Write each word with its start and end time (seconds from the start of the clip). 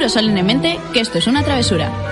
Juro 0.00 0.08
solemnemente 0.08 0.80
que 0.94 1.00
esto 1.00 1.18
es 1.18 1.26
una 1.26 1.42
travesura. 1.42 2.09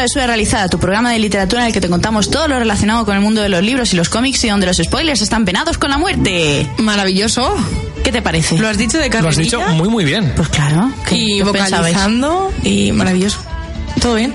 Bienvenida 0.00 0.12
a 0.12 0.14
Travesura 0.14 0.26
Realizada, 0.28 0.68
tu 0.70 0.78
programa 0.78 1.12
de 1.12 1.18
literatura 1.18 1.60
en 1.60 1.66
el 1.68 1.72
que 1.74 1.80
te 1.82 1.90
contamos 1.90 2.30
todo 2.30 2.48
lo 2.48 2.58
relacionado 2.58 3.04
con 3.04 3.14
el 3.16 3.20
mundo 3.20 3.42
de 3.42 3.50
los 3.50 3.62
libros 3.62 3.92
y 3.92 3.96
los 3.96 4.08
cómics 4.08 4.42
y 4.44 4.48
donde 4.48 4.66
los 4.66 4.78
spoilers 4.78 5.20
están 5.20 5.44
penados 5.44 5.76
con 5.76 5.90
la 5.90 5.98
muerte. 5.98 6.66
Maravilloso. 6.78 7.54
¿Qué 8.02 8.10
te 8.10 8.22
parece? 8.22 8.56
Lo 8.58 8.68
has 8.68 8.78
dicho 8.78 8.96
de 8.96 9.10
Lo 9.10 9.18
has 9.18 9.36
carrerilla 9.36 9.58
dicho 9.58 9.60
muy, 9.74 9.88
muy 9.90 10.04
bien. 10.06 10.32
Pues 10.34 10.48
claro. 10.48 10.90
¿qué- 11.06 11.16
y 11.16 11.38
qué 11.40 11.44
pensabais? 11.52 11.94
vocalizando 11.94 12.50
y 12.62 12.92
maravilloso. 12.92 13.40
¿Todo 14.00 14.14
bien? 14.14 14.32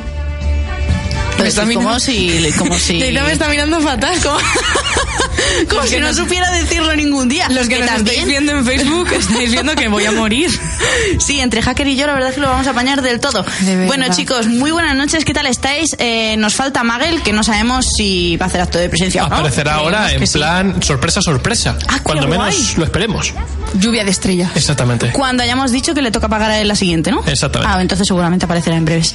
Pues 1.31 1.39
Me 1.41 1.47
está 1.47 1.63
es 1.63 1.67
como 1.69 1.79
mirando- 1.79 2.00
si... 2.00 2.52
Como 2.59 2.77
si... 2.77 2.94
Me 3.00 3.31
está 3.31 3.50
mirando 3.50 3.79
fatal. 3.81 4.19
como 4.22 4.38
Los 5.75 5.85
si 5.85 5.95
que 5.95 5.99
no 6.01 6.07
nos- 6.07 6.15
supiera 6.17 6.49
decirlo 6.51 6.95
ningún 6.95 7.29
día. 7.29 7.47
Los 7.49 7.67
que 7.67 7.79
nos 7.79 7.87
también- 7.87 8.07
estáis 8.07 8.27
viendo 8.27 8.51
en 8.53 8.65
Facebook 8.65 9.07
estáis 9.13 9.51
viendo 9.51 9.75
que 9.75 9.87
voy 9.87 10.05
a 10.05 10.11
morir. 10.11 10.49
Sí, 11.19 11.39
entre 11.39 11.61
Hacker 11.61 11.87
y 11.87 11.95
yo 11.95 12.07
la 12.07 12.13
verdad 12.13 12.29
es 12.29 12.35
que 12.35 12.41
lo 12.41 12.47
vamos 12.47 12.67
a 12.67 12.71
apañar 12.71 13.01
del 13.01 13.19
todo. 13.19 13.45
De. 13.61 13.85
Bueno 13.85 14.05
chicos, 14.09 14.47
muy 14.47 14.71
buenas 14.71 14.95
noches, 14.95 15.23
¿qué 15.25 15.33
tal 15.33 15.45
estáis? 15.45 15.95
Eh, 15.99 16.35
nos 16.37 16.55
falta 16.55 16.83
Magel, 16.83 17.21
que 17.21 17.31
no 17.33 17.43
sabemos 17.43 17.85
si 17.97 18.37
va 18.37 18.45
a 18.45 18.49
hacer 18.49 18.61
acto 18.61 18.77
de 18.77 18.89
presencia 18.89 19.25
o 19.25 19.29
no. 19.29 19.35
Aparecerá 19.35 19.75
ahora 19.75 20.11
en 20.11 20.19
que 20.19 20.27
sí. 20.27 20.37
plan 20.37 20.81
sorpresa, 20.81 21.21
sorpresa. 21.21 21.77
Ah, 21.87 21.99
cuando 22.03 22.27
guay. 22.27 22.39
menos 22.39 22.77
lo 22.77 22.83
esperemos. 22.85 23.33
Lluvia 23.79 24.03
de 24.03 24.11
estrellas. 24.11 24.51
Exactamente. 24.55 25.11
Cuando 25.11 25.43
hayamos 25.43 25.71
dicho 25.71 25.93
que 25.93 26.01
le 26.01 26.11
toca 26.11 26.27
pagar 26.29 26.51
a 26.51 26.59
él 26.59 26.67
la 26.67 26.75
siguiente, 26.75 27.11
¿no? 27.11 27.23
Exactamente. 27.25 27.73
Ah, 27.73 27.81
entonces 27.81 28.07
seguramente 28.07 28.45
aparecerá 28.45 28.75
en 28.75 28.85
breves. 28.85 29.13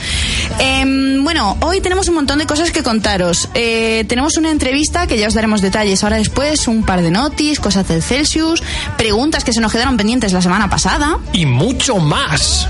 Em, 0.59 1.23
bueno, 1.25 1.57
hoy 1.61 1.81
tenemos 1.81 2.09
un 2.09 2.15
montón 2.15 2.39
de 2.39 2.47
cosas 2.47 2.71
que 2.71 2.83
contaros. 2.83 3.49
Eh, 3.55 4.05
tenemos 4.09 4.37
una 4.37 4.51
entrevista 4.51 5.07
que 5.07 5.19
ya 5.19 5.29
os 5.29 5.35
daremos 5.35 5.61
detalles 5.61 6.03
ahora 6.05 6.17
después, 6.17 6.69
un 6.69 6.83
par 6.85 7.03
de 7.03 7.11
notis, 7.11 7.61
cosas 7.61 7.87
del 7.89 8.03
Celsius, 8.03 8.63
preguntas 8.97 9.45
que 9.45 9.53
se 9.53 9.61
nos 9.61 9.73
quedaron 9.73 9.97
pendientes 9.97 10.33
la 10.33 10.43
semana 10.43 10.69
pasada. 10.69 11.19
Y 11.33 11.47
mucho 11.47 11.97
más. 11.99 12.69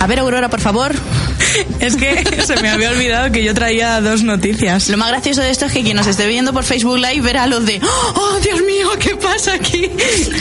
A 0.00 0.06
ver, 0.06 0.20
Aurora, 0.20 0.48
por 0.48 0.60
favor. 0.60 0.94
Es 1.80 1.96
que 1.96 2.42
se 2.44 2.56
me 2.60 2.68
había 2.70 2.90
olvidado 2.90 3.30
que 3.30 3.42
yo 3.42 3.54
traía 3.54 4.00
dos 4.00 4.22
noticias. 4.22 4.88
Lo 4.88 4.96
más 4.96 5.10
gracioso 5.10 5.40
de 5.42 5.50
esto 5.50 5.66
es 5.66 5.72
que 5.72 5.82
quien 5.82 5.96
nos 5.96 6.06
esté 6.06 6.26
viendo 6.26 6.52
por 6.52 6.64
Facebook 6.64 6.98
Live 6.98 7.20
verá 7.20 7.46
los 7.46 7.64
de 7.64 7.80
¡Oh, 8.14 8.38
Dios 8.42 8.60
mío, 8.62 8.90
qué 8.98 9.16
pasa 9.16 9.54
aquí! 9.54 9.90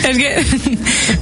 Es 0.07 0.17
que 0.17 0.45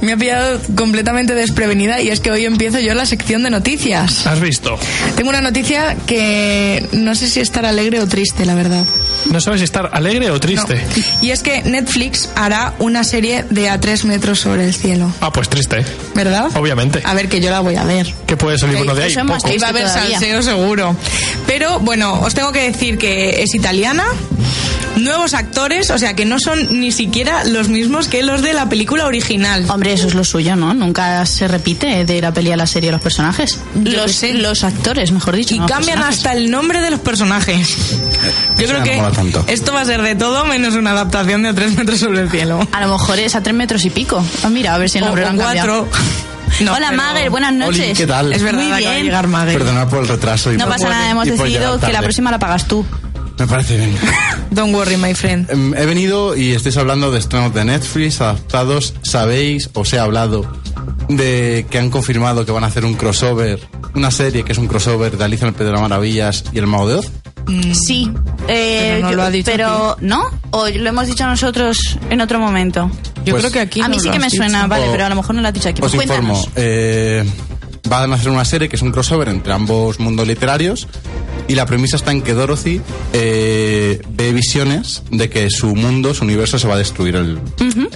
me 0.00 0.12
ha 0.12 0.16
pillado 0.16 0.60
completamente 0.76 1.34
desprevenida 1.34 2.00
y 2.00 2.08
es 2.08 2.20
que 2.20 2.30
hoy 2.30 2.44
empiezo 2.44 2.78
yo 2.80 2.94
la 2.94 3.06
sección 3.06 3.42
de 3.42 3.50
noticias. 3.50 4.26
¿Has 4.26 4.40
visto? 4.40 4.78
Tengo 5.16 5.30
una 5.30 5.40
noticia 5.40 5.96
que 6.06 6.86
no 6.92 7.14
sé 7.14 7.28
si 7.28 7.40
estar 7.40 7.66
alegre 7.66 8.00
o 8.00 8.06
triste, 8.06 8.44
la 8.44 8.54
verdad. 8.54 8.84
No 9.30 9.40
sabes 9.40 9.60
si 9.60 9.64
estar 9.64 9.90
alegre 9.92 10.30
o 10.30 10.38
triste. 10.40 10.74
No. 10.74 11.02
Y 11.26 11.30
es 11.30 11.42
que 11.42 11.62
Netflix 11.62 12.28
hará 12.36 12.74
una 12.78 13.04
serie 13.04 13.44
de 13.50 13.68
A 13.68 13.80
tres 13.80 14.04
metros 14.04 14.40
sobre 14.40 14.64
el 14.64 14.74
cielo, 14.74 15.10
Ah, 15.20 15.32
pues 15.32 15.48
triste. 15.48 15.84
¿verdad? 16.14 16.50
Obviamente. 16.56 17.02
A 17.04 17.14
ver, 17.14 17.28
que 17.28 17.40
yo 17.40 17.50
la 17.50 17.60
voy 17.60 17.76
a 17.76 17.84
ver. 17.84 18.12
¿Qué 18.26 18.36
puede 18.36 18.58
salir 18.58 18.76
bueno 18.76 18.94
de 18.94 19.04
ahí? 19.04 19.14
Triste. 19.14 19.58
Va 19.60 19.66
a 19.66 19.70
haber 19.70 19.88
salseo 19.88 20.42
seguro. 20.42 20.96
Pero 21.46 21.80
bueno, 21.80 22.20
os 22.20 22.34
tengo 22.34 22.52
que 22.52 22.62
decir 22.62 22.98
que 22.98 23.42
es 23.42 23.54
italiana, 23.54 24.04
nuevos 24.96 25.34
actores, 25.34 25.90
o 25.90 25.98
sea 25.98 26.14
que 26.14 26.24
no 26.24 26.38
son 26.38 26.80
ni 26.80 26.90
siquiera 26.92 27.44
los 27.44 27.68
mismos 27.68 28.08
que 28.08 28.22
los 28.22 28.42
de 28.42 28.52
la 28.52 28.68
película 28.68 29.06
original. 29.06 29.64
Hombre, 29.68 29.92
eso 29.92 30.06
es 30.06 30.14
lo 30.14 30.24
suyo, 30.24 30.56
¿no? 30.56 30.74
Nunca 30.74 31.24
se 31.26 31.48
repite 31.48 32.04
de 32.04 32.20
la 32.20 32.32
peli 32.32 32.52
a 32.52 32.56
la 32.56 32.66
serie 32.66 32.90
los 32.90 33.00
personajes. 33.00 33.58
Yo 33.74 33.92
Los, 34.02 34.12
sé. 34.12 34.34
los 34.34 34.64
actores, 34.64 35.12
mejor 35.12 35.36
dicho. 35.36 35.54
Y 35.54 35.58
no 35.58 35.66
cambian 35.66 35.98
personajes. 35.98 36.16
hasta 36.18 36.32
el 36.32 36.50
nombre 36.50 36.80
de 36.80 36.90
los 36.90 37.00
personajes. 37.00 37.76
Yo 38.58 38.64
Eso 38.64 38.72
creo 38.74 38.82
que 38.82 39.14
tanto. 39.14 39.44
esto 39.46 39.72
va 39.72 39.82
a 39.82 39.84
ser 39.84 40.02
de 40.02 40.14
todo 40.14 40.44
menos 40.46 40.74
una 40.74 40.92
adaptación 40.92 41.42
de 41.42 41.50
a 41.50 41.54
tres 41.54 41.76
metros 41.76 42.00
sobre 42.00 42.20
el 42.22 42.30
cielo. 42.30 42.66
A 42.72 42.80
lo 42.80 42.88
mejor 42.92 43.18
es 43.18 43.34
a 43.36 43.42
tres 43.42 43.54
metros 43.54 43.84
y 43.84 43.90
pico. 43.90 44.24
Ah, 44.42 44.48
mira, 44.48 44.74
a 44.74 44.78
ver 44.78 44.88
si 44.88 44.98
el 44.98 45.04
O, 45.04 45.06
nombre 45.08 45.22
lo 45.22 45.28
o 45.28 45.30
han 45.32 45.38
cambiado. 45.38 45.86
cuatro. 45.90 45.98
No, 46.60 46.72
Hola, 46.74 46.86
pero- 46.90 47.02
Mager, 47.02 47.28
buenas 47.30 47.52
noches. 47.52 47.80
Oli, 47.84 47.92
¿qué 47.94 48.06
tal? 48.06 48.32
Es 48.32 48.42
verdad, 48.42 48.62
Muy 48.62 48.78
bien. 48.78 49.04
llegar 49.04 49.26
Mager. 49.26 49.58
Perdona 49.58 49.88
por 49.88 49.98
el 49.98 50.08
retraso. 50.08 50.52
Y 50.52 50.56
No 50.56 50.64
por- 50.64 50.74
pasa 50.74 50.88
nada, 50.88 51.10
hemos 51.10 51.26
decidido 51.26 51.78
que 51.80 51.92
la 51.92 52.00
próxima 52.00 52.30
la 52.30 52.38
pagas 52.38 52.66
tú. 52.66 52.86
Me 53.38 53.46
parece 53.46 53.76
bien. 53.76 53.94
Don't 54.50 54.74
worry, 54.74 54.96
my 54.96 55.14
friend. 55.14 55.48
Em, 55.50 55.74
He 55.74 55.84
venido 55.86 56.36
y 56.36 56.52
estáis 56.52 56.76
hablando 56.76 57.10
de 57.10 57.18
estrenos 57.18 57.52
de 57.54 57.64
Netflix 57.64 58.20
adaptados. 58.20 58.94
¿Sabéis, 59.02 59.68
os 59.74 59.92
he 59.92 59.98
hablado 59.98 60.50
de 61.08 61.66
que 61.70 61.78
han 61.78 61.90
confirmado 61.90 62.44
que 62.46 62.52
van 62.52 62.64
a 62.64 62.68
hacer 62.68 62.84
un 62.84 62.94
crossover, 62.94 63.60
una 63.94 64.10
serie 64.10 64.42
que 64.44 64.52
es 64.52 64.58
un 64.58 64.66
crossover 64.68 65.16
de 65.18 65.24
Alicia 65.24 65.44
en 65.44 65.48
el 65.48 65.54
País 65.54 65.66
de 65.66 65.72
las 65.72 65.80
Maravillas 65.82 66.44
y 66.52 66.58
El 66.58 66.66
Mago 66.66 66.88
de 66.88 66.94
Oz? 66.96 67.10
Sí. 67.86 68.10
Eh, 68.48 68.94
Pero 68.96 69.00
no 69.04 69.10
yo- 69.10 69.16
lo 69.16 69.22
ha 69.22 69.30
dicho 69.30 69.50
Pero, 69.52 69.96
¿no? 70.00 70.24
¿O 70.50 70.66
lo 70.68 70.88
hemos 70.88 71.06
dicho 71.06 71.24
nosotros 71.26 71.76
en 72.10 72.20
otro 72.20 72.38
momento? 72.40 72.90
Yo 73.24 73.32
Pues- 73.34 73.42
creo 73.42 73.52
que 73.52 73.60
aquí 73.60 73.80
a 73.80 73.88
mí 73.88 73.96
no 73.96 74.02
sí 74.02 74.10
que 74.10 74.18
me 74.18 74.24
dicho. 74.26 74.36
suena, 74.38 74.66
vale, 74.66 74.88
O- 74.88 74.92
pero 74.92 75.04
a 75.06 75.08
lo 75.10 75.14
mejor 75.16 75.34
no 75.36 75.42
lo 75.42 75.48
has 75.48 75.54
dicho 75.54 75.68
aquí. 75.68 75.80
Os 75.82 75.92
Pues 75.94 76.02
informo. 76.08 76.42
eh, 76.56 77.24
van 77.88 78.12
a 78.12 78.16
hacer 78.16 78.30
una 78.30 78.44
serie 78.44 78.68
que 78.68 78.74
es 78.76 78.82
un 78.82 78.90
crossover 78.90 79.28
entre 79.28 79.52
ambos 79.52 80.00
mundos 80.00 80.26
literarios 80.26 80.88
y 81.48 81.54
la 81.54 81.66
premisa 81.66 81.96
está 81.96 82.10
en 82.12 82.22
que 82.22 82.34
Dorothy 82.34 82.80
eh, 83.12 84.00
ve 84.10 84.32
visiones 84.32 85.02
de 85.10 85.28
que 85.30 85.48
su 85.50 85.74
mundo, 85.74 86.12
su 86.14 86.24
universo 86.24 86.58
se 86.58 86.66
va 86.68 86.74
a 86.74 86.78
destruir, 86.78 87.16
el, 87.16 87.38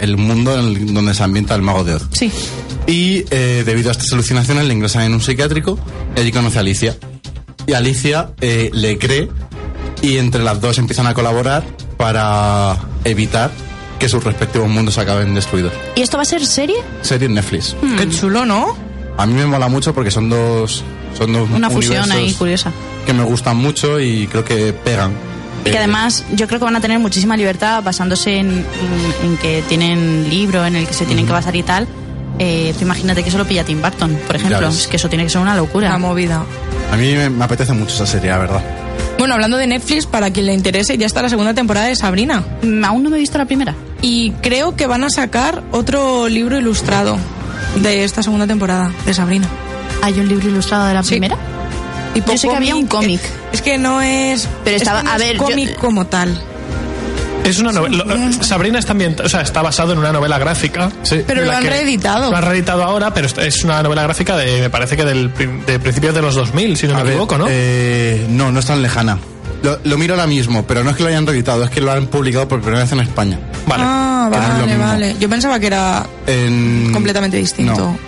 el 0.00 0.16
mundo 0.16 0.58
en 0.58 0.66
el- 0.66 0.94
donde 0.94 1.14
se 1.14 1.22
ambienta 1.22 1.54
el 1.54 1.62
mago 1.62 1.84
de 1.84 1.94
Oz. 1.94 2.06
Sí. 2.12 2.30
Y 2.86 3.24
eh, 3.30 3.62
debido 3.66 3.88
a 3.88 3.92
estas 3.92 4.12
alucinaciones 4.12 4.64
le 4.66 4.74
ingresan 4.74 5.02
en 5.02 5.14
un 5.14 5.20
psiquiátrico 5.20 5.78
y 6.16 6.20
allí 6.20 6.32
conoce 6.32 6.58
a 6.58 6.60
Alicia. 6.60 6.96
Y 7.66 7.72
Alicia 7.74 8.30
eh, 8.40 8.70
le 8.72 8.98
cree 8.98 9.28
y 10.02 10.16
entre 10.16 10.42
las 10.42 10.60
dos 10.60 10.78
empiezan 10.78 11.06
a 11.06 11.14
colaborar 11.14 11.62
para 11.96 12.78
evitar 13.04 13.50
que 13.98 14.08
sus 14.08 14.24
respectivos 14.24 14.68
mundos 14.68 14.96
acaben 14.96 15.34
destruidos. 15.34 15.72
¿Y 15.94 16.00
esto 16.00 16.16
va 16.16 16.22
a 16.22 16.26
ser 16.26 16.44
serie? 16.46 16.76
Serie 17.02 17.26
en 17.26 17.34
Netflix. 17.34 17.76
Qué 17.98 18.08
chulo, 18.08 18.46
¿no? 18.46 18.74
A 19.18 19.26
mí 19.26 19.34
me 19.34 19.44
mola 19.44 19.68
mucho 19.68 19.92
porque 19.94 20.10
son 20.10 20.30
dos, 20.30 20.82
son 21.16 21.32
dos 21.32 21.48
Una 21.50 21.70
fusión 21.70 22.10
ahí 22.12 22.32
curiosa. 22.34 22.72
que 23.06 23.12
me 23.12 23.24
gustan 23.24 23.56
mucho 23.56 23.98
y 24.00 24.26
creo 24.26 24.44
que 24.44 24.72
pegan. 24.72 25.12
Y 25.62 25.64
que 25.64 25.70
Eh, 25.72 25.78
además 25.78 26.24
yo 26.32 26.46
creo 26.46 26.58
que 26.58 26.64
van 26.64 26.76
a 26.76 26.80
tener 26.80 26.98
muchísima 26.98 27.36
libertad 27.36 27.82
basándose 27.82 28.38
en, 28.38 28.48
en- 28.50 29.26
en 29.30 29.36
que 29.38 29.62
tienen 29.68 30.28
libro 30.30 30.64
en 30.64 30.76
el 30.76 30.86
que 30.86 30.94
se 30.94 31.04
tienen 31.04 31.26
que 31.26 31.32
basar 31.32 31.54
y 31.56 31.62
tal. 31.62 31.86
Eh, 32.38 32.72
tú 32.78 32.84
imagínate 32.84 33.22
que 33.22 33.28
eso 33.28 33.36
lo 33.36 33.44
pilla 33.46 33.64
Tim 33.64 33.82
Burton, 33.82 34.16
por 34.26 34.36
ejemplo. 34.36 34.68
Es 34.68 34.86
que 34.86 34.96
eso 34.96 35.08
tiene 35.10 35.24
que 35.24 35.30
ser 35.30 35.42
una 35.42 35.54
locura. 35.54 35.90
La 35.90 35.98
movida. 35.98 36.42
A 36.90 36.96
mí 36.96 37.12
me, 37.14 37.28
me 37.28 37.44
apetece 37.44 37.72
mucho 37.74 37.94
esa 37.94 38.06
serie, 38.06 38.30
la 38.30 38.38
verdad. 38.38 38.62
Bueno, 39.18 39.34
hablando 39.34 39.58
de 39.58 39.66
Netflix, 39.66 40.06
para 40.06 40.30
quien 40.30 40.46
le 40.46 40.54
interese, 40.54 40.96
ya 40.96 41.04
está 41.04 41.20
la 41.20 41.28
segunda 41.28 41.52
temporada 41.52 41.88
de 41.88 41.96
Sabrina. 41.96 42.42
Mm, 42.62 42.82
Aún 42.86 43.02
no 43.02 43.10
me 43.10 43.16
he 43.16 43.20
visto 43.20 43.36
la 43.36 43.44
primera. 43.44 43.74
Y 44.00 44.30
creo 44.40 44.74
que 44.76 44.86
van 44.86 45.04
a 45.04 45.10
sacar 45.10 45.62
otro 45.72 46.28
libro 46.28 46.58
ilustrado 46.58 47.18
de 47.76 48.04
esta 48.04 48.22
segunda 48.22 48.46
temporada 48.46 48.90
de 49.04 49.12
Sabrina. 49.12 49.46
¿Hay 50.02 50.18
un 50.18 50.28
libro 50.28 50.48
ilustrado 50.48 50.86
de 50.86 50.94
la 50.94 51.02
Sí. 51.02 51.10
primera? 51.10 51.36
Tipo 52.14 52.32
Yo 52.32 52.38
sé 52.38 52.48
que 52.48 52.56
había 52.56 52.74
un 52.74 52.86
cómic. 52.86 53.20
Es 53.52 53.62
que 53.62 53.78
no 53.78 54.00
es. 54.02 54.48
Pero 54.64 54.76
es 54.76 54.82
estaba- 54.82 55.00
que 55.00 55.04
no 55.06 55.10
a 55.12 55.16
es 55.16 55.22
ver, 55.22 55.36
yo- 55.36 55.44
cómic 55.44 55.76
como 55.76 56.06
tal. 56.06 56.42
Es 57.44 57.58
una 57.58 57.72
novela. 57.72 58.04
lo- 58.04 58.32
Sabrina 58.44 58.78
está 58.78 58.94
o 59.24 59.28
sea, 59.28 59.40
está 59.40 59.62
basado 59.62 59.92
en 59.92 59.98
una 59.98 60.12
novela 60.12 60.38
gráfica. 60.38 60.90
Sí. 61.02 61.22
Pero 61.26 61.42
lo 61.44 61.52
han 61.52 61.64
reeditado. 61.64 62.30
Lo 62.30 62.36
han 62.36 62.44
reeditado 62.44 62.82
ahora, 62.84 63.14
pero 63.14 63.28
es 63.28 63.64
una 63.64 63.82
novela 63.82 64.02
gráfica 64.02 64.36
de, 64.36 64.60
me 64.60 64.70
parece 64.70 64.96
que 64.96 65.04
del, 65.04 65.32
de 65.66 65.78
principios 65.78 66.14
de 66.14 66.20
los 66.22 66.34
2000, 66.34 66.76
si 66.76 66.86
no 66.86 66.94
A 66.94 66.96
me 66.98 67.02
ver, 67.04 67.12
equivoco, 67.12 67.38
¿no? 67.38 67.46
eh, 67.48 68.26
no, 68.28 68.52
no 68.52 68.60
es 68.60 68.66
tan 68.66 68.82
lejana. 68.82 69.18
Lo, 69.62 69.78
lo 69.84 69.98
miro 69.98 70.14
ahora 70.14 70.26
mismo, 70.26 70.64
pero 70.66 70.84
no 70.84 70.90
es 70.90 70.96
que 70.96 71.02
lo 71.02 71.08
hayan 71.08 71.26
reeditado, 71.26 71.64
es 71.64 71.70
que 71.70 71.80
lo 71.80 71.92
han 71.92 72.06
publicado 72.06 72.46
por 72.48 72.60
primera 72.60 72.82
vez 72.82 72.92
en 72.92 73.00
España. 73.00 73.38
vale. 73.66 73.84
Ah, 73.86 74.28
que 74.30 74.36
no 74.38 74.44
es 74.44 74.58
vale, 74.60 74.76
vale. 74.78 75.16
Yo 75.18 75.28
pensaba 75.28 75.58
que 75.58 75.66
era 75.68 76.06
En- 76.26 76.90
completamente 76.92 77.36
distinto. 77.38 77.74
No. 77.80 77.98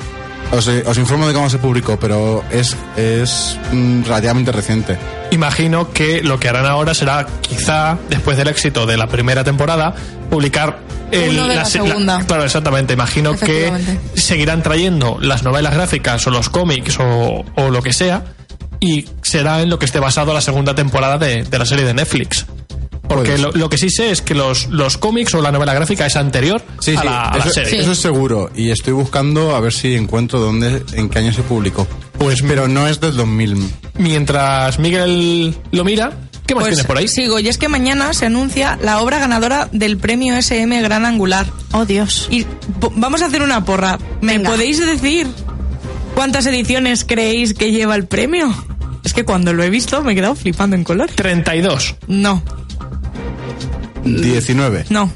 Os, 0.52 0.68
eh, 0.68 0.82
os 0.86 0.98
informo 0.98 1.26
de 1.26 1.32
cómo 1.32 1.48
se 1.48 1.58
publicó, 1.58 1.98
pero 1.98 2.44
es, 2.50 2.76
es 2.96 3.58
mm, 3.72 4.02
relativamente 4.04 4.52
reciente. 4.52 4.98
Imagino 5.30 5.90
que 5.92 6.22
lo 6.22 6.38
que 6.38 6.48
harán 6.50 6.66
ahora 6.66 6.92
será, 6.92 7.26
quizá, 7.40 7.96
después 8.10 8.36
del 8.36 8.48
éxito 8.48 8.84
de 8.84 8.98
la 8.98 9.06
primera 9.06 9.44
temporada, 9.44 9.94
publicar 10.28 10.78
Uno 11.10 11.48
de 11.48 11.56
la 11.56 11.64
se- 11.64 11.72
segunda. 11.82 12.22
claro, 12.26 12.44
exactamente. 12.44 12.92
Imagino 12.92 13.34
que 13.34 13.72
seguirán 14.14 14.62
trayendo 14.62 15.16
las 15.22 15.42
novelas 15.42 15.72
gráficas 15.74 16.26
o 16.26 16.30
los 16.30 16.50
cómics 16.50 16.98
o, 17.00 17.44
o 17.56 17.70
lo 17.70 17.82
que 17.82 17.94
sea, 17.94 18.22
y 18.78 19.06
será 19.22 19.62
en 19.62 19.70
lo 19.70 19.78
que 19.78 19.86
esté 19.86 20.00
basado 20.00 20.34
la 20.34 20.40
segunda 20.42 20.74
temporada 20.74 21.16
de, 21.16 21.44
de 21.44 21.58
la 21.58 21.64
serie 21.64 21.84
de 21.86 21.94
Netflix. 21.94 22.44
Porque 23.08 23.32
Puede 23.36 23.58
lo, 23.58 23.68
que 23.68 23.76
sí 23.78 23.90
sé 23.90 24.10
es 24.10 24.22
que 24.22 24.34
los, 24.34 24.68
los 24.68 24.96
cómics 24.96 25.34
o 25.34 25.42
la 25.42 25.50
novela 25.52 25.74
gráfica 25.74 26.06
es 26.06 26.16
anterior 26.16 26.62
Sí, 26.80 26.94
a 26.96 27.00
sí, 27.00 27.06
la, 27.06 27.24
a 27.24 27.36
la 27.38 27.44
eso, 27.44 27.52
serie. 27.54 27.80
eso 27.80 27.92
es 27.92 27.98
seguro. 27.98 28.50
Y 28.54 28.70
estoy 28.70 28.92
buscando 28.94 29.54
a 29.56 29.60
ver 29.60 29.72
si 29.72 29.94
encuentro 29.96 30.38
dónde, 30.40 30.82
en 30.94 31.08
qué 31.08 31.18
año 31.18 31.32
se 31.32 31.42
publicó. 31.42 31.86
Pues 32.16 32.42
Pero 32.42 32.68
no 32.68 32.86
es 32.86 33.00
del 33.00 33.16
2000. 33.16 33.70
mientras 33.98 34.78
Miguel 34.78 35.54
lo 35.72 35.84
mira, 35.84 36.12
¿qué 36.46 36.54
más 36.54 36.62
Pues 36.64 36.74
tienes 36.74 36.86
por 36.86 36.96
ahí? 36.98 37.08
sigo, 37.08 37.38
y 37.40 37.48
es 37.48 37.58
que 37.58 37.68
mañana 37.68 38.14
se 38.14 38.26
anuncia 38.26 38.78
la 38.82 39.00
obra 39.00 39.18
ganadora 39.18 39.68
del 39.72 39.96
premio 39.98 40.36
SM 40.36 40.80
Gran 40.82 41.04
Angular. 41.04 41.46
Oh, 41.72 41.84
Dios. 41.84 42.28
Y 42.30 42.46
vamos 42.94 43.20
a 43.22 43.26
hacer 43.26 43.42
una 43.42 43.64
porra. 43.64 43.98
¿Me 44.20 44.34
Venga. 44.38 44.50
podéis 44.50 44.78
decir 44.78 45.26
cuántas 46.14 46.46
ediciones 46.46 47.04
creéis 47.04 47.52
que 47.54 47.72
lleva 47.72 47.96
el 47.96 48.06
premio? 48.06 48.54
Es 49.04 49.12
que 49.14 49.24
cuando 49.24 49.52
lo 49.52 49.64
he 49.64 49.70
visto 49.70 50.00
me 50.02 50.12
he 50.12 50.14
quedado 50.14 50.36
flipando 50.36 50.76
en 50.76 50.84
color. 50.84 51.10
32. 51.12 51.96
No, 52.06 52.40
19. 54.04 54.86
no. 54.90 55.12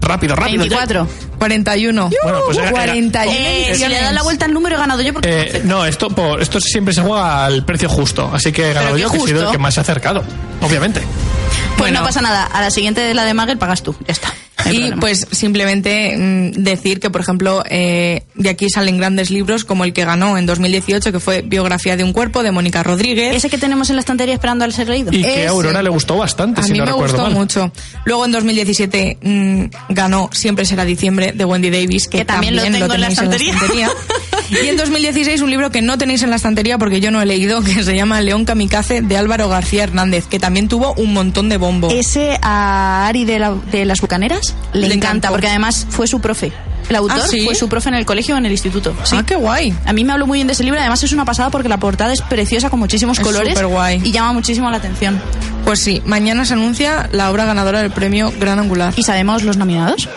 Rápido, 0.00 0.36
rápido. 0.36 0.60
24. 0.60 1.06
41. 1.38 2.10
Bueno, 2.22 2.38
pues 2.46 2.56
era- 2.56 2.68
era- 2.68 2.76
41 2.76 3.30
Eh, 3.36 3.72
si 3.74 3.86
le 3.88 4.00
das 4.00 4.14
la 4.14 4.22
vuelta 4.22 4.46
al 4.46 4.54
número 4.54 4.76
he 4.76 4.78
ganado 4.78 5.02
yo 5.02 5.12
porque... 5.12 5.28
Eh, 5.28 5.62
no, 5.64 5.84
esto, 5.84 6.08
por, 6.08 6.40
esto 6.40 6.60
siempre 6.60 6.94
se 6.94 7.02
juega 7.02 7.44
al 7.44 7.62
precio 7.66 7.90
justo, 7.90 8.30
así 8.32 8.50
que 8.50 8.70
he 8.70 8.72
ganado 8.72 8.94
qué 8.94 9.02
yo, 9.02 9.10
que 9.10 9.16
he 9.18 9.20
sido 9.20 9.32
justo. 9.40 9.46
el 9.50 9.52
que 9.52 9.58
más 9.58 9.74
se 9.74 9.80
ha 9.80 9.82
acercado, 9.82 10.22
obviamente. 10.62 11.00
Pues 11.00 11.78
Bueno. 11.78 12.00
no 12.00 12.06
pasa 12.06 12.22
nada. 12.22 12.44
A 12.44 12.62
la 12.62 12.70
siguiente 12.70 13.02
de 13.02 13.12
la 13.12 13.24
de 13.24 13.34
Magel 13.34 13.58
pagas 13.58 13.82
tú. 13.82 13.94
Ya 14.06 14.12
está. 14.12 14.32
Y 14.72 14.78
problema. 14.78 15.00
pues 15.00 15.26
simplemente 15.30 16.16
mm, 16.16 16.62
decir 16.62 17.00
que, 17.00 17.10
por 17.10 17.20
ejemplo, 17.20 17.62
eh, 17.68 18.22
de 18.34 18.48
aquí 18.48 18.68
salen 18.70 18.98
grandes 18.98 19.30
libros 19.30 19.64
como 19.64 19.84
el 19.84 19.92
que 19.92 20.04
ganó 20.04 20.38
en 20.38 20.46
2018, 20.46 21.12
que 21.12 21.20
fue 21.20 21.42
Biografía 21.42 21.96
de 21.96 22.04
un 22.04 22.12
cuerpo, 22.12 22.42
de 22.42 22.52
Mónica 22.52 22.82
Rodríguez. 22.82 23.34
Ese 23.34 23.50
que 23.50 23.58
tenemos 23.58 23.90
en 23.90 23.96
la 23.96 24.00
estantería 24.00 24.34
esperando 24.34 24.64
al 24.64 24.72
ser 24.72 24.88
leído. 24.88 25.12
Y 25.12 25.22
que 25.22 25.46
a 25.46 25.50
Aurora 25.50 25.82
le 25.82 25.90
gustó 25.90 26.16
bastante, 26.16 26.60
A 26.60 26.64
si 26.64 26.72
mí 26.72 26.78
no 26.78 26.84
me 26.84 26.90
recuerdo 26.92 27.16
gustó 27.16 27.30
mal. 27.30 27.38
mucho. 27.38 27.72
Luego 28.04 28.24
en 28.24 28.32
2017 28.32 29.18
mm, 29.22 29.64
ganó 29.90 30.28
Siempre 30.32 30.64
será 30.64 30.84
diciembre 30.84 31.32
de 31.32 31.44
Wendy 31.44 31.70
Davis, 31.70 32.08
que, 32.08 32.18
Que 32.18 32.24
también 32.24 32.56
lo 32.56 32.62
tengo 32.62 32.94
en 32.94 33.00
la 33.00 33.08
estantería. 33.08 33.54
y 34.50 34.66
en 34.68 34.76
2016 34.76 35.40
un 35.42 35.50
libro 35.50 35.70
que 35.70 35.82
no 35.82 35.98
tenéis 35.98 36.22
en 36.22 36.30
la 36.30 36.36
estantería 36.36 36.78
porque 36.78 37.00
yo 37.00 37.10
no 37.10 37.20
he 37.20 37.26
leído, 37.26 37.62
que 37.62 37.82
se 37.84 37.94
llama 37.94 38.20
León 38.20 38.44
Kamikaze 38.44 39.02
de 39.02 39.16
Álvaro 39.16 39.48
García 39.48 39.84
Hernández, 39.84 40.26
que 40.26 40.38
también 40.38 40.68
tuvo 40.68 40.94
un 40.94 41.12
montón 41.12 41.48
de 41.48 41.56
bombo. 41.56 41.88
Ese 41.90 42.38
a 42.42 43.06
Ari 43.06 43.24
de, 43.24 43.38
la- 43.38 43.54
de 43.70 43.84
las 43.84 44.00
Bucaneras 44.00 44.54
le, 44.72 44.80
Le 44.88 44.94
encanta, 44.94 45.08
encantó. 45.08 45.28
porque 45.32 45.48
además 45.48 45.86
fue 45.90 46.06
su 46.06 46.20
profe. 46.20 46.52
El 46.88 46.96
autor 46.96 47.20
¿Ah, 47.22 47.26
sí? 47.28 47.42
fue 47.44 47.54
su 47.54 47.68
profe 47.68 47.90
en 47.90 47.96
el 47.96 48.06
colegio 48.06 48.34
o 48.34 48.38
en 48.38 48.46
el 48.46 48.52
instituto. 48.52 48.96
Sí. 49.04 49.14
Ah, 49.18 49.22
qué 49.26 49.34
guay. 49.36 49.74
A 49.84 49.92
mí 49.92 50.04
me 50.04 50.12
habló 50.14 50.26
muy 50.26 50.38
bien 50.38 50.46
de 50.46 50.54
ese 50.54 50.64
libro, 50.64 50.80
además 50.80 51.02
es 51.02 51.12
una 51.12 51.26
pasada 51.26 51.50
porque 51.50 51.68
la 51.68 51.76
portada 51.76 52.14
es 52.14 52.22
preciosa 52.22 52.70
con 52.70 52.78
muchísimos 52.80 53.18
Es 53.18 53.24
colores 53.24 53.50
superguay. 53.52 54.00
y 54.02 54.10
llama 54.10 54.32
muchísimo 54.32 54.70
la 54.70 54.78
atención. 54.78 55.20
Pues 55.66 55.80
sí, 55.80 56.00
mañana 56.06 56.46
se 56.46 56.54
anuncia 56.54 57.10
la 57.12 57.30
obra 57.30 57.44
ganadora 57.44 57.82
del 57.82 57.90
premio 57.90 58.32
Gran 58.40 58.58
Angular. 58.58 58.94
¿Y 58.96 59.02
sabemos 59.02 59.42
los 59.42 59.58
nominados? 59.58 60.08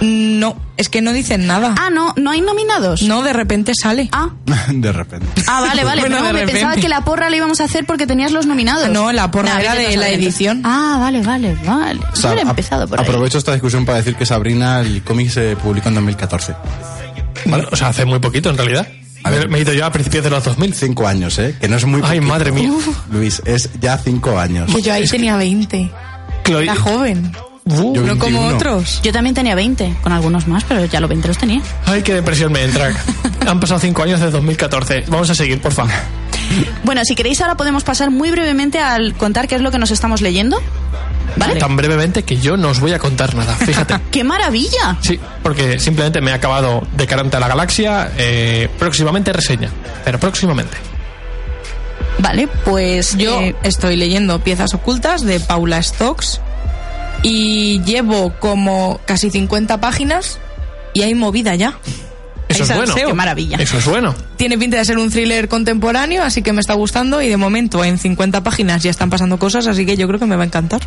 No, 0.00 0.56
es 0.76 0.88
que 0.90 1.00
no 1.00 1.12
dicen 1.12 1.46
nada. 1.46 1.74
Ah, 1.78 1.88
no, 1.90 2.12
no 2.16 2.30
hay 2.30 2.40
nominados. 2.42 3.02
No, 3.02 3.22
de 3.22 3.32
repente 3.32 3.72
sale. 3.80 4.08
Ah, 4.12 4.30
De 4.70 4.92
repente. 4.92 5.26
ah 5.46 5.60
vale, 5.62 5.84
vale. 5.84 6.00
Bueno, 6.06 6.18
no, 6.20 6.26
de 6.26 6.32
me 6.32 6.40
repente. 6.40 6.60
pensaba 6.60 6.80
que 6.80 6.88
la 6.88 7.00
porra 7.02 7.30
la 7.30 7.36
íbamos 7.36 7.60
a 7.60 7.64
hacer 7.64 7.86
porque 7.86 8.06
tenías 8.06 8.30
los 8.32 8.46
nominados. 8.46 8.88
No, 8.90 9.10
la 9.12 9.30
porra 9.30 9.54
Nah, 9.54 9.60
era 9.60 9.74
de 9.74 9.96
la 9.96 10.08
edición. 10.10 10.60
Ah, 10.64 10.98
vale, 11.00 11.22
vale, 11.22 11.56
vale. 11.64 12.00
O 12.12 12.16
sea, 12.16 12.32
empezado 12.34 12.86
por 12.86 13.00
ahí. 13.00 13.06
aprovecho 13.06 13.38
esta 13.38 13.52
discusión 13.52 13.86
para 13.86 13.98
decir 13.98 14.16
que 14.16 14.26
Sabrina, 14.26 14.80
el 14.80 15.02
cómic 15.02 15.30
se 15.30 15.56
publicó 15.56 15.88
en 15.88 15.94
2014. 15.96 16.54
Vale, 17.46 17.66
o 17.70 17.76
sea, 17.76 17.88
hace 17.88 18.04
muy 18.04 18.18
poquito 18.18 18.50
en 18.50 18.58
realidad. 18.58 18.86
A 19.24 19.30
ver. 19.30 19.48
Me- 19.48 19.58
he 19.58 19.62
ido 19.62 19.72
yo 19.72 19.86
a 19.86 19.90
principios 19.90 20.24
de 20.24 20.30
los 20.30 20.44
2000. 20.44 20.74
Cinco 20.74 21.08
años, 21.08 21.38
¿eh? 21.38 21.56
Que 21.60 21.68
no 21.68 21.76
es 21.76 21.84
muy 21.86 22.00
Ay, 22.04 22.18
poquito. 22.18 22.26
madre 22.32 22.52
mía. 22.52 22.70
Luis, 23.10 23.40
es 23.44 23.70
ya 23.80 23.96
cinco 23.98 24.38
años. 24.38 24.72
Que 24.72 24.82
yo 24.82 24.92
ahí 24.92 25.06
tenía 25.08 25.36
20. 25.36 25.90
Chloe- 26.44 26.62
Era 26.64 26.76
joven. 26.76 27.32
Uh, 27.68 27.94
Yo- 27.94 28.02
No 28.02 28.18
como 28.18 28.38
21. 28.42 28.54
otros. 28.56 29.00
Yo 29.02 29.12
también 29.12 29.34
tenía 29.34 29.54
20, 29.54 29.96
con 30.02 30.12
algunos 30.12 30.46
más, 30.46 30.64
pero 30.64 30.84
ya 30.84 31.00
los 31.00 31.08
20 31.08 31.28
los 31.28 31.36
tenía. 31.38 31.60
Ay, 31.84 32.02
qué 32.02 32.14
depresión 32.14 32.52
me 32.52 32.62
entra. 32.62 32.92
Han 33.46 33.58
pasado 33.60 33.80
cinco 33.80 34.02
años 34.02 34.20
desde 34.20 34.32
2014. 34.32 35.04
Vamos 35.08 35.28
a 35.30 35.34
seguir, 35.34 35.60
por 35.60 35.72
favor. 35.72 35.92
Bueno, 36.84 37.02
si 37.04 37.14
queréis 37.16 37.40
ahora 37.40 37.56
podemos 37.56 37.82
pasar 37.82 38.10
muy 38.10 38.30
brevemente 38.30 38.78
al 38.78 39.14
contar 39.14 39.48
qué 39.48 39.56
es 39.56 39.60
lo 39.60 39.70
que 39.72 39.78
nos 39.78 39.90
estamos 39.90 40.20
leyendo. 40.20 40.60
¿Vale? 41.36 41.56
Tan 41.56 41.76
brevemente 41.76 42.22
que 42.22 42.36
yo 42.38 42.56
no 42.56 42.68
os 42.68 42.80
voy 42.80 42.92
a 42.92 42.98
contar 42.98 43.34
nada. 43.34 43.54
Fíjate. 43.56 43.94
¡Qué 44.10 44.22
maravilla! 44.24 44.96
Sí, 45.00 45.18
porque 45.42 45.78
simplemente 45.78 46.20
me 46.20 46.30
he 46.30 46.34
acabado 46.34 46.86
de 46.96 47.06
Carante 47.06 47.36
a 47.36 47.40
la 47.40 47.48
Galaxia. 47.48 48.10
eh, 48.16 48.68
próximamente 48.78 49.32
reseña. 49.32 49.70
Pero 50.04 50.18
próximamente. 50.20 50.76
Vale, 52.18 52.48
pues 52.64 53.16
Yo 53.18 53.40
eh, 53.40 53.54
estoy 53.62 53.96
leyendo 53.96 54.38
Piezas 54.38 54.72
Ocultas 54.72 55.22
de 55.22 55.38
Paula 55.40 55.82
Stokes 55.82 56.40
y 57.22 57.80
llevo 57.84 58.32
como 58.38 59.00
casi 59.04 59.30
50 59.30 59.80
páginas 59.80 60.38
y 60.94 61.02
hay 61.02 61.14
movida 61.14 61.54
ya. 61.54 61.78
Eso 62.48 62.62
es 62.62 62.74
bueno. 62.74 62.94
qué 62.94 63.12
maravilla. 63.12 63.56
Eso 63.58 63.76
es 63.78 63.84
bueno. 63.86 64.14
Tiene 64.36 64.56
pinta 64.56 64.76
de 64.76 64.84
ser 64.84 64.98
un 64.98 65.10
thriller 65.10 65.48
contemporáneo, 65.48 66.22
así 66.22 66.42
que 66.42 66.52
me 66.52 66.60
está 66.60 66.74
gustando 66.74 67.20
y 67.20 67.28
de 67.28 67.36
momento 67.36 67.84
en 67.84 67.98
50 67.98 68.42
páginas 68.44 68.82
ya 68.82 68.90
están 68.90 69.10
pasando 69.10 69.38
cosas, 69.38 69.66
así 69.66 69.84
que 69.84 69.96
yo 69.96 70.06
creo 70.06 70.20
que 70.20 70.26
me 70.26 70.36
va 70.36 70.44
a 70.44 70.46
encantar. 70.46 70.80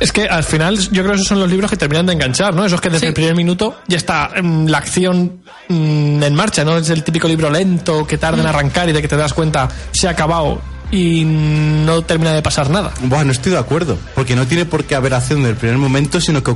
Es 0.00 0.12
que 0.12 0.24
al 0.24 0.44
final 0.44 0.76
yo 0.90 1.02
creo 1.02 1.10
que 1.10 1.14
esos 1.16 1.28
son 1.28 1.40
los 1.40 1.50
libros 1.50 1.70
que 1.70 1.76
terminan 1.76 2.06
de 2.06 2.12
enganchar, 2.14 2.54
¿no? 2.54 2.64
Esos 2.64 2.80
que 2.80 2.90
desde 2.90 3.00
Sí. 3.00 3.06
el 3.08 3.14
primer 3.14 3.34
minuto 3.34 3.76
ya 3.86 3.96
está 3.96 4.30
mm, 4.42 4.66
la 4.66 4.78
acción 4.78 5.40
mm, 5.68 6.22
en 6.22 6.34
marcha, 6.34 6.64
¿no? 6.64 6.76
Es 6.78 6.90
el 6.90 7.02
típico 7.04 7.26
libro 7.28 7.50
lento 7.50 8.06
que 8.06 8.18
tarda 8.18 8.40
en 8.40 8.46
arrancar 8.46 8.88
y 8.88 8.92
de 8.92 9.00
que 9.02 9.08
te 9.08 9.16
das 9.16 9.32
cuenta 9.34 9.68
se 9.92 10.06
ha 10.08 10.10
acabado 10.10 10.60
y 10.94 11.24
no 11.24 12.02
termina 12.02 12.32
de 12.32 12.42
pasar 12.42 12.70
nada. 12.70 12.92
Buah, 13.02 13.24
no 13.24 13.32
estoy 13.32 13.52
de 13.52 13.58
acuerdo. 13.58 13.98
Porque 14.14 14.36
no 14.36 14.46
tiene 14.46 14.64
por 14.64 14.84
qué 14.84 14.94
haber 14.94 15.14
acción 15.14 15.42
del 15.42 15.56
primer 15.56 15.76
momento, 15.78 16.20
sino 16.20 16.42
que... 16.42 16.52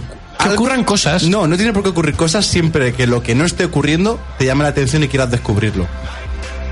ocurran 0.54 0.84
cosas. 0.84 1.24
No, 1.24 1.46
no 1.46 1.56
tiene 1.56 1.72
por 1.72 1.82
qué 1.82 1.88
ocurrir 1.88 2.14
cosas 2.14 2.46
siempre 2.46 2.92
que 2.92 3.06
lo 3.06 3.22
que 3.22 3.34
no 3.34 3.44
esté 3.44 3.64
ocurriendo 3.64 4.20
te 4.38 4.44
llame 4.46 4.62
la 4.62 4.68
atención 4.70 5.02
y 5.02 5.08
quieras 5.08 5.30
descubrirlo. 5.30 5.86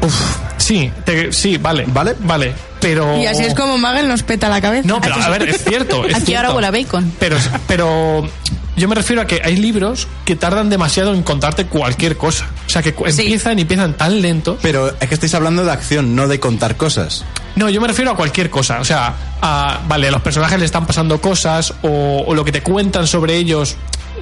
Uf, 0.03 0.15
sí, 0.59 0.93
te- 1.05 1.33
sí, 1.33 1.57
vale. 1.59 1.85
¿Vale? 1.89 2.15
Vale, 2.21 2.55
pero... 2.87 3.16
Y 3.16 3.26
así 3.26 3.43
es 3.45 3.55
como 3.55 3.78
Magel 3.78 4.07
nos 4.07 4.23
peta 4.23 4.49
la 4.49 4.61
cabeza. 4.61 4.87
No, 4.87 5.00
pero 5.00 5.16
a 5.16 5.28
ver, 5.28 5.49
es 5.49 5.64
cierto. 5.64 6.05
es 6.05 6.14
Aquí 6.14 6.26
cierto. 6.26 6.47
ahora 6.47 6.55
huele 6.57 6.66
a 6.69 6.71
bacon. 6.71 7.12
Pero, 7.19 7.37
pero 7.66 8.28
yo 8.76 8.87
me 8.88 8.95
refiero 8.95 9.23
a 9.23 9.26
que 9.26 9.40
hay 9.45 9.57
libros 9.57 10.07
que 10.25 10.37
tardan 10.37 10.71
demasiado 10.71 11.12
en 11.14 11.23
contarte 11.23 11.66
cualquier 11.66 12.16
cosa. 12.16 12.47
O 12.66 12.71
sea, 12.71 12.83
que 12.83 12.95
Sí. 13.11 13.23
empiezan 13.23 13.59
y 13.59 13.62
empiezan 13.62 13.95
tan 13.95 14.23
lentos. 14.23 14.59
Pero 14.62 14.88
es 15.00 15.09
que 15.09 15.14
estáis 15.14 15.35
hablando 15.35 15.64
de 15.64 15.73
acción, 15.73 16.14
no 16.14 16.28
de 16.28 16.38
contar 16.38 16.76
cosas. 16.76 17.25
No, 17.57 17.69
yo 17.71 17.81
me 17.81 17.88
refiero 17.88 18.11
a 18.12 18.16
cualquier 18.16 18.50
cosa. 18.50 18.78
O 18.81 18.85
sea, 18.85 19.14
a, 19.43 19.81
vale, 19.88 20.07
a 20.09 20.11
los 20.12 20.23
personajes 20.23 20.59
le 20.61 20.66
están 20.66 20.87
pasando 20.87 21.21
cosas 21.21 21.73
o, 21.83 22.23
o 22.26 22.35
lo 22.35 22.45
que 22.45 22.52
te 22.52 22.62
cuentan 22.62 23.07
sobre 23.09 23.37
ellos 23.37 23.76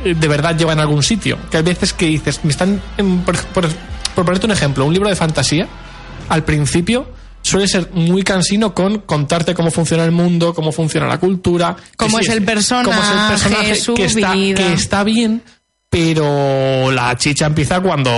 eh, 0.05 0.15
de 0.19 0.29
verdad 0.29 0.57
llevan 0.57 0.79
a 0.79 0.83
algún 0.83 1.03
sitio. 1.03 1.37
Que 1.51 1.59
hay 1.59 1.63
veces 1.65 1.93
que 1.93 2.07
dices, 2.07 2.41
me 2.45 2.51
están. 2.51 2.81
em, 2.97 3.21
por, 3.23 3.37
por- 3.37 3.69
por 4.15 4.25
ponerte 4.25 4.47
un 4.47 4.53
ejemplo, 4.53 4.85
un 4.87 4.93
libro 4.95 5.09
de 5.09 5.17
fantasía, 5.17 5.67
al 6.29 6.45
principio 6.45 7.07
suele 7.45 7.69
ser 7.69 7.91
muy 7.93 8.23
cansino 8.23 8.75
con 8.75 9.01
contarte 9.01 9.55
cómo 9.55 9.71
funciona 9.71 10.05
el 10.05 10.13
mundo, 10.13 10.55
cómo 10.55 10.73
funciona 10.73 11.07
la 11.07 11.19
cultura. 11.21 11.77
Cómo 11.97 12.19
es 12.19 12.29
el 12.31 12.43
cómo 12.45 12.93
es 12.93 13.11
el 13.11 13.29
personaje, 13.29 13.75
su 13.77 13.95
que 13.95 14.07
está, 14.07 14.33
vida. 14.33 14.57
que 14.57 14.73
está 14.73 15.05
bien. 15.05 15.43
Pero 15.91 16.91
la 16.91 17.17
chicha 17.17 17.47
empieza 17.47 17.81
cuando 17.81 18.11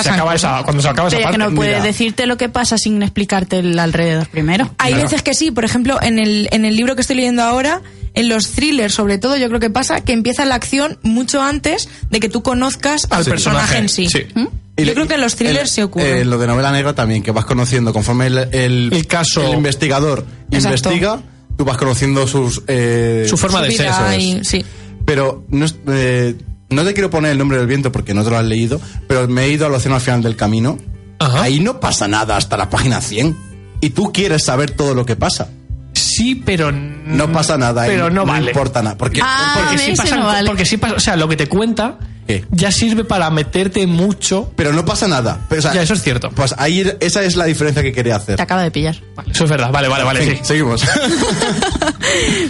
se 0.00 0.08
acaba 0.10 0.32
cosas. 0.32 0.34
esa, 0.36 0.62
cuando 0.62 0.82
se 0.82 0.88
acaba 0.88 1.08
esa 1.08 1.30
que 1.30 1.38
no 1.38 1.50
puede 1.52 1.70
mira. 1.70 1.82
decirte 1.82 2.26
lo 2.26 2.36
que 2.36 2.48
pasa 2.48 2.78
sin 2.78 3.02
explicarte 3.02 3.58
el 3.58 3.76
alrededor 3.78 4.28
primero. 4.28 4.70
Hay 4.78 4.92
Claro. 4.92 5.08
veces 5.08 5.22
que 5.22 5.34
sí, 5.34 5.50
por 5.50 5.64
ejemplo, 5.64 6.00
en 6.00 6.20
el, 6.20 6.48
en 6.52 6.64
el 6.64 6.76
libro 6.76 6.94
que 6.94 7.00
estoy 7.00 7.16
leyendo 7.16 7.42
ahora, 7.42 7.80
en 8.14 8.28
los 8.28 8.50
thrillers 8.52 8.94
sobre 8.94 9.18
todo, 9.18 9.36
yo 9.36 9.48
creo 9.48 9.58
que 9.58 9.70
pasa 9.70 10.00
que 10.02 10.12
empieza 10.12 10.44
la 10.44 10.54
acción 10.54 10.98
mucho 11.02 11.42
antes 11.42 11.88
de 12.10 12.20
que 12.20 12.28
tú 12.28 12.42
conozcas 12.44 13.08
al, 13.10 13.24
personaje, 13.24 13.30
personaje, 13.34 13.78
en 13.78 13.88
sí. 13.88 14.08
sí. 14.08 14.26
¿Mm? 14.34 14.46
Y 14.78 14.82
Yo 14.82 14.86
le- 14.86 14.94
creo 14.94 15.06
que 15.08 15.14
en 15.14 15.20
los 15.20 15.34
thrillers 15.36 15.60
el- 15.62 15.68
se 15.68 15.82
ocurre. 15.84 16.20
eh, 16.20 16.24
lo 16.24 16.38
de 16.38 16.46
novela 16.46 16.72
negra 16.72 16.94
también, 16.94 17.22
que 17.22 17.30
vas 17.32 17.44
conociendo 17.44 17.92
conforme 17.92 18.28
el, 18.28 18.38
el, 18.52 18.90
El 18.92 19.06
caso. 19.06 19.42
el 19.42 19.54
investigador 19.54 20.24
Exacto. 20.50 20.88
investiga, 20.90 21.20
tú 21.56 21.64
vas 21.64 21.76
conociendo 21.76 22.26
sus... 22.26 22.62
eh, 22.68 23.26
Su 23.28 23.36
forma 23.36 23.60
de 23.60 23.70
Su 23.72 23.76
ser. 23.78 23.86
vida 23.86 24.14
eso 24.16 24.20
y- 24.38 24.44
sí. 24.44 24.64
Pero 25.04 25.44
no, 25.48 25.66
eh, 25.88 26.36
no 26.70 26.84
te 26.84 26.94
quiero 26.94 27.10
poner 27.10 27.32
el 27.32 27.38
nombre 27.38 27.58
del 27.58 27.66
viento 27.66 27.90
porque 27.92 28.14
no 28.14 28.22
te 28.24 28.30
lo 28.30 28.38
has 28.38 28.44
leído, 28.44 28.80
pero 29.08 29.26
me 29.28 29.44
he 29.44 29.50
ido 29.50 29.66
al 29.66 29.74
océano 29.74 29.96
al 29.96 30.00
final 30.00 30.22
del 30.22 30.36
camino. 30.36 30.78
Ajá. 31.18 31.42
Ahí 31.42 31.58
no 31.60 31.80
pasa 31.80 32.06
nada 32.06 32.36
hasta 32.36 32.56
la 32.56 32.70
página 32.70 33.00
100. 33.00 33.36
Y 33.80 33.90
tú 33.90 34.12
quieres 34.12 34.44
saber 34.44 34.70
todo 34.72 34.94
lo 34.94 35.04
que 35.04 35.16
pasa. 35.16 35.48
Sí, 35.94 36.36
pero 36.36 36.70
No 36.70 37.32
pasa 37.32 37.56
nada. 37.56 37.82
ahí 37.82 37.90
Pero 37.90 38.10
no, 38.10 38.24
vale. 38.26 38.50
importa 38.50 38.82
nada. 38.82 38.96
Porque 38.96 39.20
Ah, 39.22 39.56
porque 39.60 39.78
sí 39.78 39.92
pasan, 39.96 40.20
no 40.20 40.26
vale. 40.26 40.46
porque 40.48 40.64
sí 40.64 40.76
pasa, 40.76 40.94
o 40.94 41.00
sea, 41.00 41.16
lo 41.16 41.28
que 41.28 41.36
te 41.36 41.46
cuenta 41.48 41.98
¿Qué? 42.28 42.44
ya 42.50 42.70
sirve 42.70 43.04
para 43.04 43.30
meterte 43.30 43.86
mucho. 43.86 44.52
Pero 44.54 44.72
no 44.74 44.84
pasa 44.84 45.08
nada. 45.08 45.46
Pero, 45.48 45.60
o 45.60 45.62
sea, 45.62 45.72
Ya, 45.72 45.82
eso 45.82 45.94
es 45.94 46.02
cierto. 46.02 46.30
Pues 46.30 46.54
ahí 46.58 46.84
esa 47.00 47.22
es 47.24 47.36
la 47.36 47.46
diferencia 47.46 47.82
que 47.82 47.90
quería 47.92 48.16
hacer. 48.16 48.36
Te 48.36 48.42
acaba 48.42 48.62
de 48.62 48.70
pillar. 48.70 48.96
Vale, 49.16 49.32
eso 49.32 49.44
es 49.44 49.50
verdad. 49.50 49.70
Vale, 49.72 49.88
vale, 49.88 50.04
vale. 50.04 50.20
Fin, 50.20 50.36
sí. 50.36 50.40
Seguimos. 50.44 50.82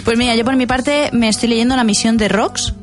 Pues 0.05 0.17
mira, 0.17 0.35
yo 0.35 0.45
por 0.45 0.55
mi 0.55 0.65
parte 0.65 1.09
me 1.13 1.27
estoy 1.29 1.49
leyendo 1.49 1.75
la 1.75 1.83
misión 1.83 2.17
de 2.17 2.27
Rox. 2.27 2.73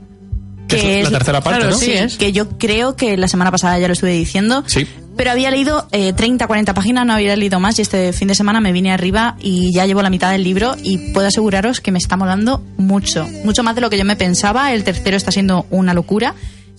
Que 0.68 1.00
es 1.00 1.10
la 1.10 1.18
tercera 1.18 1.40
parte, 1.40 1.60
claro, 1.60 1.72
¿no? 1.74 1.78
sí, 1.78 1.86
Sí, 1.86 1.92
es. 1.92 2.16
Que 2.16 2.32
yo 2.32 2.58
creo 2.58 2.96
que 2.96 3.16
la 3.16 3.28
semana 3.28 3.50
pasada 3.52 3.78
ya 3.78 3.86
lo 3.86 3.92
estuve 3.92 4.10
diciendo. 4.12 4.64
Sí. 4.66 4.86
Pero 5.16 5.30
había 5.30 5.50
leído 5.50 5.86
eh, 5.92 6.12
30, 6.12 6.46
40 6.46 6.74
páginas, 6.74 7.06
no 7.06 7.14
había 7.14 7.36
leído 7.36 7.60
más 7.60 7.78
y 7.78 7.82
este 7.82 8.12
fin 8.12 8.28
de 8.28 8.34
semana 8.34 8.60
me 8.60 8.72
vine 8.72 8.92
arriba 8.92 9.36
y 9.40 9.72
ya 9.72 9.86
llevo 9.86 10.02
la 10.02 10.10
mitad 10.10 10.30
del 10.32 10.42
libro 10.44 10.74
y 10.82 11.12
puedo 11.12 11.28
aseguraros 11.28 11.80
que 11.80 11.92
me 11.92 11.98
está 11.98 12.16
molando 12.16 12.62
mucho, 12.76 13.26
mucho 13.44 13.62
más 13.62 13.74
de 13.74 13.80
lo 13.80 13.88
que 13.90 13.96
yo 13.96 14.04
me 14.04 14.16
pensaba. 14.16 14.72
El 14.74 14.84
tercero 14.84 15.16
está 15.16 15.30
siendo 15.30 15.66
una 15.70 15.94
locura 15.94 16.34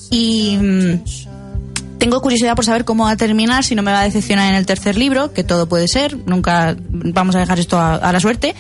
y 0.10 0.58
mm, 0.58 1.98
tengo 1.98 2.22
curiosidad 2.22 2.56
por 2.56 2.66
saber 2.66 2.86
cómo 2.86 3.06
va 3.06 3.12
a 3.12 3.18
terminar, 3.18 3.63
si 3.63 3.75
no 3.75 3.82
me 3.82 3.92
va 3.92 4.01
a 4.01 4.04
decepcionar 4.04 4.50
en 4.50 4.56
el 4.56 4.66
tercer 4.66 4.98
libro, 4.98 5.34
que 5.34 5.44
todo 5.44 5.68
puede 5.68 5.88
ser, 5.88 6.18
nunca 6.25 6.75
vamos 6.89 7.36
a 7.36 7.39
dejar 7.39 7.60
esto 7.60 7.77
a, 7.77 7.96
a 7.96 8.12
la 8.12 8.20
suerte. 8.20 8.56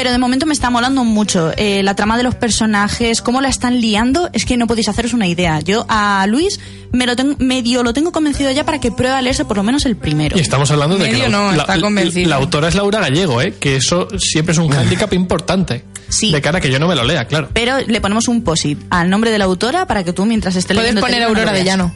Pero 0.00 0.12
de 0.12 0.16
momento 0.18 0.46
me 0.46 0.54
está 0.54 0.70
molando 0.70 1.04
mucho. 1.04 1.52
Eh, 1.58 1.82
la 1.82 1.94
trama 1.94 2.16
de 2.16 2.22
los 2.22 2.34
personajes, 2.34 3.20
cómo 3.20 3.42
la 3.42 3.50
están 3.50 3.82
liando, 3.82 4.30
es 4.32 4.46
que 4.46 4.56
no 4.56 4.66
podéis 4.66 4.88
haceros 4.88 5.12
una 5.12 5.26
idea. 5.26 5.60
Yo 5.60 5.84
a 5.90 6.24
Luis 6.26 6.58
me 6.90 7.04
lo 7.04 7.16
tengo, 7.16 7.36
medio 7.38 7.82
lo 7.82 7.92
tengo 7.92 8.10
convencido 8.10 8.50
ya 8.50 8.64
para 8.64 8.80
que 8.80 8.90
pruebe 8.90 9.14
a 9.14 9.20
leerse 9.20 9.44
por 9.44 9.58
lo 9.58 9.62
menos 9.62 9.84
el 9.84 9.96
primero. 9.96 10.38
Y 10.38 10.40
estamos 10.40 10.70
hablando 10.70 10.96
de 10.96 11.10
que 11.10 11.18
la, 11.18 11.28
no, 11.28 11.50
está 11.52 11.76
la- 11.76 11.82
convencido. 11.82 12.30
la 12.30 12.36
autora 12.36 12.68
es 12.68 12.76
Laura 12.76 12.98
Gallego, 13.00 13.42
¿eh? 13.42 13.52
que 13.60 13.76
eso 13.76 14.08
siempre 14.18 14.52
es 14.52 14.58
un 14.58 14.70
hándicap 14.70 15.12
importante. 15.12 15.84
Sí. 16.08 16.32
De 16.32 16.40
cara 16.40 16.56
a 16.56 16.60
que 16.62 16.70
yo 16.70 16.78
no 16.78 16.88
me 16.88 16.96
lo 16.96 17.04
lea, 17.04 17.26
claro. 17.26 17.50
Pero 17.52 17.76
le 17.86 18.00
ponemos 18.00 18.26
un 18.26 18.42
posit 18.42 18.78
al 18.88 19.10
nombre 19.10 19.30
de 19.30 19.36
la 19.36 19.44
autora 19.44 19.86
para 19.86 20.02
que 20.02 20.14
tú 20.14 20.24
mientras 20.24 20.56
estés 20.56 20.74
Puedes 20.74 20.94
leyendo... 20.94 21.02
poner 21.02 21.22
Aurora 21.24 21.52
de 21.52 21.62
Llano. 21.62 21.92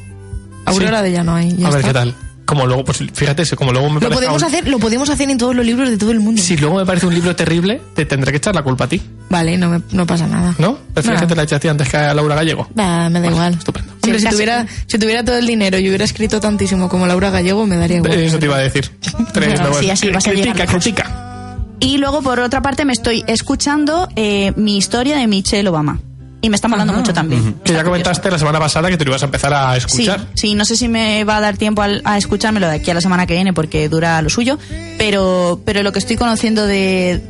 Aurora 0.66 1.00
de 1.00 1.10
Llano 1.10 1.36
ahí. 1.36 1.54
ya 1.56 1.68
a 1.68 1.70
ver 1.70 1.80
está. 1.80 1.88
qué 1.88 1.94
tal. 1.94 2.14
Como 2.44 2.66
luego, 2.66 2.84
pues 2.84 2.98
fíjate, 3.14 3.44
si 3.46 3.56
como 3.56 3.72
luego 3.72 3.88
me 3.88 4.00
Lo 4.00 4.10
podemos 4.10 4.42
un- 4.42 4.48
hacer, 4.48 4.68
lo 4.68 4.78
podemos 4.78 5.08
hacer 5.08 5.30
en 5.30 5.38
todos 5.38 5.54
los 5.56 5.64
libros 5.64 5.88
de 5.88 5.96
todo 5.96 6.10
el 6.10 6.20
mundo. 6.20 6.42
Si 6.42 6.56
luego 6.58 6.76
me 6.76 6.84
parece 6.84 7.06
un 7.06 7.14
libro 7.14 7.34
terrible, 7.34 7.80
te 7.94 8.04
tendré 8.04 8.32
que 8.32 8.36
echar 8.36 8.54
la 8.54 8.62
culpa 8.62 8.84
a 8.84 8.88
ti, 8.88 9.00
Vale, 9.30 9.56
no, 9.56 9.70
me- 9.70 9.80
no 9.92 10.06
pasa 10.06 10.26
nada. 10.26 10.54
¿no? 10.58 10.76
Prefieres 10.92 11.20
No. 11.22 11.26
que 11.26 11.30
te 11.32 11.36
la 11.36 11.42
eche 11.44 11.54
a 11.54 11.60
ti 11.60 11.68
antes 11.68 11.88
que 11.88 11.96
a 11.96 12.12
Laura 12.14 12.34
Gallego. 12.34 12.68
Bah, 12.74 13.08
me 13.08 13.20
da 13.20 13.28
igual. 13.28 13.54
estupendo. 13.54 13.92
Hombre, 13.94 14.12
Sí, 14.12 14.18
si 14.18 14.24
casi. 14.24 14.34
tuviera, 14.36 14.66
si 14.86 14.98
tuviera 14.98 15.24
todo 15.24 15.38
el 15.38 15.46
dinero 15.46 15.78
y 15.78 15.88
hubiera 15.88 16.04
escrito 16.04 16.38
tantísimo 16.38 16.88
como 16.90 17.06
Laura 17.06 17.30
Gallego, 17.30 17.64
me 17.66 17.76
daría 17.76 17.96
igual. 17.96 18.12
Eso 18.12 18.38
te 18.38 18.44
iba 18.46 18.56
a 18.56 18.60
decir. 18.60 18.90
Tres, 19.32 19.48
Bueno, 19.48 19.62
luego- 19.64 19.80
sí, 19.80 19.90
así 19.90 20.10
vas 20.10 20.26
a 20.26 20.30
critica, 20.30 20.66
critica. 20.66 21.56
Y 21.80 21.96
luego, 21.98 22.22
por 22.22 22.40
otra 22.40 22.60
parte, 22.62 22.84
me 22.84 22.92
estoy 22.92 23.24
escuchando 23.26 24.08
eh, 24.16 24.52
mi 24.56 24.76
historia 24.76 25.16
de 25.16 25.26
Michelle 25.26 25.68
Obama. 25.68 25.98
Y 26.44 26.50
me 26.50 26.56
está 26.56 26.68
molando 26.68 26.92
mucho 26.92 27.12
también. 27.14 27.42
Que 27.42 27.72
ya 27.72 27.78
curioso. 27.78 27.84
comentaste 27.86 28.30
la 28.30 28.38
semana 28.38 28.58
pasada 28.60 28.90
que 28.90 28.98
te 28.98 29.04
lo 29.04 29.12
ibas 29.12 29.22
a 29.22 29.24
empezar 29.24 29.54
a 29.54 29.72
Sí, 29.72 29.78
escuchar. 29.78 30.26
sí, 30.34 30.54
no 30.54 30.64
sé 30.66 30.76
si 30.76 30.88
me 30.88 31.24
va 31.24 31.38
a 31.38 31.40
dar 31.40 31.56
tiempo 31.56 31.80
al- 31.80 32.02
a, 32.04 32.18
escuchármelo 32.18 32.68
de 32.68 32.74
aquí 32.76 32.90
a 32.90 32.94
la 32.94 33.00
semana 33.00 33.26
que 33.26 33.32
viene 33.34 33.52
porque 33.54 33.88
dura 33.88 34.20
lo 34.20 34.28
suyo, 34.28 34.58
pero, 34.98 35.60
pero 35.64 35.82
lo 35.82 35.92
que 35.92 35.98
estoy 36.00 36.16
conociendo 36.16 36.66
de, 36.66 37.22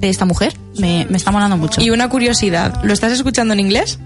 de 0.00 0.08
esta 0.08 0.24
mujer 0.24 0.54
me, 0.78 1.06
me 1.08 1.16
está 1.16 1.30
molando 1.30 1.56
mucho. 1.56 1.80
Y 1.80 1.90
una 1.90 2.08
curiosidad, 2.08 2.82
¿lo 2.82 2.92
estás 2.92 3.12
escuchando 3.12 3.54
en 3.54 3.60
inglés? 3.60 4.00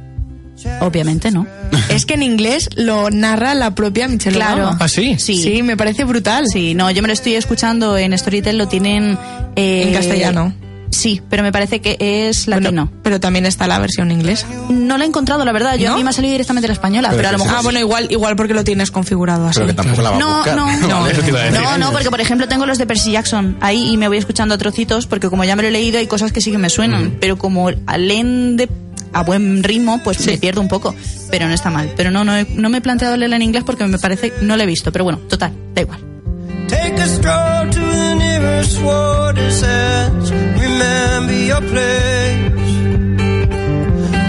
Obviamente 0.80 1.30
no. 1.30 1.46
es 1.88 2.04
que 2.04 2.14
en 2.14 2.22
inglés 2.22 2.68
lo 2.76 3.08
narra 3.08 3.54
la 3.54 3.74
propia 3.74 4.08
Michelle 4.08 4.36
Claro. 4.36 4.64
Obama. 4.64 4.78
¿Ah, 4.80 4.88
sí? 4.88 5.16
Sí. 5.18 5.42
Sí, 5.42 5.62
me 5.62 5.76
parece 5.78 6.04
brutal. 6.04 6.44
Sí, 6.52 6.74
no, 6.74 6.90
yo 6.90 7.00
me 7.00 7.08
lo 7.08 7.14
estoy 7.14 7.34
escuchando 7.34 7.96
en 7.96 8.16
Storytel, 8.18 8.58
lo 8.58 8.68
tienen... 8.68 9.16
eh, 9.56 9.84
En 9.86 9.94
castellano. 9.94 10.52
Sí, 10.90 11.22
pero 11.30 11.42
me 11.44 11.52
parece 11.52 11.80
que 11.80 11.96
es 12.00 12.48
latino. 12.48 12.70
Bueno, 12.86 12.90
pero 13.02 13.20
también 13.20 13.46
está 13.46 13.66
la 13.68 13.78
versión 13.78 14.10
inglesa. 14.10 14.46
No 14.70 14.98
lo 14.98 15.04
he 15.04 15.06
encontrado, 15.06 15.44
la 15.44 15.52
verdad. 15.52 15.76
Yo 15.76 15.88
¿No? 15.88 15.94
a 15.94 15.96
mí 15.96 16.04
me 16.04 16.10
ha 16.10 16.12
salido 16.12 16.32
directamente 16.32 16.66
la 16.66 16.74
española, 16.74 17.08
Pero 17.10 17.18
pero, 17.18 17.28
a 17.28 17.32
lo 17.32 17.38
mejor... 17.38 17.54
Ah, 17.56 17.62
bueno, 17.62 17.78
igual, 17.78 18.08
igual 18.10 18.34
porque 18.36 18.54
lo 18.54 18.64
tienes 18.64 18.90
configurado 18.90 19.46
así. 19.46 19.60
Pero 19.60 19.68
que 19.68 19.74
tampoco 19.74 20.02
la 20.02 20.10
va 20.10 20.16
a 20.16 20.18
No, 20.18 20.34
buscar. 20.36 20.56
no, 20.56 20.66
No, 20.88 21.04
a. 21.04 21.50
No, 21.52 21.78
no, 21.78 21.92
porque 21.92 22.10
por 22.10 22.20
ejemplo 22.20 22.48
tengo 22.48 22.66
los 22.66 22.76
de 22.78 22.86
Percy 22.86 23.12
Jackson 23.12 23.56
ahí 23.60 23.90
y 23.92 23.96
me 23.96 24.08
voy 24.08 24.18
escuchando 24.18 24.54
a 24.54 24.58
trocitos 24.58 25.06
porque 25.06 25.30
como 25.30 25.44
ya 25.44 25.54
me 25.56 25.62
lo 25.62 25.68
he 25.68 25.70
leído 25.70 25.98
hay 25.98 26.06
cosas 26.08 26.32
que 26.32 26.40
sí 26.40 26.50
que 26.50 26.58
me 26.58 26.68
suenan, 26.70 27.16
pero 27.20 27.38
como 27.38 27.70
leen 27.70 28.56
de 28.56 28.68
a 29.12 29.22
buen 29.22 29.62
ritmo, 29.62 30.00
pues 30.04 30.24
me 30.26 30.38
pierdo 30.38 30.60
un 30.60 30.68
poco, 30.68 30.94
pero 31.30 31.46
no 31.48 31.54
está 31.54 31.70
mal. 31.70 31.92
Pero 31.96 32.10
no, 32.10 32.24
no, 32.24 32.36
he- 32.36 32.46
no 32.54 32.68
me 32.68 32.78
he 32.78 32.80
planteado 32.80 33.16
leerla 33.16 33.36
en 33.36 33.42
inglés 33.42 33.62
porque 33.64 33.84
me 33.86 33.98
parece, 33.98 34.32
no 34.42 34.56
lo 34.56 34.62
he 34.62 34.66
visto, 34.66 34.90
pero 34.92 35.04
bueno, 35.04 35.18
total, 35.28 35.52
da 35.74 35.82
igual. 35.82 36.00
Take 36.68 37.00
a 37.00 37.04
stroll 38.40 39.32
to 39.32 39.34
the 39.34 39.42
nearest 39.42 39.62
water's 39.62 39.62
edge. 39.62 40.30
Remember 40.60 41.32
your 41.32 41.60
place. 41.60 42.70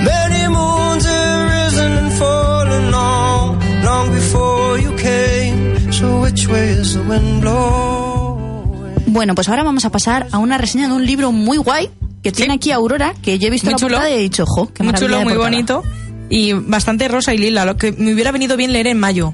Many 0.04 0.48
moons 0.48 1.06
have 1.06 1.50
risen 1.50 1.92
and 1.98 2.12
fallen 2.14 2.92
long, 2.92 3.60
long 3.84 4.12
before 4.14 4.80
you 4.80 4.96
came. 4.96 5.92
So 5.92 6.22
which 6.22 6.48
way 6.48 6.70
is 6.80 6.94
the 6.94 7.04
wind 7.04 7.42
blowing? 7.42 9.04
Bueno, 9.08 9.36
pues 9.36 9.50
ahora 9.50 9.64
vamos 9.64 9.84
a 9.86 9.90
pasar 9.90 10.28
a 10.32 10.38
una 10.38 10.58
reseña 10.58 10.88
de 10.88 10.94
un 10.94 11.06
libro 11.06 11.32
muy 11.32 11.58
guay 11.58 11.90
que 12.24 12.32
tiene 12.32 12.54
aquí 12.54 12.72
Aurora, 12.72 13.14
que 13.22 13.38
yo 13.40 13.48
he 13.48 13.50
visto 13.50 13.66
Muy 13.66 13.74
la 13.74 13.78
chulo. 13.80 13.96
portada 13.98 14.10
y 14.12 14.14
he 14.14 14.20
dicho, 14.22 14.46
jo, 14.46 14.72
qué 14.74 14.84
muy 14.84 14.94
chulo, 14.94 15.18
muy 15.22 15.34
portada". 15.34 15.50
bonito. 15.50 15.84
Y 16.30 16.54
bastante 16.54 17.08
rosa 17.10 17.34
y 17.34 17.38
lila, 17.38 17.66
lo 17.66 17.76
que 17.76 17.92
me 17.92 18.14
hubiera 18.14 18.32
venido 18.32 18.56
bien 18.56 18.72
leer 18.72 18.88
en 18.88 18.98
mayo. 19.00 19.34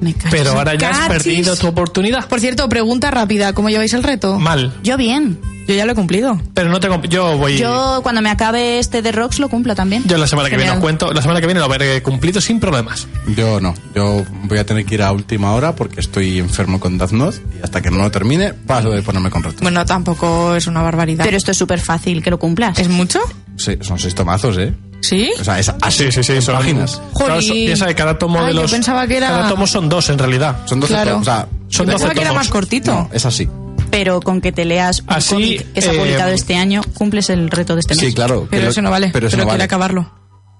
Me. 0.00 0.14
Pero 0.30 0.52
ahora 0.52 0.74
ya 0.74 0.90
has 0.90 0.98
Cachis. 1.08 1.24
perdido 1.24 1.56
tu 1.56 1.66
oportunidad. 1.68 2.26
Por 2.28 2.40
cierto, 2.40 2.68
pregunta 2.68 3.10
rápida, 3.10 3.52
¿cómo 3.52 3.68
lleváis 3.70 3.92
el 3.94 4.02
reto? 4.02 4.38
Mal. 4.38 4.72
Yo 4.82 4.96
bien. 4.96 5.38
Yo 5.68 5.76
ya 5.76 5.84
lo 5.86 5.92
he 5.92 5.94
cumplido. 5.94 6.40
Pero 6.54 6.68
no 6.70 6.80
tengo. 6.80 7.00
Yo 7.04 7.36
voy. 7.38 7.56
Yo, 7.56 7.96
Yo 7.96 8.02
cuando 8.02 8.22
me 8.22 8.30
acabe 8.30 8.80
este 8.80 9.02
de 9.02 9.12
Rocks 9.12 9.38
lo 9.38 9.48
cumplo 9.48 9.76
también. 9.76 10.02
la 10.08 10.26
semana 10.26 10.50
que 10.50 10.56
viene 10.56 10.72
os 10.72 10.78
cuento. 10.78 11.12
La 11.12 11.22
semana 11.22 11.40
que 11.40 11.46
viene 11.46 11.60
lo 11.60 11.66
habré 11.66 12.02
cumplido 12.02 12.40
sin 12.40 12.58
problemas. 12.58 13.06
Yo 13.36 13.60
no. 13.60 13.74
Yo 13.94 14.24
voy 14.44 14.58
a 14.58 14.66
tener 14.66 14.84
que 14.84 14.96
ir 14.96 15.02
a 15.02 15.12
última 15.12 15.52
hora 15.52 15.76
porque 15.76 16.00
estoy 16.00 16.38
enfermo 16.40 16.80
con 16.80 16.96
Note 16.98 17.38
y 17.58 17.62
hasta 17.62 17.80
que 17.82 17.90
no 17.90 17.98
lo 17.98 18.10
termine 18.10 18.52
paso 18.54 18.90
de 18.90 19.02
ponerme 19.02 19.30
con 19.30 19.44
reto. 19.44 19.58
Bueno, 19.62 19.84
tampoco 19.86 20.56
es 20.56 20.66
una 20.66 20.82
barbaridad. 20.82 21.24
Pero 21.24 21.36
esto 21.36 21.52
es 21.52 21.56
súper 21.58 21.78
fácil 21.80 22.20
que 22.22 22.30
lo 22.30 22.38
cumplas. 22.40 22.76
¿Es 22.78 22.88
mucho? 22.88 23.20
Sí, 23.56 23.76
son 23.82 23.98
seis 23.98 24.14
tomazos, 24.14 24.58
¿eh? 24.58 24.74
¿Sí? 25.00 25.30
O 25.40 25.44
sea, 25.44 25.58
es 25.58 25.68
así. 25.80 26.04
Sí, 26.04 26.12
sí, 26.12 26.22
sí. 26.22 26.42
Son, 26.42 26.56
páginas. 26.56 27.00
Claro, 27.14 27.40
son- 27.42 27.52
piensa 27.56 27.86
que 27.86 27.94
cada 27.94 28.18
tomo 28.18 28.38
Ay, 28.40 28.48
de 28.48 28.54
yo 28.54 28.62
los. 28.62 28.70
pensaba 28.70 29.06
que 29.06 29.16
era- 29.16 29.28
Cada 29.28 29.48
tomo 29.48 29.66
son 29.66 29.88
dos 29.88 30.08
en 30.10 30.18
realidad. 30.18 30.58
Son 30.66 30.78
12 30.80 30.92
Claro. 30.92 31.10
tomos. 31.12 31.28
O 31.28 31.30
sea, 31.30 31.48
Son 31.68 31.86
Yo 31.86 31.92
12 31.92 32.04
pensaba 32.04 32.14
que 32.14 32.20
era 32.20 32.30
tomos. 32.30 32.40
más 32.46 32.48
cortito. 32.50 32.90
no, 32.92 33.08
es 33.12 33.24
así. 33.26 33.48
pero 33.90 34.20
con 34.20 34.40
que 34.40 34.52
te 34.52 34.64
leas 34.64 35.00
un 35.00 35.06
Así, 35.12 35.34
cómic 35.34 35.72
que 35.72 35.82
se 35.82 35.90
ha 35.90 35.92
eh, 35.94 35.98
publicado 35.98 36.30
este 36.30 36.54
año, 36.56 36.80
cumples 36.94 37.28
el 37.30 37.50
reto 37.50 37.74
de 37.74 37.80
este 37.80 37.94
mes. 37.96 38.04
Sí, 38.06 38.14
claro. 38.14 38.46
Pero 38.50 38.64
lo- 38.64 38.70
eso 38.70 38.82
no 38.82 38.90
vale. 38.90 39.06
Pero 39.08 39.14
Pero, 39.14 39.26
eso 39.28 39.36
no 39.36 39.42
quiere 39.44 39.54
vale. 39.54 39.64
acabarlo. 39.64 40.12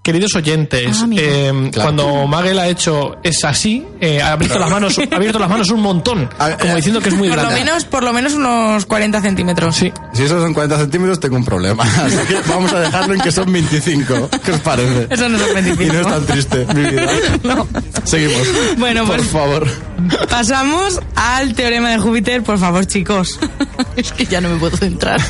Queridos 0.02 0.34
oyentes, 0.34 0.96
Ah, 1.02 1.06
eh, 1.14 1.52
Claro. 1.72 1.82
cuando 1.84 2.26
Magel 2.26 2.58
ha 2.58 2.68
hecho 2.68 3.18
es 3.22 3.44
así, 3.44 3.84
eh, 4.00 4.22
ha 4.22 4.32
abierto 4.32 4.58
las 4.58 4.70
manos, 4.70 4.98
ha 4.98 5.14
abierto 5.14 5.38
las 5.38 5.50
manos 5.50 5.68
un 5.70 5.82
montón, 5.82 6.26
como 6.38 6.72
eh, 6.72 6.76
diciendo 6.76 7.00
que 7.02 7.10
es 7.10 7.14
muy 7.14 7.28
Por 7.28 7.36
lo 7.36 7.42
grande. 7.42 7.60
menos, 7.64 7.84
por 7.84 8.02
lo 8.02 8.12
menos 8.14 8.32
unos 8.32 8.86
40 8.86 9.20
centímetros. 9.20 9.76
Sí. 9.76 9.92
Si 10.14 10.22
esos 10.22 10.42
son 10.42 10.54
40 10.54 10.78
centímetros, 10.78 11.20
tengo 11.20 11.36
un 11.36 11.44
problema. 11.44 11.82
Así 12.02 12.16
que 12.26 12.36
vamos 12.48 12.72
a 12.72 12.80
dejarlo 12.80 13.12
en 13.12 13.20
que 13.20 13.30
son 13.30 13.52
25. 13.52 14.30
¿Qué 14.42 14.52
os 14.52 14.60
parece? 14.60 15.06
Eso 15.10 15.28
no 15.28 15.36
es 15.36 15.50
Y 15.50 15.54
25. 15.54 15.92
no 15.92 16.00
es 16.00 16.06
tan 16.06 16.26
triste, 16.26 16.66
mi 16.74 16.90
vida. 16.90 17.06
No. 17.44 17.68
Seguimos. 18.04 18.48
Bueno, 18.78 19.04
Por 19.04 19.16
pues- 19.18 19.28
favor. 19.28 19.66
Pasamos 20.30 20.98
al 21.14 21.52
teorema 21.54 21.90
de 21.90 21.98
Júpiter, 21.98 22.42
por 22.42 22.58
favor, 22.58 22.86
chicos. 22.86 23.38
es 23.96 24.12
que 24.12 24.24
ya 24.24 24.40
no 24.40 24.48
me 24.48 24.56
puedo 24.56 24.74
centrar. 24.78 25.20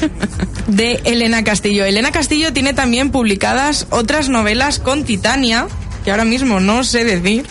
De 0.69 1.01
Elena 1.05 1.43
Castillo. 1.43 1.85
Elena 1.85 2.13
Castillo 2.13 2.53
tiene 2.53 2.73
también 2.73 3.11
publicadas 3.11 3.89
otras 3.91 4.29
novelas 4.29 4.60
con 4.79 5.05
Titania, 5.05 5.67
que 6.05 6.11
ahora 6.11 6.25
mismo 6.25 6.61
no 6.61 6.85
sé 6.85 7.05
decir. 7.05 7.47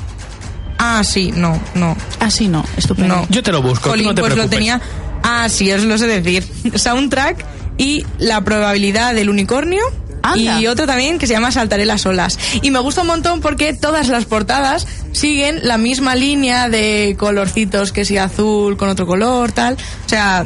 Ah, 0.78 1.04
sí, 1.04 1.34
no, 1.36 1.60
no, 1.76 1.98
Así 2.20 2.48
no, 2.48 2.64
estupendo. 2.78 3.16
no. 3.18 3.28
Yo 3.30 3.44
te 3.44 3.52
lo 3.52 3.62
busco, 3.62 3.84
tú 3.84 3.90
Jolín, 3.90 4.06
no 4.06 4.16
te 4.16 4.22
pues 4.22 4.36
lo 4.36 4.48
tenía. 4.48 4.80
Ah, 5.24 5.50
sí, 5.50 5.70
os 5.72 5.84
lo 5.84 5.98
sé 5.98 6.08
decir. 6.08 6.48
Soundtrack 6.76 7.46
y 7.78 8.06
la 8.18 8.42
probabilidad 8.42 9.14
del 9.14 9.30
unicornio. 9.30 9.82
Anda. 10.22 10.60
Y 10.60 10.68
otro 10.68 10.86
también 10.86 11.18
que 11.18 11.28
se 11.28 11.34
llama 11.34 11.52
Saltaré 11.52 11.86
las 11.86 12.06
olas. 12.06 12.38
Y 12.62 12.72
me 12.72 12.80
gusta 12.80 13.02
un 13.02 13.08
montón 13.08 13.40
porque 13.42 13.74
todas 13.74 14.10
las 14.10 14.26
portadas 14.26 14.86
siguen 15.14 15.62
la 15.64 15.78
misma 15.78 16.14
línea 16.16 16.68
de 16.70 17.16
colorcitos, 17.18 17.92
que 17.94 18.04
si 18.06 18.18
azul 18.18 18.76
con 18.78 18.90
otro 18.90 19.08
color, 19.08 19.52
tal. 19.54 19.76
O 20.06 20.10
sea, 20.10 20.46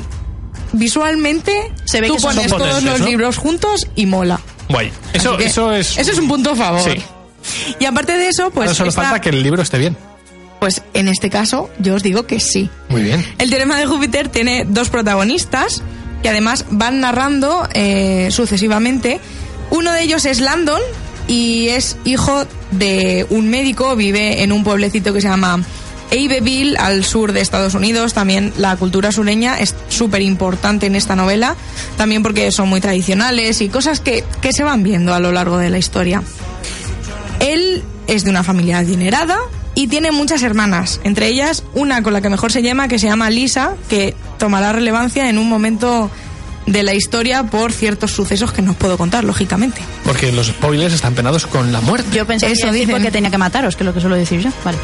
visualmente 0.74 1.72
Se 1.86 2.02
ve 2.02 2.08
tú 2.08 2.16
que 2.16 2.20
son 2.20 2.36
pones 2.36 2.50
todos 2.50 2.62
potentes, 2.62 2.84
los 2.92 3.00
¿no? 3.02 3.06
libros 3.08 3.38
juntos 3.38 3.88
y 3.96 4.06
mola. 4.06 4.40
Guay. 4.74 4.92
Eso, 5.14 5.38
que 5.38 5.46
eso 5.46 5.72
es. 5.72 5.98
Eso 5.98 6.12
es 6.12 6.18
un 6.18 6.28
punto 6.28 6.52
a 6.52 6.56
favor. 6.56 6.82
Sí. 6.82 7.02
Y 7.80 7.86
aparte 7.86 8.18
de 8.18 8.28
eso, 8.28 8.50
pues. 8.52 8.68
Ahora 8.68 8.76
solo 8.76 8.90
está- 8.90 9.04
falta 9.04 9.22
que 9.22 9.30
el 9.30 9.42
libro 9.42 9.62
esté 9.62 9.78
bien. 9.78 9.96
Pues 10.60 10.82
en 10.94 11.08
este 11.08 11.30
caso, 11.30 11.70
yo 11.80 11.96
os 11.96 12.04
digo 12.04 12.26
que 12.26 12.40
sí. 12.40 12.70
Muy 12.90 13.04
bien. 13.04 13.24
El 13.38 13.50
teorema 13.50 13.78
de 13.78 13.86
Júpiter 13.86 14.28
tiene 14.30 14.66
dos 14.68 14.90
protagonistas. 14.90 15.82
que 16.24 16.30
además 16.30 16.64
van 16.70 17.02
narrando 17.02 17.68
eh, 17.74 18.30
sucesivamente. 18.32 19.20
Uno 19.72 19.92
de 19.92 20.04
ellos 20.04 20.24
es 20.26 20.40
Landon 20.40 20.80
y 21.28 21.68
es 21.68 21.98
hijo 22.06 22.46
de 22.72 23.26
un 23.30 23.50
médico, 23.50 23.98
vive 23.98 24.42
en 24.42 24.54
un 24.54 24.64
pueblecito 24.64 25.14
que 25.14 25.20
se 25.20 25.28
llama 25.28 25.62
Abbeville, 26.14 26.78
al 26.78 27.04
sur 27.04 27.34
de 27.34 27.42
Estados 27.42 27.74
Unidos. 27.74 28.14
También 28.14 28.54
la 28.58 28.76
cultura 28.76 29.12
sureña 29.12 29.60
es 29.60 29.76
súper 29.90 30.22
importante 30.22 30.86
en 30.86 30.96
esta 30.96 31.16
novela, 31.16 31.56
también 31.98 32.24
porque 32.24 32.52
son 32.52 32.70
muy 32.70 32.82
tradicionales 32.82 33.62
y 33.62 33.70
cosas 33.70 34.00
que, 34.00 34.24
que 34.42 34.54
se 34.54 34.64
van 34.64 34.84
viendo 34.84 35.14
a 35.14 35.20
lo 35.20 35.32
largo 35.32 35.58
de 35.58 35.70
la 35.70 35.80
historia. 35.80 36.22
Él 37.40 37.84
es 38.08 38.24
de 38.24 38.30
una 38.30 38.44
familia 38.44 38.78
adinerada 38.80 39.38
y 39.76 39.88
tiene 39.88 40.12
muchas 40.12 40.44
hermanas, 40.44 41.02
entre 41.04 41.28
ellas 41.28 41.64
una 41.74 42.04
con 42.04 42.14
la 42.14 42.22
que 42.22 42.30
mejor 42.30 42.52
se 42.52 42.62
llama, 42.62 42.88
que 42.88 43.00
se 43.00 43.08
llama 43.08 43.30
Lisa, 43.30 43.74
que 43.90 44.16
tomará 44.38 44.72
relevancia 44.72 45.30
en 45.30 45.38
un 45.38 45.50
momento 45.50 46.12
de 46.66 46.84
la 46.84 46.94
historia 46.94 47.44
por 47.44 47.72
ciertos 47.74 48.12
sucesos 48.12 48.52
que 48.54 48.62
no 48.62 48.72
os 48.72 48.78
puedo 48.78 48.98
contar, 48.98 49.24
lógicamente. 49.24 49.82
Porque 50.06 50.32
los 50.32 50.48
spoilers 50.48 50.94
están 50.94 51.14
penados 51.14 51.46
con 51.46 51.72
la 51.72 51.82
muerte. 51.82 52.10
Yo 52.16 52.26
pensé 52.26 52.52
Eso 52.52 52.68
que 52.68 52.74
dicen. 52.74 52.92
porque 52.92 53.12
tenía 53.12 53.30
que 53.30 53.38
mataros, 53.38 53.76
que 53.76 53.84
es 53.84 53.86
lo 53.86 53.94
que 53.94 54.00
suelo 54.02 54.16
decir 54.16 54.40
yo. 54.42 54.50
Vale. 54.64 54.78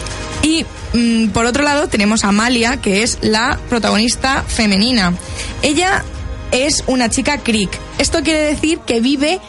Y 0.44 0.66
mm, 0.94 1.30
por 1.30 1.46
otro 1.46 1.64
lado 1.64 1.88
tenemos 1.88 2.24
a 2.24 2.30
Amalia, 2.30 2.78
que 2.78 3.04
es 3.04 3.18
la 3.22 3.58
protagonista 3.70 4.44
femenina. 4.48 5.14
Ella 5.62 6.04
es 6.52 6.84
una 6.88 7.10
chica 7.10 7.38
Creek. 7.40 7.70
Esto 7.98 8.24
quiere 8.24 8.40
decir 8.42 8.80
que 8.80 9.00
vive 9.00 9.40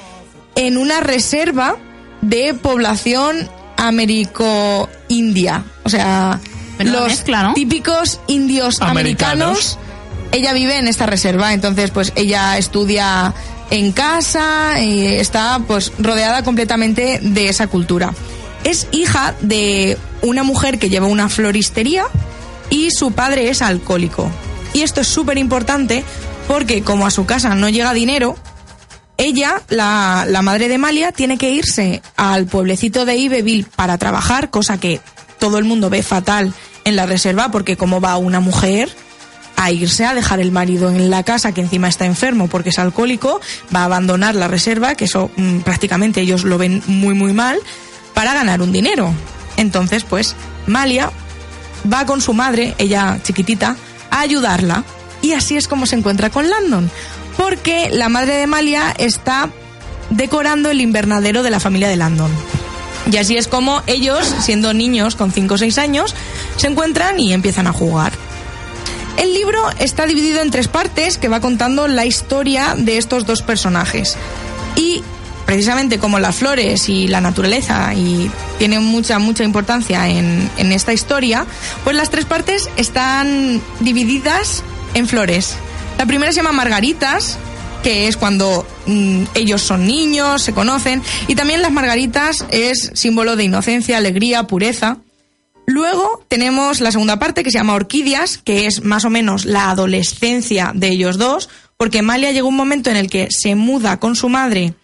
en 0.54 0.76
una 0.76 1.00
reserva 1.00 1.76
de 2.20 2.54
población 2.54 3.48
américo-india. 3.76 5.64
O 5.84 5.88
sea, 5.88 6.38
los 6.78 7.08
mezcla, 7.08 7.42
¿no? 7.42 7.54
típicos 7.54 8.20
indios 8.26 8.80
Americanos. 8.80 9.76
americanos. 9.76 9.78
Ella 10.32 10.52
vive 10.52 10.78
en 10.78 10.88
esta 10.88 11.06
reserva, 11.06 11.52
entonces 11.52 11.90
pues 11.90 12.12
ella 12.14 12.56
estudia 12.56 13.34
en 13.70 13.92
casa 13.92 14.80
y 14.80 15.06
está 15.06 15.60
pues 15.66 15.92
rodeada 15.98 16.42
completamente 16.44 17.18
de 17.22 17.48
esa 17.48 17.66
cultura. 17.66 18.14
Es 18.64 18.86
hija 18.92 19.34
de 19.40 19.96
una 20.22 20.42
mujer 20.42 20.78
que 20.78 20.90
lleva 20.90 21.06
una 21.06 21.28
floristería 21.28 22.04
y 22.68 22.90
su 22.90 23.12
padre 23.12 23.50
es 23.50 23.62
alcohólico. 23.62 24.30
Y 24.72 24.82
esto 24.82 25.00
es 25.00 25.08
súper 25.08 25.38
importante 25.38 26.04
porque 26.46 26.82
como 26.82 27.06
a 27.06 27.10
su 27.10 27.26
casa 27.26 27.54
no 27.54 27.68
llega 27.68 27.92
dinero, 27.92 28.36
ella, 29.16 29.62
la, 29.68 30.26
madre 30.42 30.68
de 30.68 30.78
Malia, 30.78 31.12
tiene 31.12 31.36
que 31.36 31.50
irse 31.50 32.00
al 32.16 32.46
pueblecito 32.46 33.04
de 33.04 33.16
Iberville 33.16 33.66
para 33.76 33.98
trabajar, 33.98 34.48
cosa 34.50 34.80
que 34.80 35.00
todo 35.38 35.58
el 35.58 35.64
mundo 35.64 35.90
ve 35.90 36.02
fatal 36.02 36.54
en 36.84 36.96
la 36.96 37.04
reserva, 37.04 37.50
porque 37.50 37.76
como 37.76 38.00
va 38.00 38.16
una 38.16 38.40
mujer 38.40 38.88
a 39.60 39.70
irse 39.70 40.06
a 40.06 40.14
dejar 40.14 40.40
el 40.40 40.52
marido 40.52 40.88
en 40.88 41.10
la 41.10 41.22
casa, 41.22 41.52
que 41.52 41.60
encima 41.60 41.86
está 41.86 42.06
enfermo 42.06 42.48
porque 42.48 42.70
es 42.70 42.78
alcohólico, 42.78 43.42
va 43.74 43.80
a 43.80 43.84
abandonar 43.84 44.34
la 44.34 44.48
reserva, 44.48 44.94
que 44.94 45.04
eso 45.04 45.30
mm, 45.36 45.58
prácticamente 45.58 46.22
ellos 46.22 46.44
lo 46.44 46.56
ven 46.56 46.82
muy 46.86 47.12
muy 47.12 47.34
mal, 47.34 47.58
para 48.14 48.32
ganar 48.32 48.62
un 48.62 48.72
dinero. 48.72 49.12
Entonces, 49.58 50.04
pues, 50.04 50.34
Malia 50.66 51.12
va 51.92 52.06
con 52.06 52.22
su 52.22 52.32
madre, 52.32 52.74
ella 52.78 53.18
chiquitita, 53.22 53.76
a 54.10 54.20
ayudarla. 54.20 54.82
Y 55.20 55.32
así 55.32 55.58
es 55.58 55.68
como 55.68 55.84
se 55.84 55.96
encuentra 55.96 56.30
con 56.30 56.48
Landon. 56.48 56.90
Porque 57.36 57.90
la 57.92 58.08
madre 58.08 58.36
de 58.36 58.46
Malia 58.46 58.94
está 58.96 59.50
decorando 60.08 60.70
el 60.70 60.80
invernadero 60.80 61.42
de 61.42 61.50
la 61.50 61.60
familia 61.60 61.88
de 61.88 61.96
Landon. 61.96 62.30
Y 63.12 63.18
así 63.18 63.36
es 63.36 63.46
como 63.46 63.82
ellos, 63.86 64.26
siendo 64.40 64.72
niños 64.72 65.16
con 65.16 65.32
5 65.32 65.54
o 65.54 65.58
6 65.58 65.76
años, 65.76 66.14
se 66.56 66.68
encuentran 66.68 67.20
y 67.20 67.34
empiezan 67.34 67.66
a 67.66 67.72
jugar. 67.74 68.12
El 69.20 69.34
libro 69.34 69.62
está 69.78 70.06
dividido 70.06 70.40
en 70.40 70.50
tres 70.50 70.66
partes 70.66 71.18
que 71.18 71.28
va 71.28 71.40
contando 71.40 71.86
la 71.88 72.06
historia 72.06 72.74
de 72.74 72.96
estos 72.96 73.26
dos 73.26 73.42
personajes. 73.42 74.16
Y 74.76 75.02
precisamente 75.44 75.98
como 75.98 76.18
las 76.18 76.36
flores 76.36 76.88
y 76.88 77.06
la 77.06 77.20
naturaleza 77.20 77.92
y 77.92 78.30
tienen 78.56 78.82
mucha, 78.82 79.18
mucha 79.18 79.44
importancia 79.44 80.08
en, 80.08 80.50
en 80.56 80.72
esta 80.72 80.94
historia, 80.94 81.44
pues 81.84 81.94
las 81.96 82.08
tres 82.08 82.24
partes 82.24 82.70
están 82.76 83.60
divididas 83.80 84.62
en 84.94 85.06
flores. 85.06 85.54
La 85.98 86.06
primera 86.06 86.32
se 86.32 86.36
llama 86.36 86.52
Margaritas, 86.52 87.36
que 87.82 88.08
es 88.08 88.16
cuando 88.16 88.66
mm, 88.86 89.24
ellos 89.34 89.60
son 89.60 89.86
niños, 89.86 90.40
se 90.40 90.54
conocen, 90.54 91.02
y 91.28 91.34
también 91.34 91.60
las 91.60 91.72
margaritas 91.72 92.46
es 92.50 92.90
símbolo 92.94 93.36
de 93.36 93.44
inocencia, 93.44 93.98
alegría, 93.98 94.44
pureza. 94.44 94.96
Luego 95.66 96.24
tenemos 96.28 96.80
la 96.80 96.90
segunda 96.90 97.18
parte 97.18 97.42
que 97.44 97.50
se 97.50 97.58
llama 97.58 97.74
Orquídeas, 97.74 98.38
que 98.38 98.66
es 98.66 98.82
más 98.82 99.04
o 99.04 99.10
menos 99.10 99.44
la 99.44 99.70
adolescencia 99.70 100.72
de 100.74 100.88
ellos 100.88 101.16
dos, 101.18 101.48
porque 101.76 102.02
Malia 102.02 102.32
llega 102.32 102.46
un 102.46 102.56
momento 102.56 102.90
en 102.90 102.96
el 102.96 103.08
que 103.08 103.28
se 103.30 103.54
muda 103.54 103.98
con 104.00 104.16
su 104.16 104.28
madre 104.28 104.74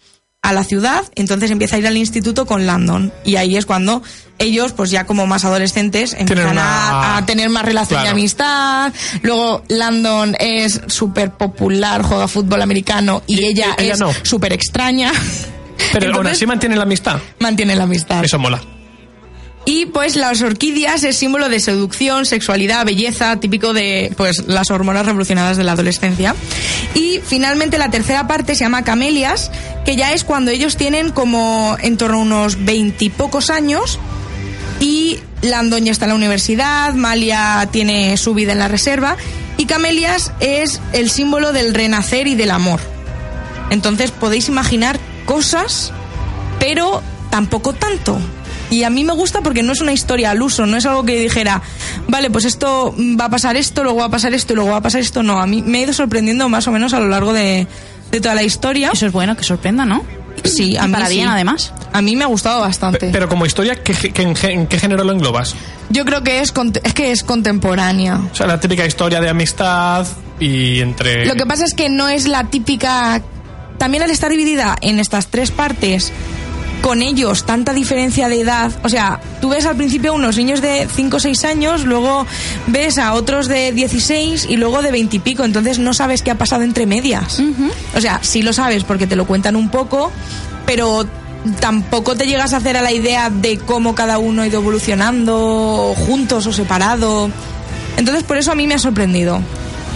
a 0.43 0.53
la 0.53 0.63
ciudad, 0.63 1.03
entonces 1.17 1.51
empieza 1.51 1.75
a 1.75 1.81
ir 1.81 1.87
al 1.89 1.97
instituto 1.97 2.47
con 2.47 2.67
Landon. 2.67 3.13
Y 3.25 3.35
ahí 3.35 3.57
es 3.57 3.67
cuando 3.67 4.01
ellos, 4.39 4.73
pues 4.75 4.91
ya 4.93 5.05
como 5.05 5.27
más 5.27 5.45
adolescentes, 5.45 6.15
empiezan 6.17 6.53
una- 6.53 6.91
a, 6.91 7.17
a 7.17 7.27
tener 7.27 7.49
más 7.51 7.65
relación 7.65 7.99
de 7.99 8.05
Claro. 8.05 8.17
amistad. 8.17 8.93
Luego 9.23 9.65
Landon 9.69 10.37
es 10.39 10.83
súper 10.87 11.33
popular, 11.33 12.03
juega 12.03 12.29
fútbol 12.29 12.63
americano 12.63 13.23
y, 13.27 13.41
Y- 13.41 13.45
ella, 13.47 13.75
es 13.77 13.99
no. 13.99 14.13
súper 14.23 14.53
extraña. 14.53 15.11
Pero 15.93 16.07
aún 16.07 16.17
Entonces, 16.17 16.33
así 16.35 16.47
mantienen 16.47 16.79
la 16.79 16.85
amistad. 16.85 17.19
mantiene 17.41 17.75
la 17.75 17.85
amistad. 17.85 18.25
Eso 18.25 18.39
mola. 18.39 18.63
Y 19.67 19.87
pues 19.87 20.15
las 20.15 20.43
orquídeas 20.43 21.03
es 21.03 21.17
símbolo 21.17 21.49
de 21.49 21.59
seducción, 21.59 22.25
sexualidad, 22.25 22.87
belleza, 22.87 23.41
típico 23.41 23.75
de 23.75 24.13
pues 24.17 24.47
las 24.47 24.71
hormonas 24.71 25.05
revolucionadas 25.05 25.57
de 25.57 25.65
la 25.65 25.73
adolescencia. 25.73 26.37
Y 26.95 27.21
finalmente 27.25 27.77
la 27.77 27.91
tercera 27.91 28.29
parte 28.29 28.55
se 28.55 28.61
llama 28.61 28.85
camelias, 28.85 29.51
que 29.85 29.97
ya 29.97 30.13
es 30.13 30.23
cuando 30.23 30.53
ellos 30.53 30.77
tienen 30.77 31.11
como 31.11 31.77
en 31.83 31.97
torno 31.97 32.19
a 32.19 32.23
unos 32.23 32.65
veintipocos 32.65 33.51
años 33.51 33.99
y 34.79 35.19
Landon 35.43 35.85
ya 35.85 35.91
está 35.91 36.05
en 36.05 36.11
la 36.11 36.15
universidad, 36.15 36.95
Malia 36.95 37.69
tiene 37.73 38.17
su 38.19 38.35
vida 38.35 38.53
en 38.53 38.61
la 38.61 38.69
reserva 38.69 39.17
y 39.57 39.67
camelias 39.67 40.33
es 40.39 40.81
el 40.93 41.11
símbolo 41.11 41.53
del 41.53 41.75
renacer 41.75 42.29
y 42.29 42.37
del 42.37 42.53
amor. 42.53 42.79
Entonces 43.71 44.13
podéis 44.13 44.49
imaginar 44.49 45.01
cosas, 45.25 45.93
pero 46.61 47.03
tampoco 47.31 47.73
tanto. 47.73 48.21
Y 48.71 48.83
a 48.83 48.91
mí 48.91 49.05
me 49.05 49.13
gusta 49.13 49.41
porque 49.43 49.63
no 49.63 49.73
es 49.73 49.81
una 49.81 49.93
historia 49.93 50.31
al 50.33 50.43
uso, 50.43 50.67
no 50.67 50.77
es 50.77 50.85
algo 50.87 51.05
que 51.05 51.21
dijera, 51.21 51.63
vale, 52.09 52.31
pues 52.31 52.45
esto 52.45 52.95
va 53.19 53.27
a 53.27 53.31
pasar 53.31 53.57
esto, 53.57 53.85
luego 53.85 54.01
va 54.01 54.07
a 54.07 54.11
pasar 54.11 54.35
esto 54.35 54.53
y 54.53 54.57
luego 54.57 54.71
va 54.73 54.79
a 54.79 54.83
pasar 54.83 55.01
esto. 55.01 55.23
No, 55.23 55.41
a 55.41 55.47
mí 55.47 55.63
me 55.63 55.79
ha 55.79 55.83
ido 55.83 55.93
sorprendiendo 55.93 56.49
más 56.49 56.67
o 56.67 56.73
menos 56.73 56.93
a 56.93 56.99
lo 57.01 57.09
largo 57.09 57.33
de, 57.33 57.67
de 58.11 58.21
toda 58.21 58.35
la 58.35 58.43
historia. 58.43 58.91
Eso 58.93 59.07
es 59.07 59.13
bueno, 59.13 59.37
que 59.37 59.45
sorprenda, 59.45 59.85
¿no? 59.85 60.05
Sí, 60.45 60.77
a 60.77 60.85
Y 60.85 60.89
mí 60.89 60.93
para 60.93 61.07
sí. 61.07 61.15
bien, 61.15 61.29
además. 61.29 61.73
A 61.93 62.03
mí 62.03 62.15
me 62.17 62.25
ha 62.25 62.27
gustado 62.27 62.61
bastante. 62.61 62.99
Pe- 62.99 63.11
Pero 63.13 63.29
como 63.29 63.47
historia, 63.47 63.83
¿qué, 63.83 63.95
qué- 63.95 64.23
en, 64.23 64.35
qué- 64.35 64.53
en 64.53 64.67
qué 64.67 64.79
género 64.79 65.03
lo 65.05 65.13
englobas? 65.13 65.55
Yo 65.89 66.05
creo 66.05 66.23
que 66.25 66.41
es, 66.41 66.53
es 66.83 66.93
que 66.95 67.11
es 67.13 67.23
contemporánea. 67.23 68.17
O 68.33 68.35
sea, 68.35 68.47
la 68.47 68.61
típica 68.61 68.85
historia 68.85 69.21
de 69.21 69.29
amistad 69.31 70.07
y 70.41 70.81
entre... 70.81 71.25
Lo 71.25 71.35
que 71.37 71.47
pasa 71.47 71.65
es 71.65 71.73
que 71.75 71.89
no 71.89 72.09
es 72.09 72.27
la 72.29 72.45
típica. 72.45 73.23
También 73.79 74.03
al 74.03 74.11
estar 74.11 74.31
dividida 74.31 74.77
en 74.81 74.99
estas 74.99 75.29
tres 75.29 75.51
partes, 75.51 76.13
con 76.83 77.03
ellos 77.03 77.45
tanta 77.45 77.73
diferencia 77.73 78.29
de 78.29 78.41
edad. 78.41 78.73
O 78.83 78.89
sea, 78.89 79.21
tú 79.41 79.49
ves 79.51 79.67
al 79.67 79.77
principio 79.77 80.15
unos 80.15 80.37
niños 80.37 80.61
de 80.61 80.89
5 80.95 81.17
o 81.17 81.21
6 81.21 81.45
años, 81.45 81.85
luego 81.85 82.27
ves 82.67 82.99
a 82.99 83.15
otros 83.15 83.49
de 83.49 83.73
16 83.73 84.47
y 84.49 84.57
luego 84.57 84.83
de 84.83 84.91
20 84.91 85.17
y 85.17 85.19
pico. 85.19 85.45
Entonces 85.45 85.79
no 85.79 85.95
sabes 85.95 86.23
qué 86.23 86.31
ha 86.31 86.39
pasado 86.39 86.63
entre 86.63 86.87
medias. 86.87 87.41
O 87.95 88.01
sea, 88.01 88.21
sí 88.23 88.43
lo 88.43 88.53
sabes 88.53 88.85
porque 88.85 89.07
te 89.07 89.17
lo 89.17 89.27
cuentan 89.27 89.57
un 89.57 89.69
poco, 89.69 90.13
pero 90.65 91.07
tampoco 91.61 92.17
te 92.17 92.27
llegas 92.27 92.53
a 92.53 92.59
hacer 92.59 92.77
a 92.77 92.83
la 92.83 92.93
idea 92.93 93.31
de 93.31 93.59
cómo 93.59 93.95
cada 93.95 94.19
uno 94.19 94.43
ha 94.43 94.47
ido 94.47 94.61
evolucionando, 94.61 95.95
juntos 96.07 96.47
o 96.47 96.53
separado. 96.53 97.31
Entonces 97.97 98.25
por 98.25 98.37
eso 98.37 98.53
a 98.53 98.55
mí 98.55 98.67
me 98.67 98.75
ha 98.75 98.79
sorprendido. 98.79 99.41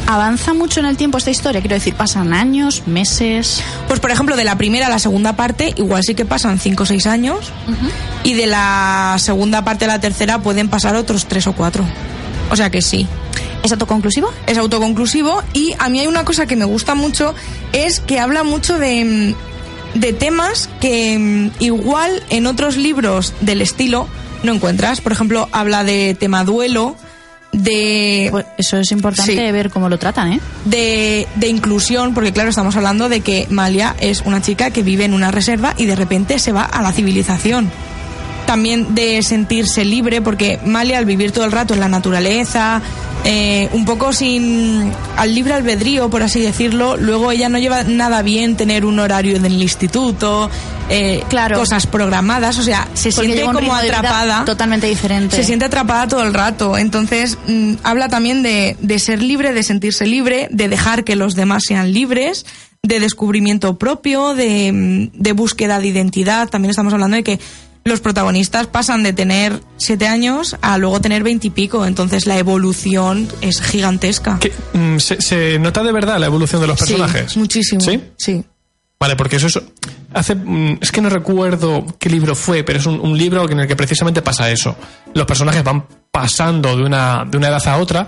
Avanza 0.07 0.55
mucho 0.55 0.81
en 0.81 0.87
el 0.87 0.97
tiempo 0.97 1.19
esta 1.19 1.31
historia, 1.31 1.61
quiero 1.61 1.75
decir, 1.75 1.95
pasan 1.95 2.33
años, 2.33 2.83
meses. 2.87 3.63
Pues 3.87 4.01
por 4.01 4.11
ejemplo, 4.11 4.37
de 4.37 4.45
la 4.45 4.57
primera 4.57 4.87
a 4.87 4.91
la 4.91 4.99
segunda 4.99 5.37
parte, 5.37 5.73
igual 5.77 6.03
sí 6.03 6.15
que 6.15 6.25
pasan 6.25 6.59
5 6.59 6.83
o 6.83 6.87
6 6.87 7.07
años. 7.07 7.53
Y 8.25 8.35
de 8.35 8.47
la 8.47 9.17
segunda 9.19 9.65
parte 9.65 9.85
a 9.85 9.89
la 9.89 10.01
tercera 10.01 10.41
pueden 10.41 10.69
pasar 10.69 10.97
otros 10.97 11.27
3 11.27 11.47
o 11.49 11.53
4. 11.53 11.85
O 12.51 12.57
sea 12.57 12.71
que 12.71 12.83
sí. 12.83 13.07
¿Es 13.63 13.73
autoconclusivo? 13.73 14.33
Es 14.47 14.59
autoconclusivo. 14.59 15.43
Y 15.53 15.75
a 15.79 15.89
mí 15.89 16.01
hay 16.01 16.07
una 16.07 16.25
cosa 16.25 16.47
que 16.47 16.57
me 16.57 16.65
gusta 16.65 16.95
mucho, 16.95 17.35
es 17.73 18.01
que 18.01 18.19
habla 18.19 18.43
mucho 18.43 18.79
de, 18.79 19.35
de 19.95 20.13
temas 20.13 20.69
que 20.81 21.19
mm, 21.19 21.63
igual 21.63 22.23
en 22.31 22.47
otros 22.47 22.77
libros 22.77 23.35
del 23.41 23.63
estilo 23.63 24.09
no 24.43 24.53
encuentras. 24.53 25.01
Por 25.01 25.13
ejemplo, 25.13 25.49
habla 25.53 25.85
de 25.85 26.17
tema 26.19 26.45
duelo, 26.45 26.97
de 27.53 28.29
Pues 28.31 28.47
eso 28.59 28.79
es 28.79 28.91
importante 28.93 29.33
Sí. 29.33 29.53
ver 29.53 29.71
cómo 29.71 29.89
lo 29.89 29.99
tratan, 29.99 30.35
¿eh? 30.35 30.41
de, 30.65 31.27
de 31.37 31.49
inclusión, 31.49 32.15
porque 32.15 32.33
claro, 32.33 32.51
estamos 32.51 32.77
hablando 32.77 33.09
de 33.09 33.21
que 33.21 33.47
Malia 33.51 33.97
es 34.01 34.23
una 34.23 34.41
chica 34.41 34.71
que 34.71 34.83
vive 34.83 35.05
en 35.05 35.15
una 35.15 35.31
reserva 35.31 35.75
y 35.77 35.87
de 35.87 35.97
repente 35.97 36.39
se 36.39 36.53
va 36.53 36.63
a 36.63 36.81
la 36.83 36.93
civilización. 36.93 37.71
También 38.51 38.97
de 38.97 39.23
sentirse 39.23 39.85
libre, 39.85 40.21
porque 40.23 40.59
Malia 40.65 40.99
al 40.99 41.05
vivir 41.05 41.31
todo 41.31 41.45
el 41.45 41.53
rato 41.53 41.73
en 41.73 41.79
la 41.79 41.89
naturaleza, 41.89 42.83
eh, 43.23 43.69
un 43.73 43.85
poco 43.85 44.13
sin 44.13 44.91
al 45.17 45.33
libre 45.33 45.53
albedrío, 45.55 46.11
por 46.11 46.25
así 46.25 46.41
decirlo. 46.41 46.97
Luego 46.97 47.31
ella 47.31 47.49
no 47.49 47.59
lleva 47.59 47.85
nada 47.85 48.23
bien 48.23 48.57
tener 48.57 48.85
un 48.85 48.99
horario 48.99 49.37
en 49.37 49.45
el 49.45 49.63
instituto, 49.63 50.51
eh, 50.89 51.23
Claro. 51.29 51.61
cosas 51.61 51.87
programadas, 51.87 52.59
o 52.59 52.65
sea, 52.65 52.89
se 52.93 53.13
siente 53.13 53.43
como 53.43 53.73
atrapada. 53.73 54.45
Totalmente 54.45 54.89
diferente. 54.89 55.37
Se 55.37 55.45
siente 55.45 55.67
atrapada 55.67 56.09
todo 56.09 56.25
el 56.25 56.35
rato. 56.35 56.77
Entonces, 56.77 57.39
mm, 57.47 57.75
habla 57.85 58.09
también 58.09 58.43
de, 58.43 58.77
de 58.81 58.99
ser 58.99 59.23
libre, 59.23 59.53
de 59.53 59.63
sentirse 59.63 60.07
libre, 60.07 60.49
de 60.51 60.69
dejar 60.69 61.05
que 61.05 61.15
los 61.15 61.37
demás 61.37 61.63
sean 61.69 61.93
libres, 61.93 62.47
de 62.83 62.99
descubrimiento 62.99 63.79
propio, 63.79 64.35
de, 64.35 64.73
mm, 64.73 65.11
de 65.23 65.33
búsqueda 65.35 65.79
de 65.79 65.87
identidad. 65.87 66.49
También 66.49 66.71
estamos 66.71 66.93
hablando 66.93 67.17
de 67.17 67.23
que 67.23 67.39
los 67.85 68.01
protagonistas 68.01 68.67
pasan 68.67 69.03
de 69.03 69.13
tener 69.13 69.61
siete 69.77 70.07
años 70.07 70.57
a 70.61 70.79
luego 70.79 71.01
tener 71.01 71.23
veintipico. 71.23 71.87
Entonces, 71.87 72.27
la 72.27 72.39
evolución 72.39 73.29
es 73.41 73.61
gigantesca. 73.61 74.39
Mm, 74.73 74.99
se, 74.99 75.21
se 75.21 75.59
nota 75.59 75.83
de 75.83 75.93
verdad 75.93 76.19
la 76.19 76.27
evolución 76.27 76.61
de 76.61 76.67
los 76.67 76.79
personajes? 76.79 77.33
Sí, 77.33 77.39
muchísimo. 77.39 77.81
¿Sí? 77.81 78.01
Sí. 78.17 78.45
Vale, 78.99 79.17
porque 79.17 79.37
eso 79.37 79.47
es. 79.47 79.59
Hace, 80.13 80.35
mm, 80.35 80.79
es 80.81 80.93
que 80.93 81.01
no 81.01 81.09
recuerdo 81.09 81.87
qué 81.99 82.11
libro 82.11 82.35
fue, 82.35 82.65
pero 82.65 82.79
es 82.79 82.87
un, 82.87 83.01
un 83.01 83.17
libro 83.17 83.49
en 83.51 83.61
el 83.61 83.67
que 83.67 83.77
precisamente 83.77 84.21
pasa 84.23 84.51
eso. 84.51 84.77
Los 85.15 85.25
personajes 85.25 85.65
van 85.65 85.87
pasando 86.11 86.77
de 86.77 86.83
una, 86.83 87.25
de 87.25 87.39
una 87.39 87.49
edad 87.49 87.67
a 87.67 87.79
otra, 87.79 88.07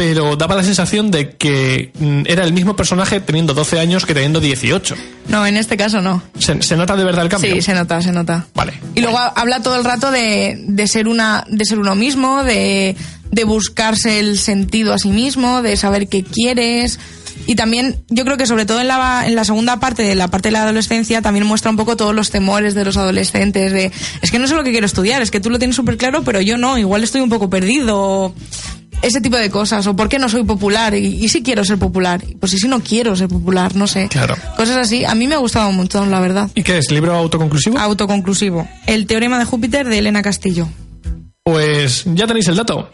pero 0.00 0.34
daba 0.34 0.56
la 0.56 0.62
sensación 0.62 1.10
de 1.10 1.36
que 1.36 1.92
mm, 1.98 2.22
era 2.24 2.42
el 2.44 2.54
mismo 2.54 2.74
personaje 2.74 3.20
teniendo 3.20 3.52
12 3.52 3.80
años 3.80 4.06
que 4.06 4.14
teniendo 4.14 4.40
18. 4.40 4.96
No, 5.28 5.46
en 5.46 5.58
este 5.58 5.76
caso 5.76 6.00
no. 6.00 6.22
¿Se, 6.38 6.62
se 6.62 6.74
nota 6.78 6.96
de 6.96 7.04
verdad 7.04 7.22
el 7.24 7.28
cambio? 7.28 7.54
Sí, 7.54 7.60
se 7.60 7.74
nota, 7.74 8.00
se 8.00 8.10
nota. 8.10 8.46
Vale. 8.54 8.72
Y 8.94 9.02
luego 9.02 9.18
habla 9.18 9.60
todo 9.60 9.76
el 9.76 9.84
rato 9.84 10.10
de, 10.10 10.58
de 10.66 10.88
ser 10.88 11.06
una, 11.06 11.44
de 11.50 11.66
ser 11.66 11.78
uno 11.78 11.94
mismo, 11.96 12.44
de, 12.44 12.96
de 13.30 13.44
buscarse 13.44 14.20
el 14.20 14.38
sentido 14.38 14.94
a 14.94 14.98
sí 14.98 15.10
mismo, 15.10 15.60
de 15.60 15.76
saber 15.76 16.08
qué 16.08 16.24
quieres. 16.24 16.98
Y 17.46 17.54
también, 17.56 18.02
yo 18.08 18.24
creo 18.24 18.38
que 18.38 18.46
sobre 18.46 18.64
todo 18.64 18.80
en 18.80 18.88
la, 18.88 19.24
en 19.26 19.34
la 19.34 19.44
segunda 19.44 19.80
parte, 19.80 20.02
de 20.02 20.14
la 20.14 20.28
parte 20.28 20.48
de 20.48 20.52
la 20.52 20.62
adolescencia, 20.62 21.20
también 21.20 21.44
muestra 21.44 21.70
un 21.70 21.76
poco 21.76 21.98
todos 21.98 22.14
los 22.14 22.30
temores 22.30 22.74
de 22.74 22.86
los 22.86 22.96
adolescentes, 22.96 23.72
de, 23.72 23.92
es 24.22 24.30
que 24.30 24.38
no 24.38 24.46
sé 24.46 24.54
lo 24.54 24.64
que 24.64 24.70
quiero 24.70 24.86
estudiar, 24.86 25.20
es 25.20 25.30
que 25.30 25.40
tú 25.40 25.50
lo 25.50 25.58
tienes 25.58 25.76
súper 25.76 25.98
claro, 25.98 26.22
pero 26.22 26.40
yo 26.40 26.56
no, 26.56 26.78
igual 26.78 27.02
estoy 27.04 27.20
un 27.20 27.28
poco 27.28 27.50
perdido, 27.50 28.34
ese 29.02 29.20
tipo 29.20 29.36
de 29.36 29.50
cosas, 29.50 29.86
o 29.86 29.96
por 29.96 30.08
qué 30.08 30.18
no 30.18 30.28
soy 30.28 30.44
popular, 30.44 30.94
y, 30.94 31.24
y 31.24 31.28
si 31.28 31.42
quiero 31.42 31.64
ser 31.64 31.78
popular, 31.78 32.22
pues 32.38 32.52
y 32.54 32.58
si 32.58 32.68
no 32.68 32.80
quiero 32.80 33.16
ser 33.16 33.28
popular, 33.28 33.74
no 33.74 33.86
sé. 33.86 34.08
Claro. 34.08 34.36
Cosas 34.56 34.76
así, 34.76 35.04
a 35.04 35.14
mí 35.14 35.26
me 35.26 35.34
ha 35.34 35.38
gustado 35.38 35.68
un 35.68 35.76
montón, 35.76 36.10
la 36.10 36.20
verdad. 36.20 36.50
¿Y 36.54 36.62
qué 36.62 36.78
es? 36.78 36.90
¿Libro 36.90 37.14
autoconclusivo? 37.14 37.78
Autoconclusivo. 37.78 38.68
El 38.86 39.06
teorema 39.06 39.38
de 39.38 39.44
Júpiter 39.44 39.88
de 39.88 39.98
Elena 39.98 40.22
Castillo. 40.22 40.68
Pues 41.42 42.04
ya 42.06 42.26
tenéis 42.26 42.48
el 42.48 42.56
dato. 42.56 42.90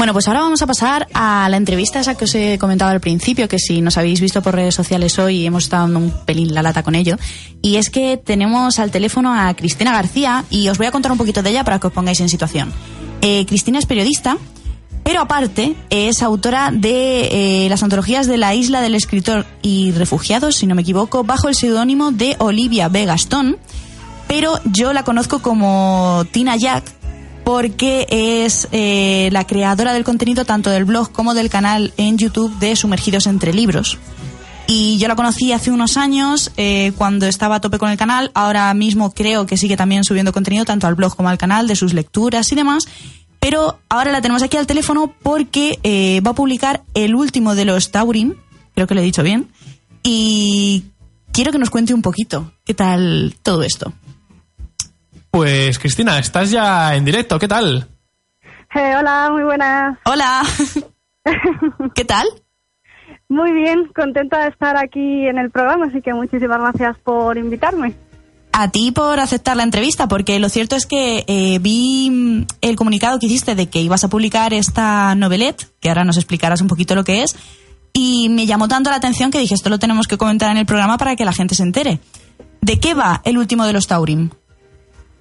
Bueno, 0.00 0.14
pues 0.14 0.28
ahora 0.28 0.40
vamos 0.40 0.62
a 0.62 0.66
pasar 0.66 1.08
a 1.12 1.46
la 1.50 1.58
entrevista 1.58 2.00
esa 2.00 2.14
que 2.14 2.24
os 2.24 2.34
he 2.34 2.56
comentado 2.56 2.90
al 2.90 3.00
principio, 3.00 3.48
que 3.48 3.58
si 3.58 3.82
nos 3.82 3.98
habéis 3.98 4.18
visto 4.22 4.40
por 4.40 4.54
redes 4.54 4.74
sociales 4.74 5.18
hoy 5.18 5.44
hemos 5.44 5.64
estado 5.64 5.82
dando 5.82 5.98
un 5.98 6.10
pelín 6.24 6.54
la 6.54 6.62
lata 6.62 6.82
con 6.82 6.94
ello. 6.94 7.18
Y 7.60 7.76
es 7.76 7.90
que 7.90 8.16
tenemos 8.16 8.78
al 8.78 8.90
teléfono 8.90 9.34
a 9.34 9.52
Cristina 9.52 9.92
García 9.92 10.46
y 10.48 10.70
os 10.70 10.78
voy 10.78 10.86
a 10.86 10.90
contar 10.90 11.12
un 11.12 11.18
poquito 11.18 11.42
de 11.42 11.50
ella 11.50 11.64
para 11.64 11.78
que 11.78 11.88
os 11.88 11.92
pongáis 11.92 12.18
en 12.20 12.30
situación. 12.30 12.72
Eh, 13.20 13.44
Cristina 13.44 13.78
es 13.78 13.84
periodista, 13.84 14.38
pero 15.04 15.20
aparte 15.20 15.76
es 15.90 16.22
autora 16.22 16.70
de 16.72 17.66
eh, 17.66 17.68
las 17.68 17.82
antologías 17.82 18.26
de 18.26 18.38
la 18.38 18.54
isla 18.54 18.80
del 18.80 18.94
escritor 18.94 19.44
y 19.60 19.92
refugiados, 19.92 20.56
si 20.56 20.66
no 20.66 20.74
me 20.74 20.80
equivoco, 20.80 21.24
bajo 21.24 21.48
el 21.48 21.54
seudónimo 21.54 22.10
de 22.10 22.36
Olivia 22.38 22.88
B. 22.88 23.04
Gastón. 23.04 23.58
Pero 24.28 24.60
yo 24.64 24.94
la 24.94 25.02
conozco 25.02 25.42
como 25.42 26.24
Tina 26.32 26.56
Jack 26.56 26.99
porque 27.52 28.06
es 28.44 28.68
eh, 28.70 29.28
la 29.32 29.44
creadora 29.44 29.92
del 29.92 30.04
contenido 30.04 30.44
tanto 30.44 30.70
del 30.70 30.84
blog 30.84 31.10
como 31.10 31.34
del 31.34 31.50
canal 31.50 31.92
en 31.96 32.16
YouTube 32.16 32.56
de 32.60 32.76
Sumergidos 32.76 33.26
entre 33.26 33.52
Libros. 33.52 33.98
Y 34.68 34.98
yo 34.98 35.08
la 35.08 35.16
conocí 35.16 35.50
hace 35.50 35.72
unos 35.72 35.96
años 35.96 36.52
eh, 36.56 36.92
cuando 36.96 37.26
estaba 37.26 37.56
a 37.56 37.60
tope 37.60 37.78
con 37.78 37.90
el 37.90 37.98
canal. 37.98 38.30
Ahora 38.34 38.72
mismo 38.72 39.10
creo 39.10 39.46
que 39.46 39.56
sigue 39.56 39.76
también 39.76 40.04
subiendo 40.04 40.32
contenido 40.32 40.64
tanto 40.64 40.86
al 40.86 40.94
blog 40.94 41.16
como 41.16 41.28
al 41.28 41.38
canal 41.38 41.66
de 41.66 41.74
sus 41.74 41.92
lecturas 41.92 42.52
y 42.52 42.54
demás. 42.54 42.84
Pero 43.40 43.80
ahora 43.88 44.12
la 44.12 44.22
tenemos 44.22 44.44
aquí 44.44 44.56
al 44.56 44.68
teléfono 44.68 45.12
porque 45.20 45.80
eh, 45.82 46.20
va 46.24 46.30
a 46.30 46.34
publicar 46.34 46.84
el 46.94 47.16
último 47.16 47.56
de 47.56 47.64
los 47.64 47.90
Taurin, 47.90 48.36
creo 48.76 48.86
que 48.86 48.94
lo 48.94 49.00
he 49.00 49.04
dicho 49.04 49.24
bien, 49.24 49.48
y 50.04 50.84
quiero 51.32 51.50
que 51.50 51.58
nos 51.58 51.70
cuente 51.70 51.94
un 51.94 52.02
poquito 52.02 52.52
qué 52.64 52.74
tal 52.74 53.34
todo 53.42 53.64
esto. 53.64 53.92
Pues 55.30 55.78
Cristina, 55.78 56.18
estás 56.18 56.50
ya 56.50 56.94
en 56.94 57.04
directo, 57.04 57.38
¿qué 57.38 57.48
tal? 57.48 57.88
Eh, 58.74 58.94
hola, 58.98 59.28
muy 59.32 59.44
buenas. 59.44 59.98
Hola, 60.04 60.42
¿qué 61.94 62.04
tal? 62.04 62.26
Muy 63.28 63.52
bien, 63.52 63.90
contenta 63.94 64.42
de 64.42 64.48
estar 64.48 64.76
aquí 64.76 65.26
en 65.26 65.38
el 65.38 65.50
programa, 65.50 65.86
así 65.86 66.02
que 66.02 66.12
muchísimas 66.12 66.58
gracias 66.58 66.96
por 67.04 67.38
invitarme. 67.38 67.94
A 68.52 68.70
ti 68.72 68.90
por 68.90 69.20
aceptar 69.20 69.56
la 69.56 69.62
entrevista, 69.62 70.08
porque 70.08 70.40
lo 70.40 70.48
cierto 70.48 70.74
es 70.74 70.84
que 70.84 71.24
eh, 71.28 71.58
vi 71.60 72.10
mm, 72.10 72.46
el 72.60 72.74
comunicado 72.74 73.20
que 73.20 73.26
hiciste 73.26 73.54
de 73.54 73.68
que 73.68 73.80
ibas 73.80 74.02
a 74.02 74.08
publicar 74.08 74.52
esta 74.52 75.14
novelette, 75.14 75.68
que 75.80 75.88
ahora 75.88 76.04
nos 76.04 76.16
explicarás 76.16 76.60
un 76.60 76.66
poquito 76.66 76.96
lo 76.96 77.04
que 77.04 77.22
es, 77.22 77.36
y 77.92 78.28
me 78.28 78.46
llamó 78.46 78.66
tanto 78.66 78.90
la 78.90 78.96
atención 78.96 79.30
que 79.30 79.38
dije, 79.38 79.54
esto 79.54 79.70
lo 79.70 79.78
tenemos 79.78 80.08
que 80.08 80.18
comentar 80.18 80.50
en 80.50 80.58
el 80.58 80.66
programa 80.66 80.98
para 80.98 81.14
que 81.14 81.24
la 81.24 81.32
gente 81.32 81.54
se 81.54 81.62
entere. 81.62 82.00
¿De 82.60 82.80
qué 82.80 82.94
va 82.94 83.22
el 83.24 83.38
último 83.38 83.64
de 83.64 83.72
los 83.72 83.86
Taurim? 83.86 84.30